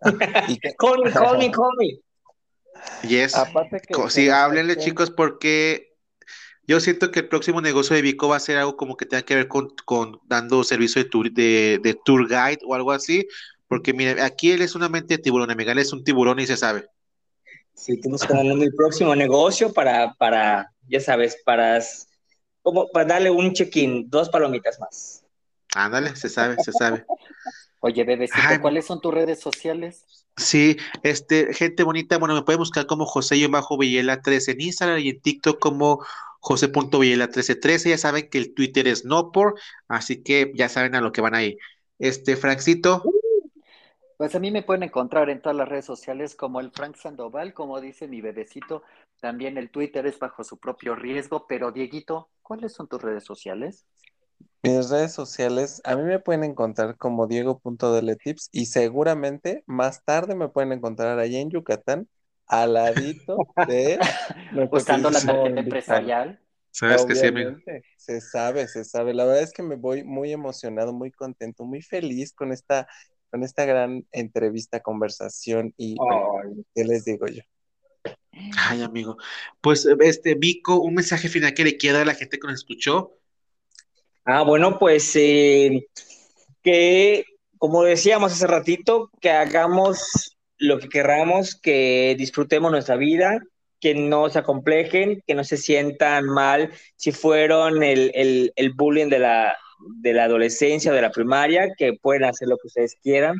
Call 0.00 0.16
me, 0.16 1.12
call 1.12 1.38
me, 1.38 1.50
call 1.50 1.72
me. 1.76 2.00
Yes. 3.02 3.34
aparte 3.34 3.80
que, 3.80 3.94
que 3.94 4.10
Sí, 4.10 4.26
nos 4.26 4.34
háblenle 4.34 4.76
chicos 4.76 5.10
porque 5.10 5.94
yo 6.66 6.80
siento 6.80 7.10
que 7.10 7.20
el 7.20 7.28
próximo 7.28 7.60
negocio 7.60 7.96
de 7.96 8.02
Vico 8.02 8.28
va 8.28 8.36
a 8.36 8.40
ser 8.40 8.56
algo 8.58 8.76
como 8.76 8.96
que 8.96 9.06
tenga 9.06 9.22
que 9.22 9.34
ver 9.34 9.48
con, 9.48 9.70
con 9.84 10.20
dando 10.26 10.62
servicio 10.62 11.02
de 11.02 11.08
tour, 11.08 11.30
de, 11.32 11.80
de 11.82 11.98
tour 12.04 12.28
guide 12.28 12.60
o 12.64 12.74
algo 12.74 12.92
así, 12.92 13.26
porque 13.66 13.92
mire, 13.92 14.22
aquí 14.22 14.52
él 14.52 14.62
es 14.62 14.74
una 14.74 14.88
mente 14.88 15.16
de 15.16 15.22
tiburón, 15.22 15.50
amiga, 15.50 15.72
él 15.72 15.78
es 15.78 15.92
un 15.92 16.04
tiburón 16.04 16.38
y 16.38 16.46
se 16.46 16.56
sabe. 16.56 16.86
Sí, 17.74 17.94
estamos 17.94 18.20
buscando 18.20 18.62
el 18.62 18.74
próximo 18.74 19.14
negocio 19.16 19.72
para, 19.72 20.12
para, 20.14 20.70
ya 20.86 21.00
sabes, 21.00 21.38
para, 21.44 21.82
como 22.62 22.88
para 22.90 23.06
darle 23.06 23.30
un 23.30 23.52
check-in, 23.52 24.08
dos 24.10 24.28
palomitas 24.28 24.78
más. 24.78 25.24
Ándale, 25.74 26.14
se 26.14 26.28
sabe, 26.28 26.62
se 26.62 26.72
sabe. 26.72 27.04
Oye, 27.80 28.04
bebecito, 28.04 28.42
Ay. 28.46 28.58
¿cuáles 28.58 28.86
son 28.86 29.00
tus 29.00 29.14
redes 29.14 29.40
sociales? 29.40 30.19
Sí, 30.36 30.76
este, 31.02 31.52
gente 31.52 31.82
bonita, 31.82 32.18
bueno, 32.18 32.34
me 32.34 32.42
pueden 32.42 32.60
buscar 32.60 32.86
como 32.86 33.04
José-Villela13 33.04 34.52
en 34.52 34.60
Instagram 34.60 34.98
y 35.00 35.10
en 35.10 35.20
TikTok 35.20 35.58
como 35.58 36.04
José.villela1313, 36.40 37.90
ya 37.90 37.98
saben 37.98 38.28
que 38.30 38.38
el 38.38 38.54
Twitter 38.54 38.88
es 38.88 39.04
no 39.04 39.30
por, 39.32 39.60
así 39.88 40.22
que 40.22 40.52
ya 40.54 40.68
saben 40.68 40.94
a 40.94 41.00
lo 41.00 41.12
que 41.12 41.20
van 41.20 41.34
ahí. 41.34 41.58
Este, 41.98 42.36
Francito, 42.36 43.02
Pues 44.16 44.34
a 44.34 44.38
mí 44.40 44.50
me 44.50 44.62
pueden 44.62 44.82
encontrar 44.82 45.30
en 45.30 45.40
todas 45.42 45.56
las 45.56 45.68
redes 45.68 45.84
sociales 45.84 46.34
como 46.34 46.60
el 46.60 46.70
Frank 46.70 46.96
Sandoval, 46.96 47.54
como 47.54 47.80
dice 47.80 48.08
mi 48.08 48.20
bebecito. 48.20 48.82
También 49.20 49.58
el 49.58 49.70
Twitter 49.70 50.06
es 50.06 50.18
bajo 50.18 50.44
su 50.44 50.58
propio 50.58 50.94
riesgo. 50.94 51.46
Pero, 51.46 51.72
Dieguito, 51.72 52.30
¿cuáles 52.42 52.72
son 52.72 52.88
tus 52.88 53.02
redes 53.02 53.24
sociales? 53.24 53.86
Mis 54.62 54.90
redes 54.90 55.12
sociales, 55.12 55.80
a 55.84 55.96
mí 55.96 56.02
me 56.02 56.18
pueden 56.18 56.44
encontrar 56.44 56.96
como 56.98 57.26
Diego.deletips 57.26 58.50
y 58.52 58.66
seguramente 58.66 59.64
más 59.66 60.04
tarde 60.04 60.34
me 60.34 60.48
pueden 60.48 60.72
encontrar 60.72 61.18
allá 61.18 61.38
en 61.38 61.50
Yucatán, 61.50 62.08
al 62.46 62.74
ladito 62.74 63.36
de 63.68 63.98
Usando 64.70 65.10
la 65.10 65.20
tarjeta 65.20 65.60
empresarial. 65.60 66.40
sabes 66.72 67.06
que 67.06 67.14
sí, 67.14 67.26
amigo. 67.26 67.50
Obviamente, 67.50 67.84
se 67.96 68.20
sabe, 68.20 68.68
se 68.68 68.84
sabe. 68.84 69.14
La 69.14 69.24
verdad 69.24 69.42
es 69.42 69.52
que 69.52 69.62
me 69.62 69.76
voy 69.76 70.04
muy 70.04 70.32
emocionado, 70.32 70.92
muy 70.92 71.10
contento, 71.10 71.64
muy 71.64 71.80
feliz 71.80 72.34
con 72.34 72.52
esta, 72.52 72.86
con 73.30 73.44
esta 73.44 73.64
gran 73.64 74.04
entrevista, 74.12 74.80
conversación 74.80 75.72
y 75.78 75.96
Ay, 76.00 76.64
¿qué 76.74 76.84
les 76.84 77.04
digo 77.04 77.26
yo? 77.28 77.42
Ay, 78.68 78.82
amigo. 78.82 79.16
Pues, 79.60 79.86
este, 80.00 80.34
Vico, 80.34 80.80
un 80.80 80.94
mensaje 80.94 81.28
final 81.28 81.54
que 81.54 81.64
le 81.64 81.76
quiera 81.76 81.98
dar 81.98 82.08
a 82.08 82.12
la 82.12 82.18
gente 82.18 82.38
que 82.38 82.46
nos 82.46 82.56
escuchó. 82.56 83.19
Ah, 84.32 84.42
bueno, 84.42 84.78
pues 84.78 85.16
eh, 85.16 85.88
que, 86.62 87.24
como 87.58 87.82
decíamos 87.82 88.32
hace 88.32 88.46
ratito, 88.46 89.10
que 89.20 89.30
hagamos 89.30 90.36
lo 90.56 90.78
que 90.78 90.88
querramos, 90.88 91.56
que 91.56 92.14
disfrutemos 92.16 92.70
nuestra 92.70 92.94
vida, 92.94 93.40
que 93.80 93.96
no 93.96 94.30
se 94.30 94.38
acomplejen, 94.38 95.20
que 95.26 95.34
no 95.34 95.42
se 95.42 95.56
sientan 95.56 96.26
mal 96.26 96.70
si 96.94 97.10
fueron 97.10 97.82
el, 97.82 98.12
el, 98.14 98.52
el 98.54 98.72
bullying 98.72 99.08
de 99.08 99.18
la, 99.18 99.56
de 100.00 100.12
la 100.12 100.24
adolescencia 100.24 100.92
o 100.92 100.94
de 100.94 101.02
la 101.02 101.10
primaria, 101.10 101.74
que 101.76 101.94
pueden 102.00 102.22
hacer 102.22 102.46
lo 102.46 102.56
que 102.56 102.68
ustedes 102.68 102.94
quieran. 103.02 103.34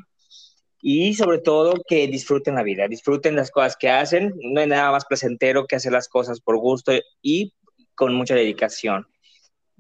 Y 0.83 1.15
sobre 1.15 1.39
todo 1.39 1.75
que 1.87 2.09
disfruten 2.09 2.57
la 2.57 2.65
vida, 2.65 2.89
disfruten 2.89 3.37
las 3.37 3.53
cosas 3.53 3.77
que 3.77 3.91
hacen. 3.91 4.35
No 4.43 4.61
hay 4.61 4.67
nada 4.67 4.91
más 4.91 5.05
placentero 5.05 5.69
que 5.69 5.77
hacer 5.77 5.93
las 5.93 6.09
cosas 6.09 6.41
por 6.41 6.59
gusto 6.59 6.91
y 7.23 7.55
con 7.95 8.13
mucha 8.13 8.35
dedicación. 8.35 9.07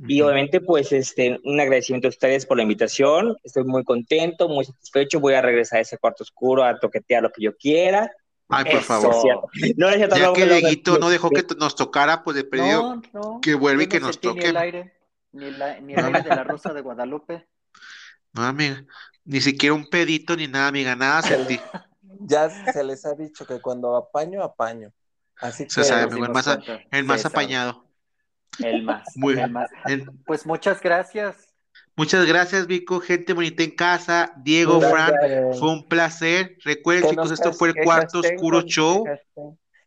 Y 0.06 0.20
obviamente, 0.22 0.60
pues, 0.60 0.92
este, 0.92 1.38
un 1.44 1.60
agradecimiento 1.60 2.08
a 2.08 2.10
ustedes 2.10 2.46
por 2.46 2.56
la 2.56 2.62
invitación. 2.62 3.36
Estoy 3.44 3.64
muy 3.64 3.84
contento, 3.84 4.48
muy 4.48 4.64
satisfecho. 4.64 5.20
Voy 5.20 5.34
a 5.34 5.42
regresar 5.42 5.78
a 5.78 5.82
ese 5.82 5.98
cuarto 5.98 6.24
oscuro 6.24 6.64
a 6.64 6.78
toquetear 6.78 7.22
lo 7.22 7.30
que 7.30 7.42
yo 7.42 7.56
quiera. 7.56 8.10
Ay, 8.48 8.64
por 8.64 8.74
Eso. 8.74 8.82
favor. 8.82 9.48
No, 9.76 9.94
Ya 9.96 10.06
no, 10.08 10.32
que 10.32 10.46
Dieguito 10.46 10.98
no 10.98 11.10
dejó 11.10 11.30
que 11.30 11.44
nos 11.58 11.76
tocara, 11.76 12.24
pues 12.24 12.34
de 12.36 12.44
perdido. 12.44 12.96
No, 12.96 13.02
no. 13.12 13.40
que 13.40 13.54
vuelva 13.54 13.82
y 13.82 13.86
que 13.88 14.00
no 14.00 14.06
nos 14.06 14.16
sentí 14.16 14.28
Ni 14.28 14.34
toque. 14.34 14.48
el 14.48 14.56
aire, 14.56 14.92
ni, 15.32 15.50
la- 15.50 15.80
ni 15.80 15.92
el 15.94 16.04
aire 16.04 16.22
de 16.22 16.28
la 16.30 16.44
Rosa 16.44 16.72
de 16.72 16.80
Guadalupe. 16.80 17.46
No, 18.32 18.42
amiga. 18.44 18.84
Ni 19.24 19.40
siquiera 19.40 19.74
un 19.74 19.88
pedito 19.88 20.34
ni 20.34 20.46
nada, 20.48 20.68
amiga. 20.68 20.96
Nada 20.96 21.22
sentí. 21.22 21.60
Ya 22.20 22.48
se 22.72 22.82
les 22.84 23.04
ha 23.06 23.14
dicho 23.14 23.46
que 23.46 23.60
cuando 23.60 23.94
apaño, 23.96 24.42
apaño. 24.42 24.92
Así 25.36 25.66
Se 25.68 25.80
que 25.82 25.86
sabe, 25.86 26.12
el 26.12 26.28
más, 26.28 26.46
el 27.26 27.26
apañado. 27.26 27.84
El 28.58 28.82
más. 28.82 29.04
Muy 29.16 29.38
el 29.38 29.50
más. 29.50 29.70
El- 29.86 30.10
Pues 30.26 30.46
muchas 30.46 30.80
gracias. 30.80 31.36
Muchas 31.96 32.26
gracias, 32.26 32.66
Vico. 32.66 33.00
Gente 33.00 33.32
bonita 33.32 33.62
en 33.62 33.72
casa. 33.72 34.32
Diego, 34.38 34.80
Gracias. 34.80 35.10
Fran, 35.20 35.54
fue 35.58 35.70
un 35.70 35.88
placer. 35.88 36.56
Recuerden, 36.64 37.04
Que 37.04 37.10
chicos, 37.10 37.30
esto 37.30 37.52
fue 37.52 37.68
el 37.68 37.74
cuarto 37.84 38.20
oscuro 38.20 38.62
show. 38.62 39.04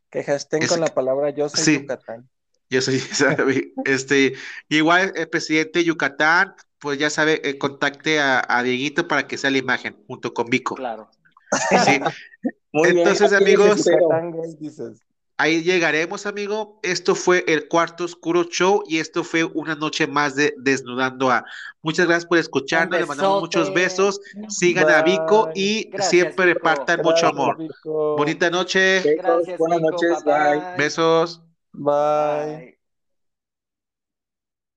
Que 0.10 0.24
hashtag, 0.24 0.68
con 0.68 0.80
la 0.80 0.94
palabra 0.94 1.32
yo 1.32 1.50
soy 1.50 1.64
Sí. 1.64 1.80
Yucatán. 1.82 2.30
Yo 2.70 2.82
soy, 2.82 3.00
sabe, 3.00 3.74
este, 3.86 4.34
igual 4.70 5.12
el 5.16 5.28
presidente 5.28 5.80
de 5.80 5.86
Yucatán, 5.86 6.54
pues 6.78 7.00
ya 7.00 7.10
sabe, 7.10 7.42
eh, 7.48 7.58
contacte 7.58 8.20
a, 8.20 8.44
a 8.48 8.62
Dieguito 8.62 9.08
para 9.08 9.28
que 9.28 9.38
sea 9.38 9.50
la 9.50 9.58
imagen 9.58 9.96
junto 10.08 10.34
con 10.34 10.48
Vico. 10.48 10.76
Claro. 10.76 11.10
Sí, 11.86 12.00
Muy 12.74 12.92
bien, 12.92 13.08
Entonces, 13.08 13.34
amigos, 13.34 13.88
ahí 15.38 15.64
llegaremos, 15.64 16.26
amigo. 16.26 16.80
Esto 16.84 17.16
fue 17.16 17.44
el 17.48 17.68
cuarto 17.68 18.06
oscuro 18.06 18.44
show 18.46 18.84
y 18.88 19.00
esto 19.00 19.24
fue 19.24 19.44
una 19.44 19.76
noche 19.76 20.08
más 20.08 20.36
de 20.36 20.54
Desnudando 20.58 21.32
a. 21.32 21.46
Muchas 21.82 22.06
gracias 22.08 22.26
por 22.26 22.38
escucharnos, 22.38 23.00
le 23.00 23.06
mandamos 23.06 23.42
muchos 23.42 23.74
besos. 23.74 24.20
Sigan 24.48 24.90
a 24.90 25.02
Vico 25.02 25.50
y 25.54 25.90
Gracias, 25.90 26.10
siempre 26.10 26.46
Vico. 26.46 26.60
repartan 26.60 27.02
mucho 27.04 27.28
amor. 27.28 27.58
Vico. 27.58 28.16
Bonita 28.18 28.50
noche, 28.50 29.02
Besos, 29.02 29.16
Gracias, 29.24 29.58
buenas 29.58 29.80
Vico. 29.80 29.92
noches, 29.92 30.24
Bye, 30.24 30.34
bye. 30.34 30.60
bye. 30.60 30.78
besos. 30.78 31.42
Bye. 31.74 31.84
Bye. 31.84 32.83